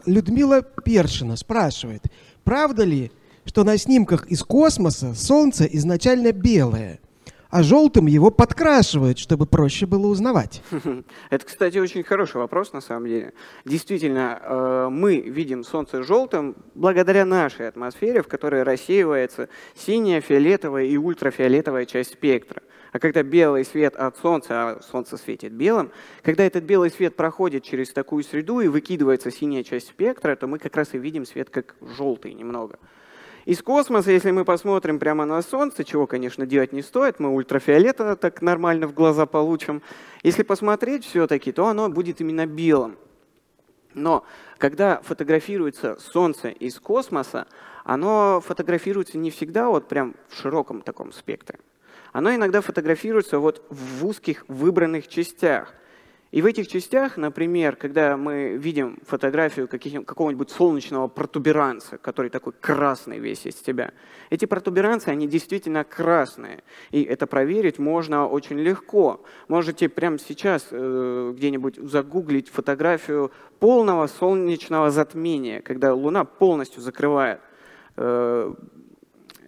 Людмила 0.05 0.61
Першина 0.61 1.35
спрашивает, 1.35 2.03
правда 2.43 2.83
ли, 2.83 3.11
что 3.45 3.63
на 3.63 3.77
снимках 3.77 4.27
из 4.27 4.43
космоса 4.43 5.13
Солнце 5.13 5.65
изначально 5.65 6.31
белое, 6.31 6.99
а 7.49 7.63
желтым 7.63 8.07
его 8.07 8.31
подкрашивают, 8.31 9.17
чтобы 9.17 9.45
проще 9.45 9.85
было 9.85 10.07
узнавать? 10.07 10.61
Это, 11.29 11.45
кстати, 11.45 11.77
очень 11.77 12.03
хороший 12.03 12.37
вопрос 12.37 12.73
на 12.73 12.81
самом 12.81 13.07
деле. 13.07 13.33
Действительно, 13.63 14.39
э, 14.41 14.87
мы 14.91 15.21
видим 15.21 15.63
Солнце 15.63 16.03
желтым 16.03 16.57
благодаря 16.73 17.23
нашей 17.23 17.67
атмосфере, 17.67 18.21
в 18.21 18.27
которой 18.27 18.63
рассеивается 18.63 19.47
синяя, 19.75 20.19
фиолетовая 20.21 20.83
и 20.83 20.97
ультрафиолетовая 20.97 21.85
часть 21.85 22.13
спектра. 22.13 22.61
А 22.91 22.99
когда 22.99 23.23
белый 23.23 23.65
свет 23.65 23.95
от 23.97 24.17
Солнца, 24.17 24.53
а 24.53 24.81
Солнце 24.81 25.17
светит 25.17 25.51
белым, 25.51 25.91
когда 26.23 26.45
этот 26.45 26.63
белый 26.63 26.89
свет 26.89 27.15
проходит 27.15 27.63
через 27.63 27.91
такую 27.91 28.23
среду 28.23 28.61
и 28.61 28.69
выкидывается 28.69 29.31
синяя 29.31 29.63
часть 29.63 29.89
спектра, 29.89 30.35
то 30.35 30.47
мы 30.47 30.59
как 30.59 30.75
раз 30.77 30.93
и 30.93 30.97
видим 30.97 31.25
свет 31.25 31.49
как 31.49 31.75
желтый 31.81 32.33
немного. 32.33 32.79
Из 33.45 33.61
космоса, 33.61 34.09
если 34.09 34.31
мы 34.31 34.43
посмотрим 34.43 34.97
прямо 34.97 35.25
на 35.25 35.39
Солнце, 35.43 35.83
чего, 35.83 36.07
конечно, 36.07 36.47
делать 36.47 36.73
не 36.73 36.81
стоит, 36.81 37.19
мы 37.19 37.29
ультрафиолета 37.29 38.15
так 38.15 38.41
нормально 38.41 38.87
в 38.87 38.93
глаза 38.95 39.27
получим. 39.27 39.83
Если 40.23 40.41
посмотреть 40.41 41.05
все-таки, 41.05 41.51
то 41.51 41.67
оно 41.67 41.87
будет 41.89 42.21
именно 42.21 42.47
белым. 42.47 42.97
Но 43.93 44.25
когда 44.57 44.99
фотографируется 45.03 45.95
Солнце 45.99 46.49
из 46.49 46.79
космоса, 46.79 47.45
оно 47.83 48.41
фотографируется 48.43 49.19
не 49.19 49.29
всегда 49.29 49.69
вот 49.69 49.87
прям 49.87 50.15
в 50.27 50.41
широком 50.41 50.81
таком 50.81 51.13
спектре. 51.13 51.59
Оно 52.13 52.33
иногда 52.33 52.61
фотографируется 52.61 53.37
вот 53.37 53.63
в 53.69 54.07
узких 54.07 54.43
выбранных 54.47 55.07
частях– 55.07 55.71
и 56.31 56.41
в 56.41 56.45
этих 56.45 56.67
частях, 56.67 57.17
например, 57.17 57.75
когда 57.75 58.17
мы 58.17 58.57
видим 58.57 58.99
фотографию 59.05 59.67
какого-нибудь 59.69 60.49
солнечного 60.49 61.07
протуберанца, 61.07 61.97
который 61.97 62.29
такой 62.29 62.53
красный 62.59 63.19
весь 63.19 63.45
из 63.45 63.55
тебя, 63.55 63.93
эти 64.29 64.45
протуберанцы, 64.45 65.09
они 65.09 65.27
действительно 65.27 65.83
красные. 65.83 66.63
И 66.91 67.03
это 67.03 67.27
проверить 67.27 67.79
можно 67.79 68.27
очень 68.27 68.59
легко. 68.59 69.23
Можете 69.47 69.87
прямо 69.87 70.17
сейчас 70.17 70.67
э, 70.71 71.33
где-нибудь 71.37 71.77
загуглить 71.77 72.49
фотографию 72.49 73.31
полного 73.59 74.07
солнечного 74.07 74.91
затмения, 74.91 75.61
когда 75.61 75.93
Луна 75.93 76.25
полностью 76.25 76.81
закрывает 76.81 77.39
э, 77.97 78.53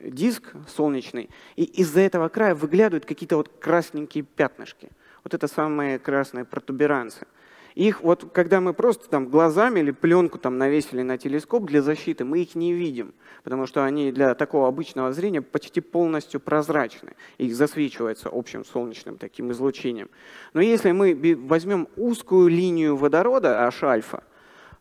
диск 0.04 0.54
солнечный, 0.68 1.30
и 1.56 1.64
из-за 1.64 2.02
этого 2.02 2.30
края 2.30 2.56
выглядывают 2.56 3.06
какие-то 3.06 3.38
вот 3.38 3.50
красненькие 3.60 4.24
пятнышки 4.24 4.90
вот 5.28 5.34
это 5.34 5.50
самые 5.50 6.00
красные 6.00 6.46
протуберанцы. 6.46 7.28
Их 7.76 8.02
вот, 8.02 8.32
когда 8.32 8.62
мы 8.62 8.74
просто 8.74 9.10
там 9.10 9.28
глазами 9.28 9.82
или 9.82 9.92
пленку 9.92 10.38
там 10.40 10.58
навесили 10.58 11.02
на 11.02 11.18
телескоп 11.18 11.66
для 11.66 11.82
защиты, 11.82 12.24
мы 12.24 12.40
их 12.40 12.56
не 12.56 12.72
видим, 12.72 13.14
потому 13.44 13.68
что 13.68 13.84
они 13.84 14.14
для 14.14 14.36
такого 14.36 14.70
обычного 14.70 15.12
зрения 15.12 15.42
почти 15.42 15.82
полностью 15.82 16.40
прозрачны. 16.40 17.18
Их 17.38 17.54
засвечивается 17.56 18.30
общим 18.32 18.64
солнечным 18.64 19.18
таким 19.18 19.52
излучением. 19.52 20.10
Но 20.54 20.62
если 20.62 20.92
мы 20.92 21.14
возьмем 21.38 21.90
узкую 21.98 22.48
линию 22.48 22.96
водорода, 22.96 23.68
H-альфа, 23.68 24.24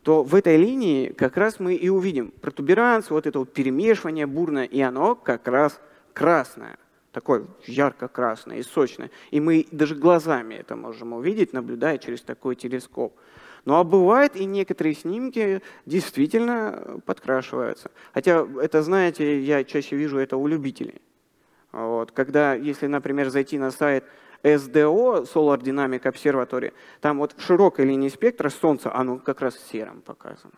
то 0.05 0.23
в 0.23 0.33
этой 0.37 0.57
линии 0.57 1.09
как 1.09 1.37
раз 1.37 1.59
мы 1.59 1.75
и 1.75 1.89
увидим 1.89 2.31
протуберанцы, 2.41 3.13
вот 3.13 3.27
это 3.27 3.41
вот 3.41 3.53
перемешивание 3.53 4.27
бурное, 4.27 4.65
и 4.65 4.81
оно 4.81 5.17
как 5.17 5.49
раз 5.49 5.81
красное 6.13 6.79
такой 7.17 7.47
ярко-красный 7.65 8.59
и 8.59 8.63
сочный. 8.63 9.11
И 9.31 9.41
мы 9.41 9.67
даже 9.71 9.95
глазами 9.95 10.57
это 10.57 10.77
можем 10.77 11.15
увидеть, 11.15 11.55
наблюдая 11.55 11.97
через 11.97 12.21
такой 12.21 12.57
телескоп. 12.57 13.17
Ну 13.65 13.77
а 13.77 13.85
бывает 13.85 14.37
и 14.37 14.45
некоторые 14.45 14.95
снимки 14.95 15.63
действительно 15.87 17.01
подкрашиваются. 17.07 17.91
Хотя 18.13 18.47
это, 18.61 18.83
знаете, 18.83 19.41
я 19.41 19.65
чаще 19.65 19.97
вижу 19.97 20.19
это 20.19 20.37
у 20.37 20.47
любителей. 20.47 21.01
Вот. 21.73 22.13
Когда, 22.13 22.53
если, 22.53 22.87
например, 22.87 23.31
зайти 23.31 23.59
на 23.59 23.71
сайт 23.71 24.05
SDO, 24.43 25.27
Solar 25.33 25.59
Dynamic 25.63 26.03
Observatory, 26.03 26.75
там 27.01 27.17
вот 27.17 27.35
широкая 27.39 27.87
линия 27.87 28.11
спектра 28.11 28.51
Солнца, 28.51 28.95
оно 28.95 29.17
как 29.17 29.41
раз 29.41 29.59
серым 29.73 30.03
показано. 30.03 30.53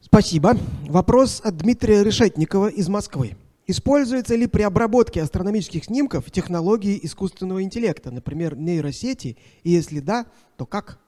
Спасибо. 0.00 0.54
Вопрос 0.88 1.42
от 1.44 1.54
Дмитрия 1.58 2.02
Решетникова 2.02 2.68
из 2.68 2.88
Москвы. 2.88 3.36
Используется 3.66 4.34
ли 4.34 4.46
при 4.46 4.62
обработке 4.62 5.22
астрономических 5.22 5.84
снимков 5.84 6.30
технологии 6.30 7.00
искусственного 7.02 7.62
интеллекта, 7.62 8.10
например, 8.10 8.56
нейросети? 8.56 9.38
И 9.62 9.70
если 9.70 10.00
да, 10.00 10.26
то 10.56 10.66
как? 10.66 10.98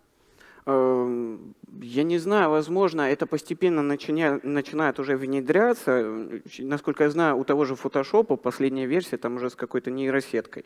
Эм, 0.65 1.55
я 1.81 2.03
не 2.03 2.19
знаю, 2.19 2.51
возможно, 2.51 3.03
это 3.03 3.27
постепенно 3.27 3.83
начинает 3.83 4.99
уже 4.99 5.17
внедряться. 5.17 6.29
Насколько 6.59 7.05
я 7.05 7.11
знаю, 7.11 7.37
у 7.37 7.45
того 7.45 7.67
же 7.67 7.75
Photoshop 7.75 8.37
последняя 8.39 8.87
версия 8.87 9.19
там 9.19 9.37
уже 9.37 9.51
с 9.51 9.55
какой-то 9.55 9.91
нейросеткой. 9.91 10.65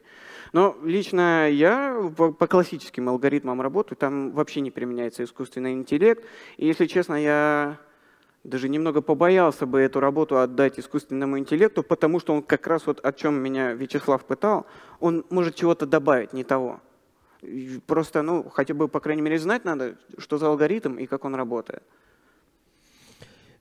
Но 0.53 0.77
лично 0.85 1.51
я 1.51 2.01
по 2.17 2.47
классическим 2.47 3.09
алгоритмам 3.09 3.61
работаю, 3.61 3.99
там 3.99 4.31
вообще 4.31 4.61
не 4.61 4.71
применяется 4.71 5.25
искусственный 5.25 5.73
интеллект. 5.73 6.25
И 6.57 6.67
если 6.67 6.87
честно, 6.87 7.15
я 7.15 7.79
даже 8.45 8.69
немного 8.69 9.03
побоялся 9.03 9.67
бы 9.67 9.81
эту 9.81 10.01
работу 10.01 10.39
отдать 10.39 10.79
искусственному 10.79 11.39
интеллекту, 11.39 11.83
потому 11.83 12.21
что 12.21 12.35
он 12.35 12.43
как 12.43 12.67
раз 12.67 12.87
вот 12.87 13.05
о 13.05 13.13
чем 13.13 13.35
меня 13.35 13.73
Вячеслав 13.73 14.25
пытал, 14.25 14.67
он 14.99 15.25
может 15.31 15.55
чего-то 15.55 15.87
добавить 15.87 16.33
не 16.33 16.45
того. 16.45 16.81
Просто, 17.87 18.23
ну, 18.23 18.49
хотя 18.51 18.75
бы, 18.75 18.89
по 18.89 19.01
крайней 19.01 19.23
мере, 19.23 19.39
знать 19.39 19.65
надо, 19.65 19.97
что 20.19 20.39
за 20.39 20.49
алгоритм 20.49 20.97
и 20.97 21.07
как 21.07 21.25
он 21.25 21.35
работает. 21.35 21.83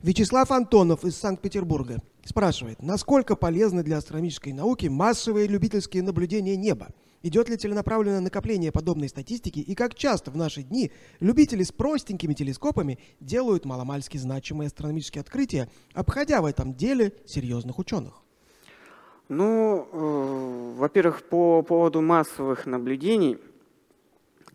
Вячеслав 0.01 0.49
Антонов 0.51 1.03
из 1.03 1.17
Санкт-Петербурга 1.17 1.97
спрашивает, 2.23 2.81
насколько 2.81 3.35
полезны 3.35 3.83
для 3.83 3.97
астрономической 3.97 4.53
науки 4.53 4.87
массовые 4.87 5.47
любительские 5.47 6.03
наблюдения 6.03 6.55
неба? 6.55 6.87
Идет 7.21 7.49
ли 7.49 7.57
целенаправленное 7.57 8.21
накопление 8.21 8.71
подобной 8.71 9.09
статистики 9.09 9.59
и 9.59 9.75
как 9.75 9.95
часто 9.95 10.31
в 10.31 10.37
наши 10.37 10.63
дни 10.63 10.91
любители 11.19 11.63
с 11.63 11.71
простенькими 11.71 12.33
телескопами 12.33 12.97
делают 13.19 13.65
маломальски 13.65 14.17
значимые 14.17 14.67
астрономические 14.67 15.21
открытия, 15.21 15.69
обходя 15.93 16.41
в 16.41 16.45
этом 16.45 16.73
деле 16.73 17.11
серьезных 17.25 17.77
ученых? 17.77 18.21
Ну, 19.27 19.87
э, 19.91 20.73
во-первых, 20.77 21.23
по 21.23 21.61
поводу 21.61 22.01
массовых 22.01 22.65
наблюдений 22.65 23.37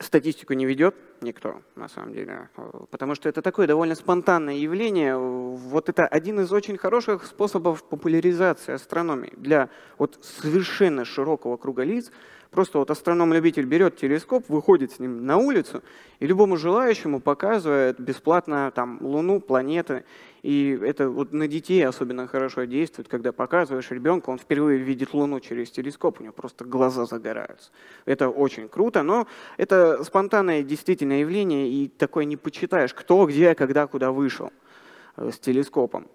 статистику 0.01 0.55
не 0.55 0.67
ведет 0.67 0.97
никто, 1.21 1.63
на 1.77 1.89
самом 1.89 2.13
деле, 2.13 2.51
потому 2.91 3.15
что 3.15 3.29
это 3.29 3.43
такое 3.43 3.67
довольно 3.67 3.95
спонтанное 3.95 4.55
явление. 4.55 5.17
Вот 5.17 5.89
это 5.89 6.07
один 6.07 6.41
из 6.41 6.53
очень 6.53 6.77
хороших 6.77 7.25
способов 7.25 7.85
популяризации 7.85 8.75
астрономии 8.75 9.33
для 9.37 9.71
вот 9.99 10.19
совершенно 10.23 11.05
широкого 11.05 11.57
круга 11.57 11.83
лиц, 11.83 12.11
Просто 12.55 12.79
вот 12.79 12.89
астроном-любитель 12.89 13.65
берет 13.65 13.97
телескоп, 13.97 14.49
выходит 14.49 14.93
с 14.93 15.01
ним 15.01 15.27
на 15.27 15.39
улицу 15.39 15.83
и 16.21 16.27
любому 16.27 16.57
желающему 16.57 17.19
показывает 17.19 17.99
бесплатно 17.99 18.71
там 18.73 18.99
Луну, 19.01 19.41
планеты. 19.41 20.05
И 20.45 20.79
это 20.81 21.11
вот 21.11 21.33
на 21.33 21.49
детей 21.49 21.85
особенно 21.85 22.29
хорошо 22.29 22.63
действует, 22.63 23.09
когда 23.09 23.33
показываешь 23.33 23.91
ребенку, 23.91 24.31
он 24.31 24.39
впервые 24.39 24.79
видит 24.79 25.15
Луну 25.15 25.41
через 25.41 25.73
телескоп, 25.73 26.21
у 26.21 26.23
него 26.23 26.33
просто 26.33 26.65
глаза 26.65 27.07
загораются. 27.07 27.73
Это 28.05 28.29
очень 28.29 28.69
круто, 28.69 29.03
но 29.03 29.27
это 29.57 30.05
спонтанное 30.05 30.63
действительно 30.63 31.19
явление, 31.19 31.69
и 31.69 31.89
такое 31.89 32.25
не 32.25 32.37
почитаешь, 32.37 32.95
кто, 32.95 33.27
где, 33.27 33.57
когда, 33.57 33.89
куда 33.89 34.13
вышел 34.13 34.53
э, 35.17 35.33
с 35.33 35.41
телескопом. 35.41 36.07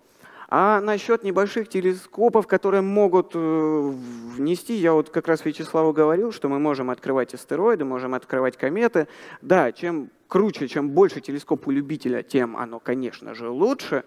А 0.51 0.81
насчет 0.81 1.23
небольших 1.23 1.69
телескопов, 1.69 2.47
которые 2.47 2.81
могут 2.81 3.33
э, 3.35 3.37
внести, 3.37 4.73
я 4.73 4.93
вот 4.93 5.11
как 5.11 5.27
раз 5.27 5.45
Вячеславу 5.45 5.93
говорил, 5.93 6.31
что 6.31 6.49
мы 6.49 6.57
можем 6.57 6.89
открывать 6.89 7.35
астероиды, 7.35 7.85
можем 7.85 8.15
открывать 8.15 8.57
кометы. 8.57 9.07
Да, 9.43 9.71
чем 9.71 10.09
круче, 10.27 10.67
чем 10.67 10.89
больше 10.89 11.21
телескоп 11.21 11.67
у 11.67 11.71
любителя, 11.71 12.23
тем 12.23 12.57
оно, 12.57 12.79
конечно 12.79 13.35
же, 13.35 13.47
лучше. 13.47 14.05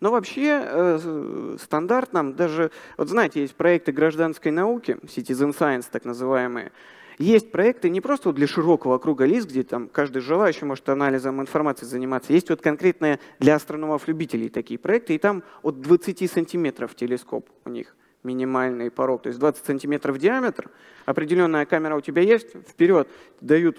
Но 0.00 0.10
вообще 0.10 0.62
э, 0.62 1.56
стандартно, 1.58 2.34
даже, 2.34 2.70
вот 2.98 3.08
знаете, 3.08 3.40
есть 3.40 3.54
проекты 3.54 3.90
гражданской 3.90 4.52
науки, 4.52 4.98
citizen 5.04 5.56
science 5.58 5.86
так 5.90 6.04
называемые, 6.04 6.70
есть 7.18 7.50
проекты 7.50 7.90
не 7.90 8.00
просто 8.00 8.32
для 8.32 8.46
широкого 8.46 8.98
круга 8.98 9.24
лиц, 9.24 9.44
где 9.44 9.62
там 9.62 9.88
каждый 9.88 10.20
желающий 10.20 10.64
может 10.64 10.88
анализом 10.88 11.40
информации 11.40 11.84
заниматься. 11.84 12.32
Есть 12.32 12.48
вот 12.48 12.60
конкретные 12.60 13.18
для 13.40 13.56
астрономов-любителей 13.56 14.48
такие 14.48 14.78
проекты, 14.78 15.14
и 15.14 15.18
там 15.18 15.42
от 15.62 15.80
20 15.80 16.30
сантиметров 16.30 16.94
телескоп 16.94 17.48
у 17.64 17.70
них 17.70 17.96
минимальный 18.22 18.90
порог, 18.90 19.22
то 19.22 19.28
есть 19.28 19.38
20 19.38 19.64
сантиметров 19.64 20.18
диаметр, 20.18 20.70
определенная 21.06 21.66
камера 21.66 21.96
у 21.96 22.00
тебя 22.00 22.22
есть, 22.22 22.48
вперед 22.68 23.08
дают 23.40 23.78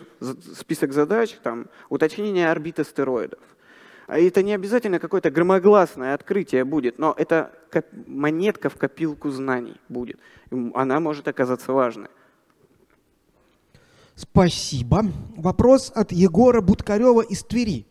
список 0.57 0.93
задач, 0.93 1.37
там, 1.43 1.67
уточнение 1.89 2.49
орбит 2.49 2.79
астероидов. 2.79 3.39
А 4.07 4.17
это 4.17 4.41
не 4.41 4.53
обязательно 4.53 4.97
какое-то 4.97 5.29
громогласное 5.29 6.15
открытие 6.15 6.63
будет, 6.63 6.97
но 6.97 7.13
это 7.15 7.51
монетка 8.07 8.69
в 8.69 8.75
копилку 8.75 9.29
знаний 9.29 9.75
будет. 9.87 10.19
Она 10.73 10.99
может 10.99 11.27
оказаться 11.27 11.73
важной. 11.73 12.09
Спасибо. 14.19 15.05
Вопрос 15.37 15.93
от 15.95 16.11
Егора 16.11 16.59
Будкарева 16.59 17.21
из 17.21 17.41
Твери. 17.41 17.85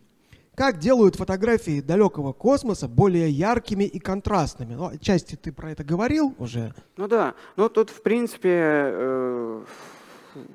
Как 0.54 0.78
делают 0.78 1.16
фотографии 1.16 1.80
далекого 1.80 2.34
космоса 2.34 2.86
более 2.86 3.30
яркими 3.30 3.84
и 3.84 3.98
контрастными? 3.98 4.74
Ну, 4.74 4.88
отчасти 4.88 5.36
ты 5.36 5.52
про 5.52 5.70
это 5.70 5.84
говорил 5.84 6.34
уже. 6.38 6.74
Ну 6.98 7.08
да, 7.08 7.34
ну 7.56 7.70
тут 7.70 7.88
в 7.88 8.02
принципе 8.02 8.50
э, 8.52 9.64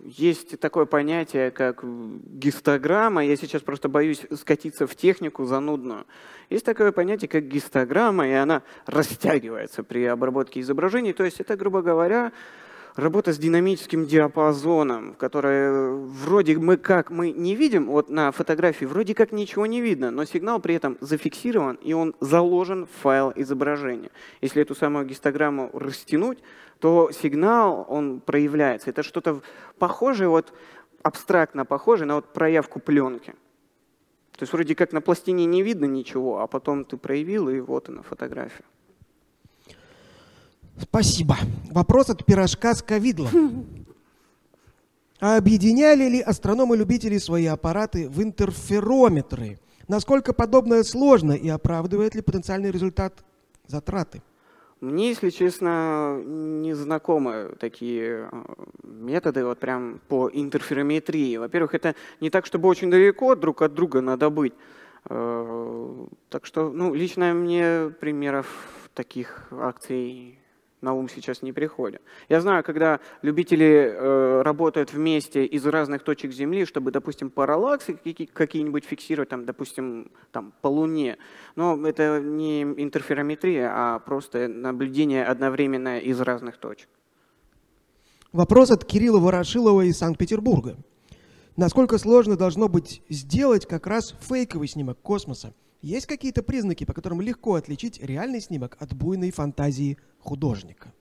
есть 0.06 0.60
такое 0.60 0.86
понятие, 0.86 1.50
как 1.50 1.84
гистограмма. 1.84 3.26
Я 3.26 3.36
сейчас 3.36 3.64
просто 3.64 3.90
боюсь 3.90 4.22
скатиться 4.36 4.86
в 4.86 4.96
технику 4.96 5.46
занудную. 5.46 6.06
Есть 6.52 6.66
такое 6.66 6.92
понятие, 6.92 7.30
как 7.30 7.48
гистограмма, 7.48 8.28
и 8.28 8.34
она 8.34 8.62
растягивается 8.86 9.82
при 9.82 10.06
обработке 10.06 10.60
изображений. 10.60 11.14
То 11.14 11.24
есть 11.24 11.40
это, 11.40 11.56
грубо 11.56 11.82
говоря, 11.82 12.32
работа 12.96 13.34
с 13.34 13.38
динамическим 13.38 14.06
диапазоном, 14.06 15.16
которое 15.16 15.94
вроде 15.94 16.58
мы 16.58 16.78
как 16.78 17.10
мы 17.10 17.32
не 17.32 17.56
видим, 17.56 17.88
вот 17.88 18.10
на 18.10 18.32
фотографии 18.32 18.86
вроде 18.86 19.16
как 19.16 19.32
ничего 19.32 19.66
не 19.66 19.82
видно, 19.82 20.12
но 20.12 20.26
сигнал 20.26 20.60
при 20.60 20.76
этом 20.76 20.98
зафиксирован, 21.02 21.76
и 21.82 21.94
он 21.94 22.16
заложен 22.20 22.86
в 22.86 23.02
файл 23.02 23.34
изображения. 23.36 24.12
Если 24.42 24.62
эту 24.62 24.76
самую 24.76 25.06
гистограмму 25.06 25.70
растянуть, 25.74 26.40
то 26.80 27.12
сигнал, 27.12 27.86
он 27.88 28.20
проявляется. 28.20 28.90
Это 28.90 29.04
что-то 29.04 29.42
похожее, 29.80 30.30
вот 30.30 30.54
абстрактно 31.02 31.66
похожее 31.66 32.08
на 32.08 32.16
вот 32.16 32.34
проявку 32.34 32.80
пленки. 32.80 33.34
То 34.34 34.44
есть 34.44 34.54
вроде 34.54 34.76
как 34.76 34.94
на 34.94 35.02
пластине 35.02 35.46
не 35.46 35.62
видно 35.62 35.86
ничего, 35.86 36.40
а 36.40 36.48
потом 36.48 36.86
ты 36.86 36.98
проявил, 36.98 37.50
и 37.50 37.60
вот 37.60 37.90
она 37.90 38.02
фотография. 38.02 38.66
Спасибо. 40.78 41.36
Вопрос 41.72 42.10
от 42.10 42.26
пирожка 42.26 42.74
с 42.74 42.82
ковидлом. 42.82 43.66
А 45.20 45.38
объединяли 45.38 46.10
ли 46.10 46.22
астрономы-любители 46.22 47.18
свои 47.18 47.46
аппараты 47.46 48.10
в 48.10 48.22
интерферометры? 48.22 49.60
Насколько 49.88 50.34
подобное 50.34 50.84
сложно 50.84 51.32
и 51.34 51.48
оправдывает 51.48 52.16
ли 52.16 52.22
потенциальный 52.22 52.72
результат 52.72 53.24
затраты? 53.68 54.22
Мне, 54.82 55.10
если 55.10 55.30
честно, 55.30 56.22
не 56.26 56.74
знакомы 56.74 57.56
такие 57.58 58.28
э, 58.30 58.44
методы 58.84 59.46
вот 59.46 59.60
прям 59.60 60.02
по 60.10 60.30
интерферометрии. 60.30 61.38
Во-первых, 61.38 61.74
это 61.74 61.96
не 62.20 62.30
так, 62.30 62.46
чтобы 62.46 62.68
очень 62.68 62.92
далеко 62.92 63.36
друг 63.36 63.62
от 63.62 63.74
друга 63.74 64.02
надо 64.02 64.30
быть. 64.30 64.54
Э, 65.10 66.06
так 66.28 66.46
что, 66.46 66.70
ну, 66.70 66.94
лично 66.94 67.34
мне 67.34 67.94
примеров 67.98 68.48
таких 68.94 69.48
акций 69.52 70.38
на 70.84 70.94
ум 70.94 71.10
сейчас 71.10 71.42
не 71.42 71.52
приходит. 71.52 72.02
Я 72.30 72.42
знаю, 72.42 72.64
когда 72.64 73.00
любители 73.22 73.66
э, 73.66 74.42
работают 74.44 74.94
вместе 74.94 75.46
из 75.46 75.66
разных 75.66 76.04
точек 76.04 76.32
Земли, 76.32 76.66
чтобы, 76.66 76.92
допустим, 76.92 77.30
параллаксы 77.30 77.98
какие-нибудь 78.34 78.86
фиксировать, 78.86 79.30
там, 79.30 79.46
допустим, 79.46 80.12
там, 80.32 80.54
по 80.62 80.68
Луне. 80.68 81.18
Но 81.56 81.88
это 81.88 82.20
не 82.20 82.62
интерферометрия, 82.62 83.72
а 83.74 84.00
просто 84.00 84.48
наблюдение 84.48 85.26
одновременное 85.26 86.00
из 86.00 86.20
разных 86.22 86.58
точек. 86.58 86.90
Вопрос 88.32 88.72
от 88.72 88.84
Кирилла 88.84 89.20
Ворошилова 89.20 89.82
из 89.82 89.98
Санкт-Петербурга. 89.98 90.78
Насколько 91.56 92.00
сложно 92.00 92.36
должно 92.36 92.68
быть 92.68 93.04
сделать 93.10 93.68
как 93.68 93.86
раз 93.86 94.16
фейковый 94.22 94.68
снимок 94.68 95.00
космоса? 95.02 95.54
Есть 95.84 96.08
какие-то 96.08 96.42
признаки, 96.42 96.84
по 96.86 96.94
которым 96.94 97.22
легко 97.22 97.56
отличить 97.56 98.02
реальный 98.02 98.42
снимок 98.42 98.78
от 98.80 98.94
буйной 98.94 99.32
фантазии 99.32 99.98
художника? 100.24 100.92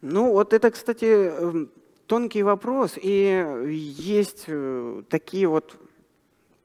Ну, 0.00 0.32
вот 0.32 0.52
это, 0.52 0.70
кстати, 0.70 1.04
эм, 1.04 1.70
тонкий 2.06 2.42
вопрос. 2.42 2.98
И 3.00 3.66
есть 3.70 4.44
э, 4.46 5.02
такие 5.08 5.48
вот 5.48 5.76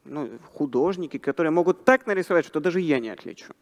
ну, 0.05 0.29
художники, 0.53 1.17
которые 1.17 1.51
могут 1.51 1.85
так 1.85 2.05
нарисовать, 2.07 2.45
что 2.45 2.59
даже 2.59 2.81
я 2.81 2.99
не 2.99 3.09
отличу. 3.09 3.53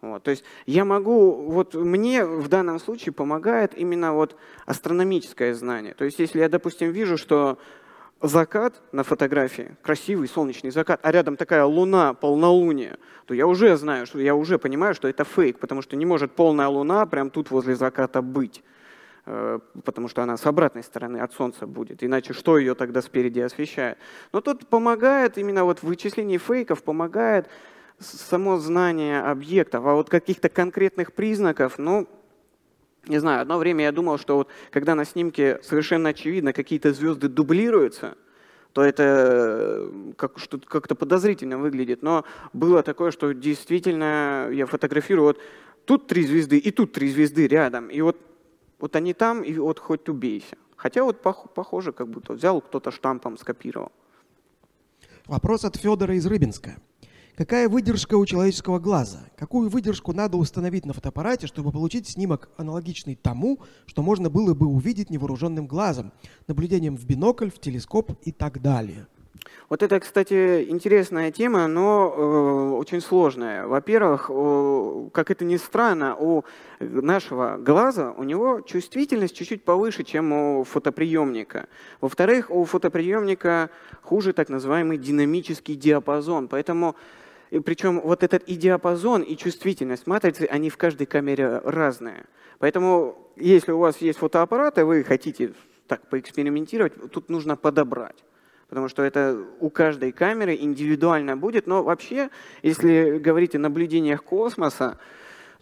Вот, 0.00 0.22
то 0.22 0.30
есть 0.30 0.44
я 0.66 0.84
могу, 0.84 1.50
вот 1.50 1.74
мне 1.74 2.26
в 2.26 2.48
данном 2.48 2.78
случае 2.78 3.14
помогает 3.14 3.74
именно 3.74 4.12
вот 4.12 4.36
астрономическое 4.66 5.54
знание. 5.54 5.94
То 5.94 6.04
есть 6.04 6.18
если 6.18 6.40
я, 6.40 6.50
допустим, 6.50 6.90
вижу, 6.90 7.16
что 7.16 7.58
закат 8.26 8.82
на 8.92 9.04
фотографии, 9.04 9.76
красивый 9.82 10.28
солнечный 10.28 10.70
закат, 10.70 11.00
а 11.02 11.12
рядом 11.12 11.36
такая 11.36 11.64
луна, 11.64 12.14
полнолуние, 12.14 12.98
то 13.26 13.34
я 13.34 13.46
уже 13.46 13.76
знаю, 13.76 14.06
что 14.06 14.18
я 14.18 14.34
уже 14.34 14.58
понимаю, 14.58 14.94
что 14.94 15.08
это 15.08 15.24
фейк, 15.24 15.58
потому 15.58 15.82
что 15.82 15.96
не 15.96 16.06
может 16.06 16.32
полная 16.32 16.68
луна 16.68 17.06
прям 17.06 17.30
тут 17.30 17.50
возле 17.50 17.74
заката 17.74 18.22
быть, 18.22 18.62
э, 19.26 19.58
потому 19.84 20.08
что 20.08 20.22
она 20.22 20.36
с 20.36 20.46
обратной 20.46 20.82
стороны 20.82 21.18
от 21.18 21.32
солнца 21.32 21.66
будет, 21.66 22.02
иначе 22.02 22.32
что 22.32 22.58
ее 22.58 22.74
тогда 22.74 23.02
спереди 23.02 23.40
освещает? 23.40 23.98
Но 24.32 24.40
тут 24.40 24.66
помогает 24.68 25.38
именно 25.38 25.64
вот 25.64 25.80
в 25.80 25.84
вычислении 25.84 26.38
фейков, 26.38 26.82
помогает 26.82 27.48
само 27.98 28.58
знание 28.58 29.20
объектов, 29.20 29.84
а 29.86 29.94
вот 29.94 30.08
каких-то 30.08 30.48
конкретных 30.48 31.12
признаков, 31.12 31.78
ну, 31.78 32.08
не 33.06 33.18
знаю, 33.18 33.42
одно 33.42 33.58
время 33.58 33.84
я 33.84 33.92
думал, 33.92 34.18
что 34.18 34.36
вот 34.36 34.48
когда 34.70 34.94
на 34.94 35.04
снимке 35.04 35.60
совершенно 35.62 36.10
очевидно 36.10 36.52
какие-то 36.52 36.92
звезды 36.92 37.28
дублируются, 37.28 38.16
то 38.72 38.82
это 38.82 39.02
э, 39.02 40.12
как, 40.16 40.38
что 40.38 40.58
как-то 40.58 40.94
подозрительно 40.94 41.58
выглядит. 41.58 42.02
Но 42.02 42.24
было 42.52 42.82
такое, 42.82 43.12
что 43.12 43.32
действительно 43.32 44.48
я 44.52 44.66
фотографирую, 44.66 45.26
вот 45.26 45.38
тут 45.84 46.08
три 46.08 46.26
звезды 46.26 46.58
и 46.58 46.70
тут 46.70 46.92
три 46.92 47.08
звезды 47.10 47.46
рядом, 47.46 47.88
и 47.88 48.00
вот, 48.00 48.16
вот 48.80 48.96
они 48.96 49.14
там, 49.14 49.42
и 49.42 49.54
вот 49.54 49.78
хоть 49.78 50.08
убейся. 50.08 50.56
Хотя 50.76 51.04
вот 51.04 51.22
похоже, 51.22 51.92
как 51.92 52.08
будто 52.08 52.32
взял 52.32 52.60
кто-то 52.60 52.90
штампом 52.90 53.38
скопировал. 53.38 53.92
Вопрос 55.26 55.64
от 55.64 55.76
Федора 55.76 56.14
из 56.16 56.26
Рыбинска. 56.26 56.76
Какая 57.36 57.68
выдержка 57.68 58.14
у 58.14 58.24
человеческого 58.24 58.78
глаза? 58.78 59.18
Какую 59.36 59.68
выдержку 59.68 60.12
надо 60.12 60.36
установить 60.36 60.86
на 60.86 60.92
фотоаппарате, 60.92 61.48
чтобы 61.48 61.72
получить 61.72 62.06
снимок 62.06 62.48
аналогичный 62.56 63.16
тому, 63.16 63.58
что 63.86 64.02
можно 64.02 64.30
было 64.30 64.54
бы 64.54 64.66
увидеть 64.66 65.10
невооруженным 65.10 65.66
глазом, 65.66 66.12
наблюдением 66.46 66.96
в 66.96 67.04
бинокль, 67.04 67.50
в 67.50 67.58
телескоп 67.58 68.12
и 68.22 68.30
так 68.30 68.62
далее? 68.62 69.08
Вот 69.68 69.82
это, 69.82 69.98
кстати, 69.98 70.64
интересная 70.68 71.32
тема, 71.32 71.66
но 71.66 72.14
э, 72.16 72.76
очень 72.78 73.00
сложная. 73.00 73.66
Во-первых, 73.66 74.30
э, 74.32 75.08
как 75.12 75.32
это 75.32 75.44
ни 75.44 75.56
странно, 75.56 76.14
у 76.14 76.44
нашего 76.78 77.56
глаза 77.56 78.12
у 78.16 78.22
него 78.22 78.60
чувствительность 78.60 79.34
чуть-чуть 79.34 79.64
повыше, 79.64 80.04
чем 80.04 80.32
у 80.32 80.62
фотоприемника. 80.62 81.66
Во-вторых, 82.00 82.50
у 82.50 82.64
фотоприемника 82.64 83.70
хуже 84.02 84.32
так 84.34 84.50
называемый 84.50 84.98
динамический 84.98 85.74
диапазон, 85.74 86.46
поэтому 86.46 86.94
и 87.50 87.60
причем 87.60 88.00
вот 88.00 88.22
этот 88.22 88.42
и 88.44 88.56
диапазон, 88.56 89.22
и 89.22 89.36
чувствительность 89.36 90.06
матрицы, 90.06 90.48
они 90.50 90.70
в 90.70 90.76
каждой 90.76 91.06
камере 91.06 91.58
разные. 91.64 92.24
Поэтому 92.58 93.30
если 93.36 93.72
у 93.72 93.78
вас 93.78 93.98
есть 93.98 94.18
фотоаппарат, 94.18 94.78
и 94.78 94.82
вы 94.82 95.04
хотите 95.04 95.52
так 95.86 96.08
поэкспериментировать, 96.08 96.94
тут 97.12 97.28
нужно 97.28 97.56
подобрать. 97.56 98.24
Потому 98.68 98.88
что 98.88 99.02
это 99.02 99.38
у 99.60 99.70
каждой 99.70 100.12
камеры 100.12 100.56
индивидуально 100.56 101.36
будет. 101.36 101.66
Но 101.66 101.82
вообще, 101.82 102.30
если 102.62 103.18
говорить 103.18 103.54
о 103.54 103.58
наблюдениях 103.58 104.24
космоса, 104.24 104.98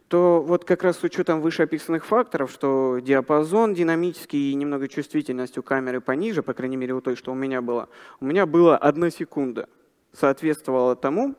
то 0.09 0.43
вот 0.43 0.65
как 0.65 0.83
раз 0.83 0.99
с 0.99 1.03
учетом 1.03 1.41
вышеописанных 1.41 2.05
факторов, 2.05 2.51
что 2.51 2.99
диапазон 3.03 3.75
динамический 3.75 4.53
и 4.53 4.55
немного 4.55 4.87
чувствительность 4.87 5.57
у 5.59 5.63
камеры 5.63 6.01
пониже, 6.01 6.43
по 6.43 6.53
крайней 6.53 6.77
мере 6.77 6.95
у 6.95 7.01
той, 7.01 7.17
что 7.17 7.33
у 7.33 7.35
меня 7.35 7.63
была, 7.63 7.89
у 8.21 8.27
меня 8.27 8.45
была 8.47 8.77
одна 8.77 9.11
секунда. 9.11 9.69
Соответствовало 10.13 10.97
тому, 10.97 11.35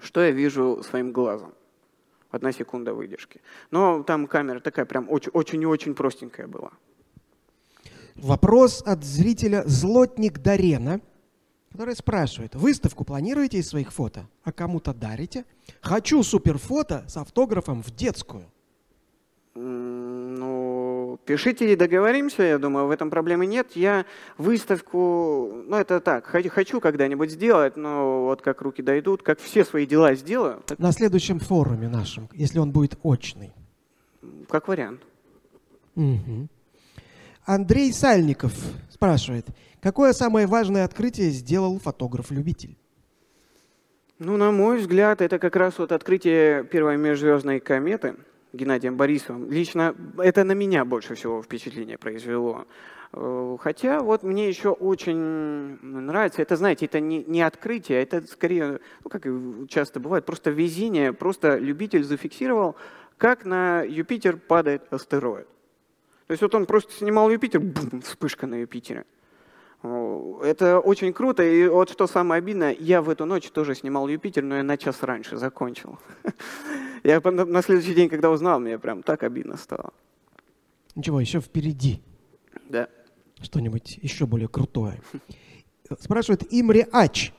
что 0.00 0.22
я 0.22 0.30
вижу 0.30 0.82
своим 0.82 1.12
глазом. 1.12 1.52
Одна 2.30 2.52
секунда 2.52 2.92
выдержки. 2.92 3.40
Но 3.70 4.02
там 4.02 4.26
камера 4.26 4.60
такая 4.60 4.84
прям 4.84 5.08
очень 5.08 5.62
и 5.62 5.66
очень 5.66 5.94
простенькая 5.94 6.46
была. 6.46 6.72
Вопрос 8.16 8.82
от 8.84 9.04
зрителя 9.04 9.62
Злотник 9.64 10.38
Дарена, 10.38 11.00
который 11.70 11.94
спрашивает, 11.94 12.54
выставку 12.54 13.04
планируете 13.04 13.58
из 13.58 13.68
своих 13.68 13.92
фото, 13.92 14.28
а 14.42 14.52
кому-то 14.52 14.92
дарите? 14.92 15.44
Хочу 15.80 16.22
суперфото 16.22 17.04
с 17.08 17.16
автографом 17.16 17.82
в 17.82 17.90
детскую. 17.90 18.44
Ну, 19.54 20.77
пишите 21.16 21.72
и 21.72 21.76
договоримся, 21.76 22.42
я 22.42 22.58
думаю, 22.58 22.86
в 22.86 22.90
этом 22.90 23.10
проблемы 23.10 23.46
нет. 23.46 23.72
Я 23.74 24.04
выставку, 24.36 25.62
ну 25.66 25.76
это 25.76 26.00
так, 26.00 26.26
хочу 26.26 26.80
когда-нибудь 26.80 27.30
сделать, 27.30 27.76
но 27.76 28.24
вот 28.24 28.42
как 28.42 28.60
руки 28.62 28.82
дойдут, 28.82 29.22
как 29.22 29.40
все 29.40 29.64
свои 29.64 29.86
дела 29.86 30.14
сделаю. 30.14 30.62
Так... 30.66 30.78
На 30.78 30.92
следующем 30.92 31.38
форуме 31.40 31.88
нашем, 31.88 32.28
если 32.32 32.58
он 32.58 32.70
будет 32.70 32.98
очный. 33.02 33.52
Как 34.48 34.68
вариант. 34.68 35.00
Угу. 35.96 36.48
Андрей 37.44 37.92
Сальников 37.92 38.52
спрашивает, 38.90 39.46
какое 39.80 40.12
самое 40.12 40.46
важное 40.46 40.84
открытие 40.84 41.30
сделал 41.30 41.78
фотограф-любитель? 41.78 42.76
Ну, 44.18 44.36
на 44.36 44.50
мой 44.50 44.78
взгляд, 44.78 45.20
это 45.20 45.38
как 45.38 45.54
раз 45.54 45.78
вот 45.78 45.92
открытие 45.92 46.64
первой 46.64 46.96
межзвездной 46.96 47.60
кометы– 47.60 48.16
Геннадием 48.52 48.96
Борисовым. 48.96 49.50
Лично 49.50 49.94
это 50.18 50.44
на 50.44 50.52
меня 50.52 50.84
больше 50.84 51.14
всего 51.14 51.42
впечатление 51.42 51.98
произвело. 51.98 52.66
Э, 53.12 53.56
хотя 53.60 54.00
вот 54.00 54.22
мне 54.22 54.48
еще 54.48 54.70
очень 54.70 55.78
нравится, 55.82 56.42
это, 56.42 56.56
знаете, 56.56 56.86
это 56.86 57.00
не, 57.00 57.24
не 57.24 57.42
открытие, 57.42 58.02
это 58.02 58.26
скорее, 58.26 58.80
ну, 59.04 59.10
как 59.10 59.26
часто 59.68 60.00
бывает, 60.00 60.24
просто 60.24 60.50
везение, 60.50 61.12
просто 61.12 61.56
любитель 61.56 62.04
зафиксировал, 62.04 62.76
как 63.16 63.44
на 63.44 63.82
Юпитер 63.82 64.36
падает 64.36 64.92
астероид. 64.92 65.46
То 66.26 66.32
есть 66.32 66.42
вот 66.42 66.54
он 66.54 66.66
просто 66.66 66.92
снимал 66.92 67.30
Юпитер, 67.30 67.60
бум, 67.60 68.02
вспышка 68.02 68.46
на 68.46 68.56
Юпитере. 68.56 69.04
Это 69.82 70.80
очень 70.80 71.12
круто. 71.12 71.42
И 71.44 71.68
вот 71.68 71.90
что 71.90 72.06
самое 72.08 72.40
обидное, 72.40 72.76
я 72.78 73.00
в 73.00 73.08
эту 73.08 73.26
ночь 73.26 73.48
тоже 73.50 73.74
снимал 73.74 74.08
Юпитер, 74.08 74.42
но 74.42 74.56
я 74.56 74.62
на 74.62 74.76
час 74.76 75.02
раньше 75.02 75.36
закончил. 75.36 75.98
Я 77.04 77.20
на 77.20 77.62
следующий 77.62 77.94
день, 77.94 78.08
когда 78.08 78.28
узнал, 78.28 78.58
мне 78.58 78.76
прям 78.76 79.04
так 79.04 79.22
обидно 79.22 79.56
стало. 79.56 79.92
Ничего, 80.96 81.20
еще 81.20 81.40
впереди. 81.40 82.02
Да. 82.68 82.88
Что-нибудь 83.40 84.00
еще 84.02 84.26
более 84.26 84.48
крутое. 84.48 85.00
Спрашивает 86.00 86.42
Имре 86.52 86.88
Ач. 86.90 87.32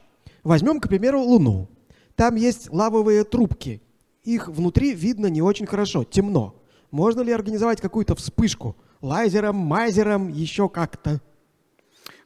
Возьмем, 0.43 0.79
к 0.79 0.87
примеру, 0.87 1.19
Луну. 1.19 1.67
Там 2.15 2.35
есть 2.35 2.71
лавовые 2.71 3.25
трубки. 3.25 3.81
Их 4.23 4.47
внутри 4.47 4.93
видно 4.93 5.27
не 5.27 5.41
очень 5.41 5.65
хорошо, 5.65 6.05
темно. 6.05 6.55
Можно 6.89 7.21
ли 7.21 7.33
организовать 7.33 7.81
какую-то 7.81 8.15
вспышку? 8.15 8.77
Лазером, 9.01 9.57
мазером, 9.57 10.29
еще 10.29 10.69
как-то? 10.69 11.21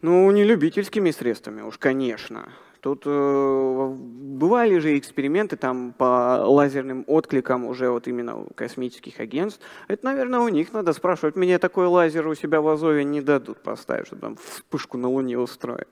Ну, 0.04 0.30
не 0.32 0.44
любительскими 0.44 1.12
средствами, 1.12 1.62
уж, 1.62 1.78
конечно. 1.78 2.50
Тут 2.82 3.04
э, 3.06 3.88
бывали 3.96 4.78
же 4.80 4.98
эксперименты 4.98 5.56
там 5.56 5.94
по 5.94 6.44
лазерным 6.46 7.06
откликам 7.08 7.66
уже 7.66 7.90
вот 7.90 8.10
именно 8.10 8.46
космических 8.56 9.22
агентств. 9.22 9.62
Это, 9.88 10.04
наверное, 10.04 10.42
у 10.42 10.50
них 10.50 10.74
надо 10.74 10.92
спрашивать. 10.92 11.38
Мне 11.38 11.58
такой 11.58 11.88
лазер 11.88 12.28
у 12.28 12.36
себя 12.36 12.60
в 12.60 12.68
Азове 12.68 13.06
не 13.06 13.22
дадут 13.22 13.64
поставить, 13.64 14.08
чтобы 14.08 14.22
там 14.22 14.36
вспышку 14.36 14.98
на 14.98 15.08
Луне 15.08 15.40
устроить. 15.40 15.88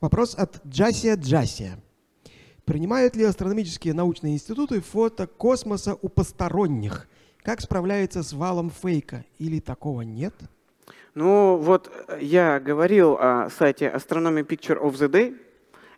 Вопрос 0.00 0.36
от 0.36 0.64
Джасия 0.64 1.16
Джасия. 1.16 1.80
Принимают 2.64 3.16
ли 3.16 3.24
астрономические 3.24 3.94
научные 3.94 4.34
институты 4.34 4.80
фото 4.80 5.26
космоса 5.26 5.98
у 6.00 6.08
посторонних? 6.08 7.08
Как 7.42 7.60
справляется 7.60 8.22
с 8.22 8.32
валом 8.32 8.70
фейка? 8.70 9.24
Или 9.40 9.58
такого 9.58 10.02
нет? 10.02 10.34
Ну, 11.14 11.58
вот 11.58 11.92
э, 12.08 12.18
я 12.20 12.58
говорил 12.58 13.16
о 13.20 13.48
сайте 13.48 13.86
Astronomy 13.86 14.44
Picture 14.44 14.80
of 14.80 14.94
the 14.94 15.08
Day. 15.08 15.38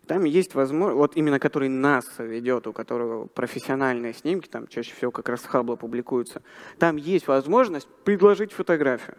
Там 0.05 0.23
есть 0.23 0.53
возможность, 0.53 0.97
вот 0.97 1.17
именно 1.17 1.39
который 1.39 1.69
НАСА 1.69 2.23
ведет, 2.23 2.67
у 2.67 2.73
которого 2.73 3.25
профессиональные 3.25 4.13
снимки, 4.13 4.47
там 4.47 4.67
чаще 4.67 4.93
всего 4.93 5.11
как 5.11 5.27
раз 5.27 5.41
Хаббла 5.43 5.75
публикуются. 5.75 6.43
Там 6.77 6.97
есть 6.97 7.27
возможность 7.27 7.87
предложить 8.03 8.53
фотографию. 8.53 9.17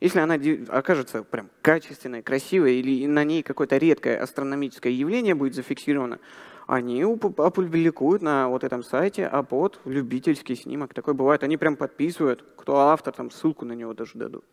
Если 0.00 0.20
она 0.20 0.38
окажется 0.68 1.24
прям 1.24 1.50
качественной, 1.60 2.22
красивой, 2.22 2.76
или 2.76 3.06
на 3.06 3.24
ней 3.24 3.42
какое-то 3.42 3.78
редкое 3.78 4.18
астрономическое 4.18 4.92
явление 4.92 5.34
будет 5.34 5.54
зафиксировано, 5.54 6.20
они 6.68 7.02
опубликуют 7.02 8.22
на 8.22 8.48
вот 8.48 8.62
этом 8.62 8.84
сайте, 8.84 9.26
а 9.26 9.42
под 9.42 9.80
любительский 9.84 10.54
снимок. 10.54 10.94
Такой 10.94 11.14
бывает. 11.14 11.42
Они 11.42 11.56
прям 11.56 11.76
подписывают, 11.76 12.44
кто 12.56 12.76
автор, 12.76 13.12
там 13.12 13.30
ссылку 13.30 13.64
на 13.64 13.72
него 13.72 13.92
даже 13.92 14.12
дадут. 14.14 14.44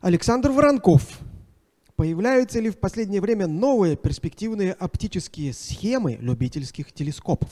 Александр 0.00 0.50
Воронков. 0.50 1.02
Появляются 1.94 2.58
ли 2.58 2.70
в 2.70 2.78
последнее 2.78 3.20
время 3.20 3.46
новые 3.46 3.96
перспективные 3.96 4.72
оптические 4.72 5.52
схемы 5.52 6.16
любительских 6.22 6.90
телескопов? 6.90 7.50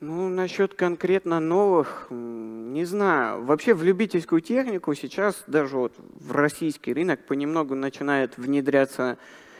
Ну, 0.00 0.28
насчет 0.28 0.74
конкретно 0.74 1.38
новых, 1.38 2.08
не 2.10 2.84
знаю. 2.84 3.44
Вообще 3.44 3.74
в 3.74 3.84
любительскую 3.84 4.40
технику 4.40 4.94
сейчас 4.94 5.44
даже 5.46 5.76
вот 5.76 5.92
в 5.96 6.32
российский 6.32 6.92
рынок 6.92 7.24
понемногу 7.24 7.76
начинает 7.76 8.36
внедряться 8.36 9.16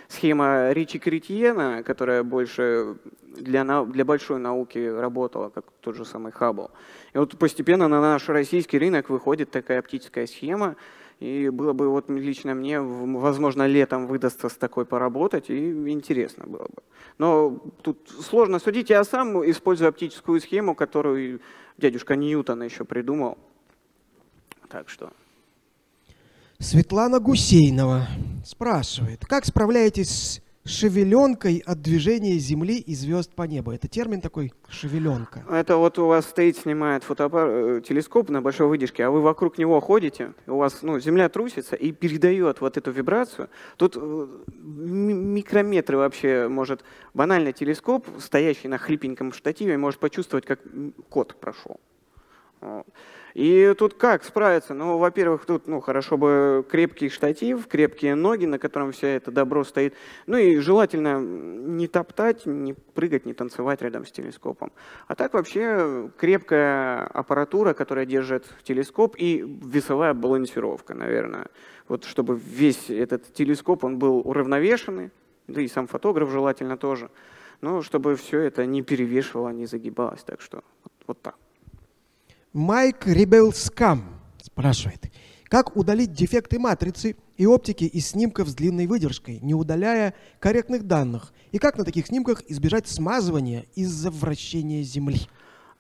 схема 0.09 0.73
Ричи 0.73 0.99
Кретьена, 0.99 1.85
которая 1.85 2.25
больше 2.25 2.97
для, 3.23 3.85
для 3.85 4.05
большой 4.05 4.41
науки 4.41 4.79
работала, 4.79 5.51
как 5.51 5.67
тот 5.81 5.95
же 5.95 6.05
самый 6.05 6.33
Хаббл. 6.33 6.73
И 7.15 7.19
вот 7.19 7.39
постепенно 7.39 7.87
на 7.87 8.01
наш 8.01 8.29
российский 8.29 8.81
рынок 8.81 9.11
выходит 9.11 9.53
такая 9.53 9.79
оптическая 9.79 10.27
схема, 10.27 10.75
и 11.21 11.49
было 11.49 11.73
бы 11.73 11.89
вот 11.89 12.11
лично 12.11 12.55
мне, 12.55 12.81
возможно, 12.81 13.67
летом 13.67 14.07
выдастся 14.07 14.49
с 14.49 14.57
такой 14.57 14.85
поработать, 14.85 15.49
и 15.49 15.71
интересно 15.91 16.45
было 16.47 16.65
бы. 16.65 16.83
Но 17.19 17.59
тут 17.83 18.11
сложно 18.21 18.59
судить. 18.59 18.91
Я 18.91 19.03
сам 19.05 19.49
использую 19.51 19.89
оптическую 19.89 20.41
схему, 20.41 20.75
которую 20.75 21.41
дядюшка 21.79 22.17
Ньютон 22.17 22.63
еще 22.63 22.85
придумал. 22.85 23.39
Так 24.69 24.91
что... 24.91 25.11
Светлана 26.59 27.21
Гусейнова 27.21 28.07
спрашивает, 28.45 29.25
как 29.27 29.45
справляетесь 29.45 30.43
шевеленкой 30.67 31.63
от 31.65 31.81
движения 31.81 32.35
Земли 32.39 32.79
и 32.79 32.95
звезд 32.95 33.35
по 33.35 33.45
небу. 33.45 33.71
Это 33.71 33.89
термин 33.89 34.21
такой 34.21 34.53
шевеленка. 34.69 35.45
Это 35.51 35.77
вот 35.77 35.99
у 35.99 36.07
вас 36.07 36.27
стоит, 36.27 36.57
снимает 36.57 37.05
фотоаппарат, 37.05 37.51
э, 37.51 37.81
телескоп 37.87 38.29
на 38.31 38.43
большой 38.43 38.67
выдержке, 38.67 39.05
а 39.05 39.11
вы 39.11 39.23
вокруг 39.23 39.59
него 39.59 39.81
ходите, 39.81 40.33
у 40.47 40.57
вас 40.57 40.83
ну, 40.83 40.99
Земля 40.99 41.29
трусится 41.29 41.77
и 41.77 41.93
передает 41.93 42.61
вот 42.61 42.77
эту 42.77 42.91
вибрацию. 42.91 43.49
Тут 43.77 43.97
э, 43.97 44.27
микрометры 44.47 45.97
вообще 45.97 46.49
может 46.49 46.85
банальный 47.15 47.53
телескоп, 47.53 48.07
стоящий 48.19 48.69
на 48.69 48.79
хлипеньком 48.79 49.33
штативе, 49.33 49.79
может 49.79 50.01
почувствовать, 50.01 50.47
как 50.47 50.61
кот 51.09 51.37
прошел. 51.41 51.81
И 53.37 53.75
тут 53.79 53.93
как 53.93 54.25
справиться? 54.25 54.73
Ну, 54.73 54.97
во-первых, 54.97 55.45
тут 55.45 55.67
ну, 55.67 55.83
хорошо 55.83 56.17
бы 56.17 56.65
крепкий 56.71 57.11
штатив, 57.11 57.67
крепкие 57.67 58.15
ноги, 58.15 58.47
на 58.47 58.59
котором 58.59 58.93
все 58.93 59.09
это 59.09 59.31
добро 59.31 59.63
стоит. 59.63 59.93
Ну 60.27 60.39
и 60.39 60.57
желательно 60.57 61.21
не 61.21 61.87
топтать, 61.87 62.47
не 62.47 62.73
прыгать, 62.73 63.27
не 63.27 63.35
танцевать 63.35 63.83
рядом 63.83 64.07
с 64.07 64.11
телескопом. 64.11 64.73
А 65.07 65.15
так 65.15 65.35
вообще 65.35 66.11
крепкая 66.17 67.05
аппаратура, 67.09 67.75
которая 67.75 68.07
держит 68.07 68.47
телескоп 68.63 69.17
и 69.19 69.45
весовая 69.63 70.15
балансировка, 70.15 70.95
наверное. 70.95 71.49
Вот 71.89 72.05
чтобы 72.05 72.41
весь 72.43 72.89
этот 72.89 73.35
телескоп, 73.35 73.85
он 73.85 73.99
был 73.99 74.21
уравновешенный, 74.21 75.11
да 75.47 75.61
и 75.61 75.69
сам 75.69 75.89
фотограф 75.89 76.31
желательно 76.31 76.79
тоже. 76.79 77.11
Ну, 77.61 77.83
чтобы 77.83 78.17
все 78.17 78.41
это 78.41 78.65
не 78.65 78.81
перевешивало, 78.81 79.51
не 79.51 79.67
загибалось. 79.67 80.23
Так 80.23 80.41
что 80.41 80.65
вот, 80.85 80.93
вот 81.07 81.21
так. 81.21 81.37
Майк 82.57 83.07
Рибелскам 83.07 84.19
спрашивает, 84.43 85.13
как 85.45 85.77
удалить 85.77 86.15
дефекты 86.15 86.59
матрицы 86.59 87.15
и 87.37 87.45
оптики 87.45 87.85
из 87.85 88.09
снимков 88.09 88.49
с 88.49 88.55
длинной 88.55 88.87
выдержкой, 88.87 89.41
не 89.43 89.53
удаляя 89.53 90.15
корректных 90.39 90.85
данных? 90.85 91.35
И 91.53 91.59
как 91.59 91.77
на 91.77 91.85
таких 91.85 92.07
снимках 92.07 92.43
избежать 92.49 92.89
смазывания 92.89 93.67
из-за 93.75 94.11
вращения 94.11 94.83
Земли? 94.85 95.21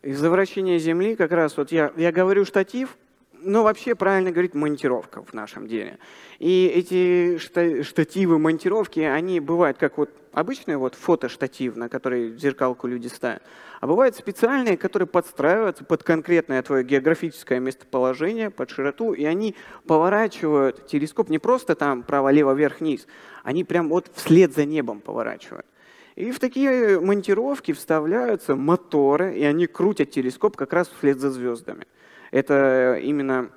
Из-за 0.02 0.28
вращения 0.28 0.78
Земли 0.78 1.16
как 1.16 1.32
раз 1.32 1.56
вот 1.56 1.72
я, 1.72 1.94
я 1.96 2.12
говорю 2.12 2.44
штатив, 2.44 2.98
но 3.32 3.62
вообще 3.62 3.94
правильно 3.94 4.30
говорить 4.30 4.52
монтировка 4.52 5.22
в 5.22 5.32
нашем 5.32 5.68
деле. 5.68 5.98
И 6.40 6.66
эти 6.66 7.38
штативы 7.82 8.38
монтировки, 8.38 9.00
они 9.00 9.40
бывают 9.40 9.78
как 9.78 9.96
вот 9.96 10.10
обычный 10.36 10.76
вот 10.76 10.94
фотоштатив, 10.94 11.76
на 11.76 11.88
который 11.88 12.36
зеркалку 12.36 12.86
люди 12.86 13.08
ставят, 13.08 13.42
а 13.80 13.86
бывают 13.86 14.16
специальные, 14.16 14.76
которые 14.76 15.08
подстраиваются 15.08 15.82
под 15.82 16.02
конкретное 16.02 16.62
твое 16.62 16.84
географическое 16.84 17.58
местоположение, 17.58 18.50
под 18.50 18.68
широту, 18.68 19.14
и 19.14 19.24
они 19.24 19.56
поворачивают 19.86 20.86
телескоп 20.86 21.30
не 21.30 21.38
просто 21.38 21.74
там 21.74 22.02
право, 22.02 22.28
лево, 22.28 22.52
вверх, 22.52 22.80
вниз, 22.80 23.06
они 23.44 23.64
прям 23.64 23.88
вот 23.88 24.10
вслед 24.14 24.54
за 24.54 24.66
небом 24.66 25.00
поворачивают. 25.00 25.64
И 26.16 26.30
в 26.30 26.38
такие 26.38 27.00
монтировки 27.00 27.72
вставляются 27.72 28.56
моторы, 28.56 29.38
и 29.38 29.44
они 29.44 29.66
крутят 29.66 30.10
телескоп 30.10 30.54
как 30.56 30.74
раз 30.74 30.88
вслед 30.88 31.18
за 31.18 31.30
звездами. 31.30 31.86
Это 32.30 32.98
именно 33.02 33.50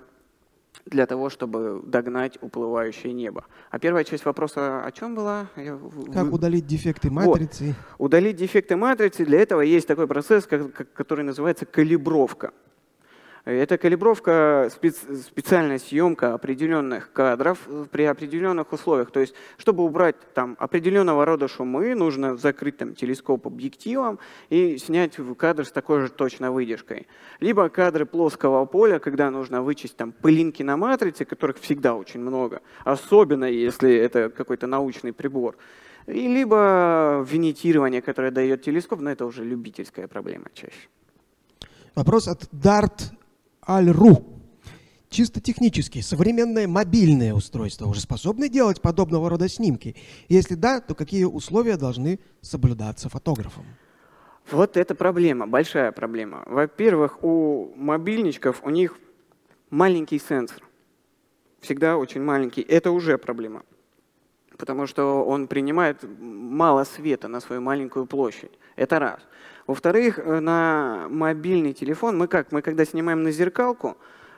для 0.85 1.05
того, 1.05 1.29
чтобы 1.29 1.81
догнать 1.85 2.37
уплывающее 2.41 3.13
небо. 3.13 3.45
А 3.69 3.79
первая 3.79 4.03
часть 4.03 4.25
вопроса 4.25 4.83
о 4.83 4.91
чем 4.91 5.15
была? 5.15 5.47
Как 6.13 6.31
удалить 6.33 6.65
дефекты 6.65 7.11
матрицы? 7.11 7.75
Вот. 7.97 8.07
Удалить 8.07 8.37
дефекты 8.37 8.75
матрицы, 8.75 9.25
для 9.25 9.39
этого 9.41 9.61
есть 9.61 9.87
такой 9.87 10.07
процесс, 10.07 10.47
который 10.47 11.23
называется 11.23 11.65
калибровка. 11.65 12.53
Это 13.45 13.77
калибровка, 13.77 14.69
специальная 14.69 15.79
съемка 15.79 16.33
определенных 16.33 17.11
кадров 17.11 17.59
при 17.91 18.03
определенных 18.03 18.71
условиях. 18.73 19.11
То 19.11 19.21
есть, 19.21 19.33
чтобы 19.57 19.83
убрать 19.83 20.15
там 20.33 20.55
определенного 20.59 21.25
рода 21.25 21.47
шумы, 21.47 21.95
нужно 21.95 22.37
закрыть 22.37 22.77
там 22.77 22.95
телескоп 22.95 23.47
объективом 23.47 24.19
и 24.49 24.77
снять 24.77 25.17
кадр 25.37 25.65
с 25.65 25.71
такой 25.71 26.01
же 26.01 26.09
точной 26.09 26.49
выдержкой. 26.49 27.07
Либо 27.39 27.69
кадры 27.69 28.05
плоского 28.05 28.65
поля, 28.65 28.99
когда 28.99 29.31
нужно 29.31 29.61
вычесть 29.61 29.95
там 29.95 30.11
пылинки 30.11 30.61
на 30.63 30.77
матрице, 30.77 31.25
которых 31.25 31.59
всегда 31.59 31.95
очень 31.95 32.19
много, 32.19 32.61
особенно 32.83 33.45
если 33.45 33.95
это 33.95 34.29
какой-то 34.29 34.67
научный 34.67 35.13
прибор. 35.13 35.55
И 36.07 36.27
либо 36.27 37.25
винитирование, 37.29 38.01
которое 38.01 38.31
дает 38.31 38.63
телескоп, 38.63 38.99
но 38.99 39.11
это 39.11 39.25
уже 39.25 39.43
любительская 39.43 40.07
проблема 40.07 40.45
чаще. 40.53 40.89
Вопрос 41.95 42.27
от 42.27 42.47
Дарт 42.51 43.11
Аль.ру. 43.67 44.39
Чисто 45.09 45.41
технически, 45.41 46.01
современное 46.01 46.67
мобильное 46.67 47.33
устройство 47.33 47.87
уже 47.87 47.99
способны 47.99 48.47
делать 48.47 48.79
подобного 48.79 49.29
рода 49.29 49.49
снимки? 49.49 49.95
Если 50.27 50.53
да, 50.53 50.81
то 50.81 50.93
какие 50.93 51.23
условия 51.23 51.77
должны 51.77 52.19
соблюдаться 52.41 53.09
фотографом? 53.09 53.65
Вот 54.51 54.77
это 54.77 54.93
проблема, 54.93 55.47
большая 55.47 55.91
проблема. 55.91 56.43
Во-первых, 56.45 57.23
у 57.23 57.71
мобильничков 57.75 58.61
у 58.63 58.69
них 58.69 58.99
маленький 59.71 60.19
сенсор. 60.19 60.63
Всегда 61.59 61.97
очень 61.97 62.21
маленький. 62.21 62.61
Это 62.61 62.91
уже 62.91 63.17
проблема. 63.17 63.63
Потому 64.57 64.87
что 64.87 65.23
он 65.25 65.47
принимает 65.47 66.03
мало 66.19 66.83
света 66.83 67.27
на 67.27 67.39
свою 67.39 67.61
маленькую 67.61 68.05
площадь. 68.05 68.51
Это 68.75 68.99
раз. 68.99 69.19
Во-вторых, 69.69 70.17
э, 70.17 70.39
на 70.39 71.05
мобильный 71.11 71.73
телефон 71.73 72.17
мы 72.17 72.27
как? 72.27 72.51
Мы 72.51 72.63
когда 72.63 72.85
снимаем 72.85 73.21
на 73.21 73.29
зеркалку 73.29 73.97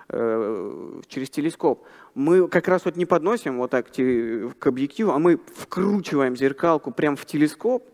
э, 0.09 1.01
через 1.07 1.29
телескоп, 1.29 1.85
мы 2.15 2.49
как 2.49 2.67
раз 2.67 2.83
вот 2.83 2.97
не 2.97 3.05
подносим 3.05 3.57
вот 3.57 3.71
так 3.71 3.87
к 3.93 4.67
объективу, 4.67 5.11
а 5.11 5.19
мы 5.19 5.39
вкручиваем 5.55 6.35
зеркалку 6.35 6.91
прямо 6.91 7.15
в 7.15 7.25
телескоп, 7.25 7.87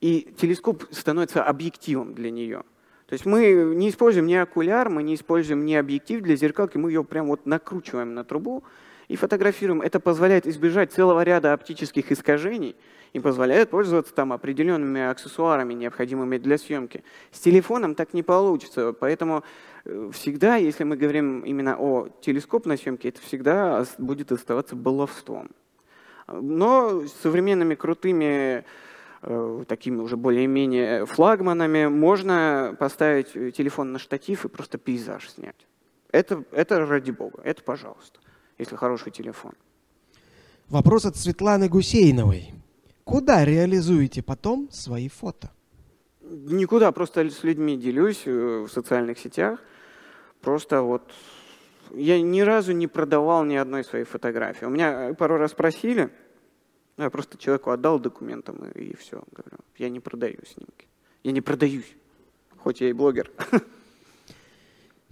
и 0.00 0.32
телескоп 0.38 0.84
становится 0.90 1.44
объективом 1.44 2.14
для 2.14 2.30
нее. 2.30 2.62
То 3.08 3.12
есть 3.12 3.26
мы 3.26 3.74
не 3.76 3.90
используем 3.90 4.26
ни 4.26 4.32
окуляр, 4.32 4.88
мы 4.88 5.02
не 5.02 5.16
используем 5.16 5.66
ни 5.66 5.74
объектив 5.74 6.22
для 6.22 6.34
зеркалки, 6.36 6.78
мы 6.78 6.90
ее 6.90 7.04
прям 7.04 7.26
вот 7.26 7.44
накручиваем 7.44 8.14
на 8.14 8.24
трубу 8.24 8.64
и 9.08 9.16
фотографируем. 9.16 9.82
Это 9.82 10.00
позволяет 10.00 10.46
избежать 10.46 10.92
целого 10.92 11.22
ряда 11.22 11.52
оптических 11.52 12.12
искажений– 12.12 12.76
и 13.12 13.20
позволяет 13.20 13.70
пользоваться 13.70 14.14
там 14.14 14.32
определенными 14.32 15.00
аксессуарами, 15.00 15.74
необходимыми 15.74 16.38
для 16.38 16.58
съемки. 16.58 17.02
С 17.30 17.40
телефоном 17.40 17.94
так 17.94 18.14
не 18.14 18.22
получится, 18.22 18.92
поэтому 18.92 19.44
э, 19.84 20.10
всегда, 20.12 20.56
если 20.56 20.84
мы 20.84 20.96
говорим 20.96 21.40
именно 21.40 21.76
о 21.78 22.08
телескопной 22.20 22.78
съемке, 22.78 23.08
это 23.08 23.20
всегда 23.20 23.84
будет 23.98 24.32
оставаться 24.32 24.76
баловством. 24.76 25.50
Но 26.26 27.06
с 27.06 27.12
современными 27.22 27.74
крутыми 27.74 28.64
э, 29.22 29.64
такими 29.66 30.00
уже 30.00 30.16
более-менее 30.16 31.06
флагманами 31.06 31.86
можно 31.86 32.76
поставить 32.78 33.32
телефон 33.54 33.92
на 33.92 33.98
штатив 33.98 34.44
и 34.44 34.48
просто 34.48 34.78
пейзаж 34.78 35.30
снять. 35.30 35.66
Это, 36.10 36.44
это 36.52 36.84
ради 36.86 37.10
бога, 37.10 37.40
это 37.44 37.62
пожалуйста, 37.62 38.20
если 38.58 38.76
хороший 38.76 39.12
телефон. 39.12 39.52
Вопрос 40.68 41.06
от 41.06 41.16
Светланы 41.16 41.68
Гусейновой. 41.68 42.52
Куда 43.04 43.44
реализуете 43.44 44.22
потом 44.22 44.68
свои 44.70 45.08
фото? 45.08 45.50
Никуда, 46.20 46.92
просто 46.92 47.30
с 47.30 47.42
людьми 47.42 47.78
делюсь 47.78 48.22
э, 48.26 48.66
в 48.68 48.68
социальных 48.68 49.18
сетях. 49.18 49.60
Просто 50.42 50.82
вот 50.82 51.10
я 51.94 52.20
ни 52.20 52.42
разу 52.42 52.72
не 52.72 52.86
продавал 52.86 53.44
ни 53.44 53.54
одной 53.54 53.82
своей 53.82 54.04
фотографии. 54.04 54.66
У 54.66 54.70
меня 54.70 55.14
пару 55.14 55.38
раз 55.38 55.54
просили, 55.54 56.10
я 56.98 57.08
просто 57.08 57.38
человеку 57.38 57.70
отдал 57.70 57.98
документам 57.98 58.56
и, 58.74 58.90
и 58.90 58.96
все. 58.96 59.22
Говорю, 59.32 59.58
я 59.78 59.88
не 59.88 60.00
продаю 60.00 60.38
снимки. 60.44 60.86
Я 61.22 61.32
не 61.32 61.40
продаюсь, 61.40 61.96
хоть 62.58 62.80
я 62.82 62.90
и 62.90 62.92
блогер. 62.92 63.30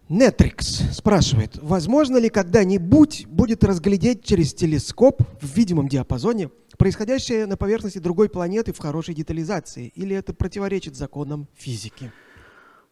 Нетрикс 0.08 0.82
спрашивает, 0.92 1.58
возможно 1.60 2.16
ли 2.18 2.28
когда-нибудь 2.28 3.26
будет 3.26 3.64
разглядеть 3.64 4.24
через 4.24 4.54
телескоп 4.54 5.20
в 5.40 5.56
видимом 5.56 5.88
диапазоне 5.88 6.50
происходящее 6.78 7.46
на 7.46 7.56
поверхности 7.56 7.98
другой 7.98 8.28
планеты 8.28 8.72
в 8.72 8.78
хорошей 8.78 9.14
детализации, 9.14 9.92
или 9.96 10.14
это 10.14 10.32
противоречит 10.32 10.94
законам 10.94 11.48
физики? 11.56 12.12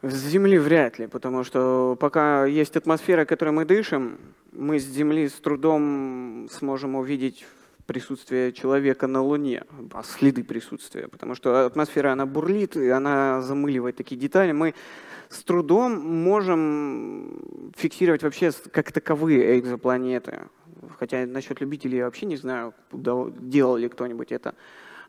С 0.02 0.14
Земли 0.14 0.58
вряд 0.58 0.98
ли, 0.98 1.06
потому 1.06 1.44
что 1.44 1.96
пока 2.00 2.46
есть 2.46 2.76
атмосфера, 2.76 3.24
которой 3.24 3.50
мы 3.50 3.64
дышим, 3.64 4.18
мы 4.50 4.80
с 4.80 4.84
Земли 4.84 5.28
с 5.28 5.34
трудом 5.34 6.48
сможем 6.50 6.96
увидеть 6.96 7.46
присутствие 7.86 8.52
человека 8.52 9.06
на 9.06 9.22
Луне, 9.22 9.62
а 9.92 10.02
следы 10.02 10.42
присутствия, 10.42 11.06
потому 11.06 11.34
что 11.36 11.66
атмосфера, 11.66 12.12
она 12.12 12.26
бурлит, 12.26 12.76
и 12.76 12.88
она 12.88 13.40
замыливает 13.40 13.96
такие 13.96 14.20
детали. 14.20 14.52
Мы 14.52 14.74
с 15.28 15.42
трудом 15.44 15.92
можем 15.98 17.72
фиксировать 17.76 18.22
вообще 18.22 18.52
как 18.72 18.92
таковые 18.92 19.58
экзопланеты. 19.58 20.48
Хотя 20.98 21.26
насчет 21.26 21.60
любителей 21.60 21.98
я 21.98 22.04
вообще 22.04 22.26
не 22.26 22.36
знаю, 22.36 22.74
делал 22.92 23.76
ли 23.76 23.88
кто-нибудь 23.88 24.32
это. 24.32 24.54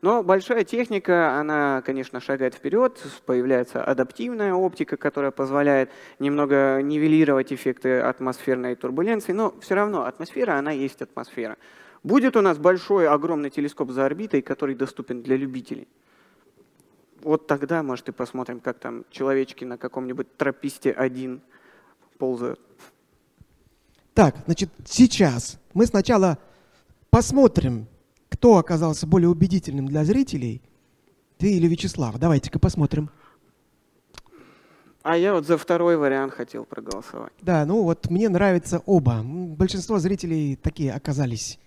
Но 0.01 0.23
большая 0.23 0.63
техника, 0.63 1.39
она, 1.39 1.81
конечно, 1.85 2.19
шагает 2.19 2.53
вперед, 2.53 3.01
появляется 3.25 3.83
адаптивная 3.83 4.53
оптика, 4.53 4.97
которая 4.97 5.31
позволяет 5.31 5.89
немного 6.19 6.81
нивелировать 6.81 7.51
эффекты 7.51 7.99
атмосферной 7.99 8.75
турбуленции, 8.75 9.31
но 9.31 9.55
все 9.61 9.75
равно 9.75 10.05
атмосфера, 10.05 10.59
она 10.59 10.71
есть 10.71 11.01
атмосфера. 11.01 11.57
Будет 12.03 12.35
у 12.35 12.41
нас 12.41 12.57
большой, 12.57 13.07
огромный 13.07 13.49
телескоп 13.49 13.89
за 13.89 14.05
орбитой, 14.05 14.41
который 14.43 14.75
доступен 14.75 15.23
для 15.23 15.37
любителей 15.37 15.87
вот 17.25 17.47
тогда, 17.47 17.81
может, 17.81 18.07
и 18.07 18.11
посмотрим, 18.11 18.59
как 18.59 18.77
там 18.79 19.03
человечки 19.09 19.65
на 19.65 19.77
каком-нибудь 19.77 20.37
трописте 20.37 20.91
один 20.91 21.41
ползают. 22.19 22.59
Так, 24.13 24.37
значит, 24.45 24.69
сейчас 24.85 25.59
мы 25.73 25.87
сначала 25.87 26.37
посмотрим, 27.09 27.87
кто 28.29 28.57
оказался 28.57 29.07
более 29.07 29.29
убедительным 29.29 29.87
для 29.87 30.05
зрителей, 30.05 30.61
ты 31.37 31.57
или 31.57 31.67
Вячеслав. 31.67 32.17
Давайте-ка 32.17 32.59
посмотрим. 32.59 33.09
А 35.01 35.17
я 35.17 35.33
вот 35.33 35.45
за 35.45 35.57
второй 35.57 35.97
вариант 35.97 36.33
хотел 36.33 36.63
проголосовать. 36.63 37.33
Да, 37.41 37.65
ну 37.65 37.83
вот 37.83 38.09
мне 38.09 38.29
нравятся 38.29 38.81
оба. 38.85 39.21
Большинство 39.23 39.97
зрителей 39.97 40.55
такие 40.55 40.93
оказались 40.93 41.59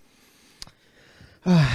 ах, 1.45 1.67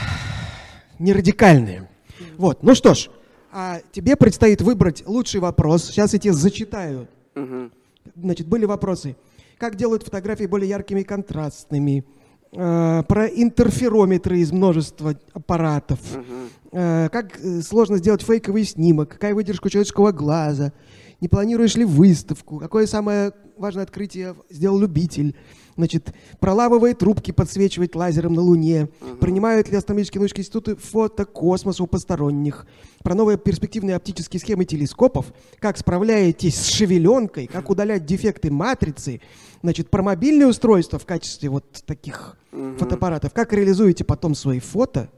не 0.99 1.13
радикальные. 1.13 1.89
Вот, 2.37 2.63
ну 2.63 2.75
что 2.75 2.93
ж, 2.93 3.09
а 3.53 3.81
тебе 3.91 4.15
предстоит 4.15 4.61
выбрать 4.61 5.03
лучший 5.05 5.39
вопрос. 5.39 5.85
Сейчас 5.85 6.13
я 6.13 6.19
тебе 6.19 6.33
зачитаю. 6.33 7.07
Угу. 7.35 7.69
Значит, 8.15 8.47
были 8.47 8.65
вопросы. 8.65 9.15
Как 9.59 9.75
делают 9.75 10.03
фотографии 10.03 10.45
более 10.45 10.69
яркими 10.69 11.01
и 11.01 11.03
контрастными? 11.03 12.03
Э, 12.51 13.03
про 13.07 13.27
интерферометры 13.27 14.39
из 14.39 14.51
множества 14.51 15.15
аппаратов. 15.33 15.99
Угу. 16.13 16.23
Э, 16.71 17.09
как 17.11 17.39
э, 17.39 17.61
сложно 17.61 17.97
сделать 17.97 18.23
фейковый 18.23 18.63
снимок? 18.63 19.09
Какая 19.09 19.35
выдержка 19.35 19.69
человеческого 19.69 20.11
глаза? 20.11 20.73
Не 21.21 21.27
планируешь 21.27 21.75
ли 21.75 21.85
выставку? 21.85 22.57
Какое 22.57 22.87
самое 22.87 23.33
важное 23.57 23.83
открытие 23.83 24.35
сделал 24.49 24.79
любитель? 24.79 25.35
Значит, 25.75 26.13
проламывает 26.39 26.99
трубки 26.99 27.31
подсвечивать 27.31 27.95
лазером 27.95 28.33
на 28.33 28.41
Луне. 28.41 28.89
Угу. 29.01 29.17
Принимают 29.17 29.69
ли 29.69 29.77
астрономические 29.77 30.19
научные 30.19 30.41
институты 30.41 30.75
фото 30.75 31.25
космоса 31.25 31.83
у 31.83 31.87
посторонних? 31.87 32.67
Про 33.03 33.15
новые 33.15 33.37
перспективные 33.37 33.95
оптические 33.95 34.39
схемы 34.39 34.65
телескопов. 34.65 35.33
Как 35.59 35.77
справляетесь 35.77 36.55
с 36.55 36.67
шевеленкой? 36.67 37.47
Как 37.47 37.69
удалять 37.69 38.05
дефекты 38.05 38.51
матрицы? 38.51 39.21
Значит, 39.61 39.89
про 39.89 40.03
мобильные 40.03 40.47
устройства 40.47 40.99
в 40.99 41.05
качестве 41.05 41.49
вот 41.49 41.65
таких 41.85 42.37
угу. 42.51 42.77
фотоаппаратов. 42.77 43.33
Как 43.33 43.51
реализуете 43.53 44.03
потом 44.03 44.35
свои 44.35 44.59
фото? 44.59 45.09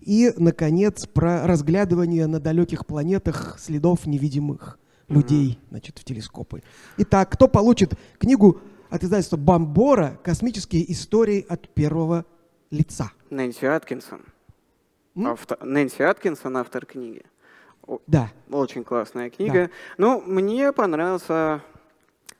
И, 0.00 0.32
наконец, 0.36 1.06
про 1.06 1.46
разглядывание 1.46 2.26
на 2.26 2.40
далеких 2.40 2.84
планетах 2.84 3.58
следов 3.60 4.06
невидимых 4.06 4.78
людей, 5.08 5.58
значит, 5.70 5.98
в 5.98 6.04
телескопы. 6.04 6.62
Итак, 6.98 7.30
кто 7.30 7.48
получит 7.48 7.94
книгу 8.18 8.60
от 8.94 9.02
издательства 9.02 9.36
«Бомбора. 9.36 10.20
Космические 10.22 10.90
истории 10.92 11.44
от 11.48 11.68
первого 11.74 12.24
лица». 12.70 13.10
Нэнси 13.28 13.64
Аткинсон. 13.66 14.20
М? 15.16 15.26
Авто- 15.26 15.58
Нэнси 15.64 16.02
Аткинсон, 16.02 16.56
автор 16.56 16.86
книги. 16.86 17.22
Да. 18.06 18.30
Очень 18.50 18.84
классная 18.84 19.30
книга. 19.30 19.70
Ну, 19.98 20.22
мне 20.24 20.72
понравился 20.72 21.60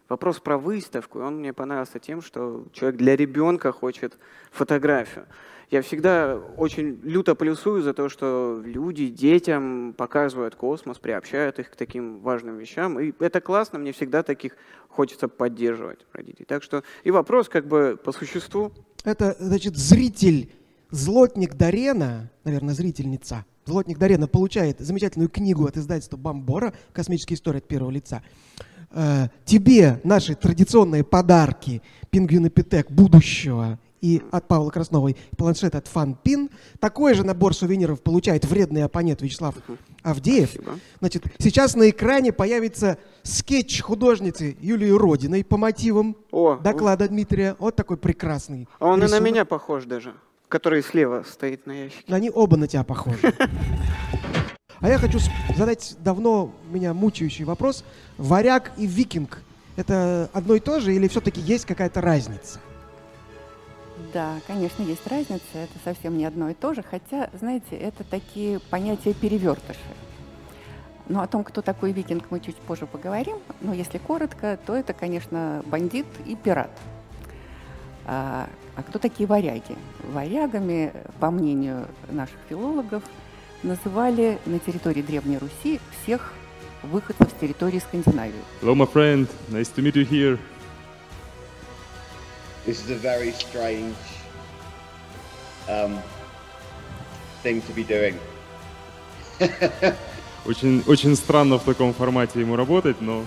вопрос 0.09 0.39
про 0.39 0.57
выставку. 0.57 1.19
Он 1.19 1.39
мне 1.41 1.53
понравился 1.53 1.99
тем, 1.99 2.23
что 2.23 2.65
человек 2.73 2.99
для 2.99 3.17
ребенка 3.17 3.73
хочет 3.73 4.17
фотографию. 4.53 5.27
Я 5.71 5.83
всегда 5.83 6.37
очень 6.57 7.01
люто 7.03 7.35
плюсую 7.35 7.83
за 7.83 7.95
то, 7.95 8.09
что 8.09 8.63
люди 8.65 9.09
детям 9.09 9.95
показывают 9.97 10.55
космос, 10.55 10.99
приобщают 10.99 11.59
их 11.59 11.71
к 11.71 11.77
таким 11.77 12.21
важным 12.21 12.59
вещам. 12.59 13.01
И 13.01 13.13
это 13.19 13.41
классно, 13.41 13.79
мне 13.79 13.93
всегда 13.93 14.23
таких 14.23 14.57
хочется 14.89 15.29
поддерживать 15.29 16.01
родителей. 16.13 16.47
Так 16.47 16.63
что 16.63 16.83
и 17.03 17.11
вопрос 17.11 17.49
как 17.49 17.67
бы 17.67 17.99
по 18.03 18.13
существу. 18.13 18.73
Это, 19.05 19.37
значит, 19.39 19.77
зритель, 19.77 20.53
злотник 20.91 21.55
Дарена, 21.55 22.31
наверное, 22.45 22.75
зрительница, 22.75 23.45
злотник 23.65 23.99
Дарена 23.99 24.29
получает 24.29 24.81
замечательную 24.81 25.29
книгу 25.29 25.67
от 25.67 25.77
издательства 25.77 26.17
Бомбора 26.17 26.75
«Космическая 26.93 27.35
история 27.35 27.59
от 27.59 27.69
первого 27.69 27.91
лица». 27.91 28.23
Э, 28.91 29.29
тебе 29.45 30.01
наши 30.05 30.35
традиционные 30.35 31.05
подарки 31.05 31.83
«Пингвинопитек 32.11 32.91
будущего» 32.91 33.79
и 34.05 34.21
от 34.31 34.47
Павла 34.49 34.69
Красновой 34.69 35.17
планшет 35.39 35.75
от 35.75 35.87
FunPin. 35.87 36.51
Такой 36.79 37.15
же 37.15 37.25
набор 37.25 37.55
сувениров 37.55 38.03
получает 38.03 38.45
вредный 38.45 38.85
оппонент 38.85 39.23
Вячеслав 39.23 39.55
Авдеев. 40.03 40.51
Спасибо. 40.51 40.79
Значит, 41.01 41.25
сейчас 41.39 41.75
на 41.75 41.89
экране 41.89 42.31
появится 42.31 42.99
скетч 43.23 43.81
художницы 43.81 44.59
Юлии 44.61 44.91
Родиной 44.91 45.43
по 45.43 45.57
мотивам 45.57 46.17
О, 46.31 46.57
доклада 46.57 47.09
Дмитрия. 47.09 47.57
Вот 47.59 47.77
такой 47.77 47.97
прекрасный. 47.97 48.69
а 48.79 48.89
он 48.89 48.99
и 48.99 49.01
на 49.01 49.05
рисунок. 49.05 49.25
меня 49.25 49.45
похож 49.47 49.85
даже, 49.87 50.13
который 50.49 50.83
слева 50.83 51.25
стоит 51.27 51.67
на 51.67 51.73
ящике. 51.73 52.13
Они 52.13 52.31
оба 52.31 52.59
на 52.59 52.69
тебя 52.69 52.85
похожи. 52.85 53.19
А 54.81 54.89
я 54.89 54.99
хочу 54.99 55.19
задать 55.57 55.97
давно 56.01 56.53
меня 56.71 56.93
мучающий 56.93 57.47
вопрос. 57.47 57.85
Варяг 58.19 58.73
и 58.77 58.87
викинг– 58.87 59.41
это 59.77 60.29
одно 60.35 60.57
и 60.57 60.61
то 60.61 60.79
же 60.79 60.95
или 60.95 61.09
все-таки 61.09 61.41
есть 61.41 61.65
какая-то 61.65 62.03
разница? 62.03 62.61
Да, 64.15 64.37
конечно, 64.47 64.85
есть 64.85 65.05
разница, 65.09 65.43
это 65.55 65.73
совсем 65.85 66.17
не 66.17 66.25
одно 66.25 66.49
и 66.49 66.55
то 66.55 66.73
же, 66.73 66.85
хотя, 66.89 67.31
знаете, 67.33 67.75
это 67.77 68.05
такие 68.05 68.61
понятия 68.61 69.13
перевертыши. 69.13 69.81
Но 71.09 71.21
о 71.21 71.27
том, 71.27 71.43
кто 71.43 71.63
такой 71.63 71.91
викинг, 71.91 72.31
мы 72.31 72.39
чуть 72.39 72.55
позже 72.55 72.87
поговорим. 72.87 73.39
Но 73.61 73.75
если 73.75 73.99
коротко, 73.99 74.57
то 74.65 74.75
это, 74.75 74.93
конечно, 74.93 75.63
бандит 75.67 76.07
и 76.27 76.37
пират. 76.37 76.71
А, 78.07 78.49
а 78.77 78.83
кто 78.85 79.01
такие 79.01 79.27
варяги? 79.27 79.77
Варягами, 80.13 80.93
по 81.19 81.33
мнению 81.33 81.89
наших 82.09 82.39
филологов, 82.49 83.03
называли 83.65 84.39
на 84.47 84.61
территории 84.61 85.03
Древней 85.03 85.39
Руси 85.39 85.81
всех 86.03 86.33
выходцев 86.85 87.29
с 87.31 87.41
территории 87.41 87.81
Скандинавии. 87.81 88.35
Hello, 88.63 88.77
my 88.77 88.87
friend. 88.87 89.29
Nice 89.51 89.75
to 89.75 89.83
meet 89.83 89.97
you 89.97 90.09
here. 90.09 90.39
This 92.67 92.83
is 92.83 92.91
a 92.91 92.97
very 92.97 93.33
strange 93.33 93.97
um, 95.69 95.99
thing 97.43 97.61
to 97.63 97.73
be 97.73 97.85
doing. 97.85 98.19
Очень, 100.47 100.83
очень 100.87 101.17
странно 101.17 101.57
в 101.59 101.65
таком 101.65 101.95
формате 101.95 102.39
ему 102.41 102.55
работать, 102.55 103.01
но 103.01 103.25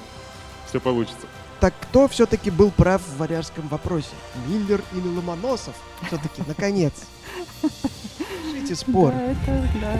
все 0.67 0.79
получится. 0.79 1.25
Так 1.59 1.73
кто 1.81 2.07
все-таки 2.07 2.51
был 2.51 2.69
прав 2.69 3.01
в 3.01 3.17
варяжском 3.17 3.67
вопросе? 3.69 4.11
Миллер 4.47 4.83
или 4.93 5.07
Ломоносов? 5.07 5.73
Все-таки, 6.05 6.43
наконец. 6.45 6.93
Решите 8.67 8.75
спор. 8.75 9.13
Да, 9.13 9.31
это, 9.31 9.69
да. 9.81 9.99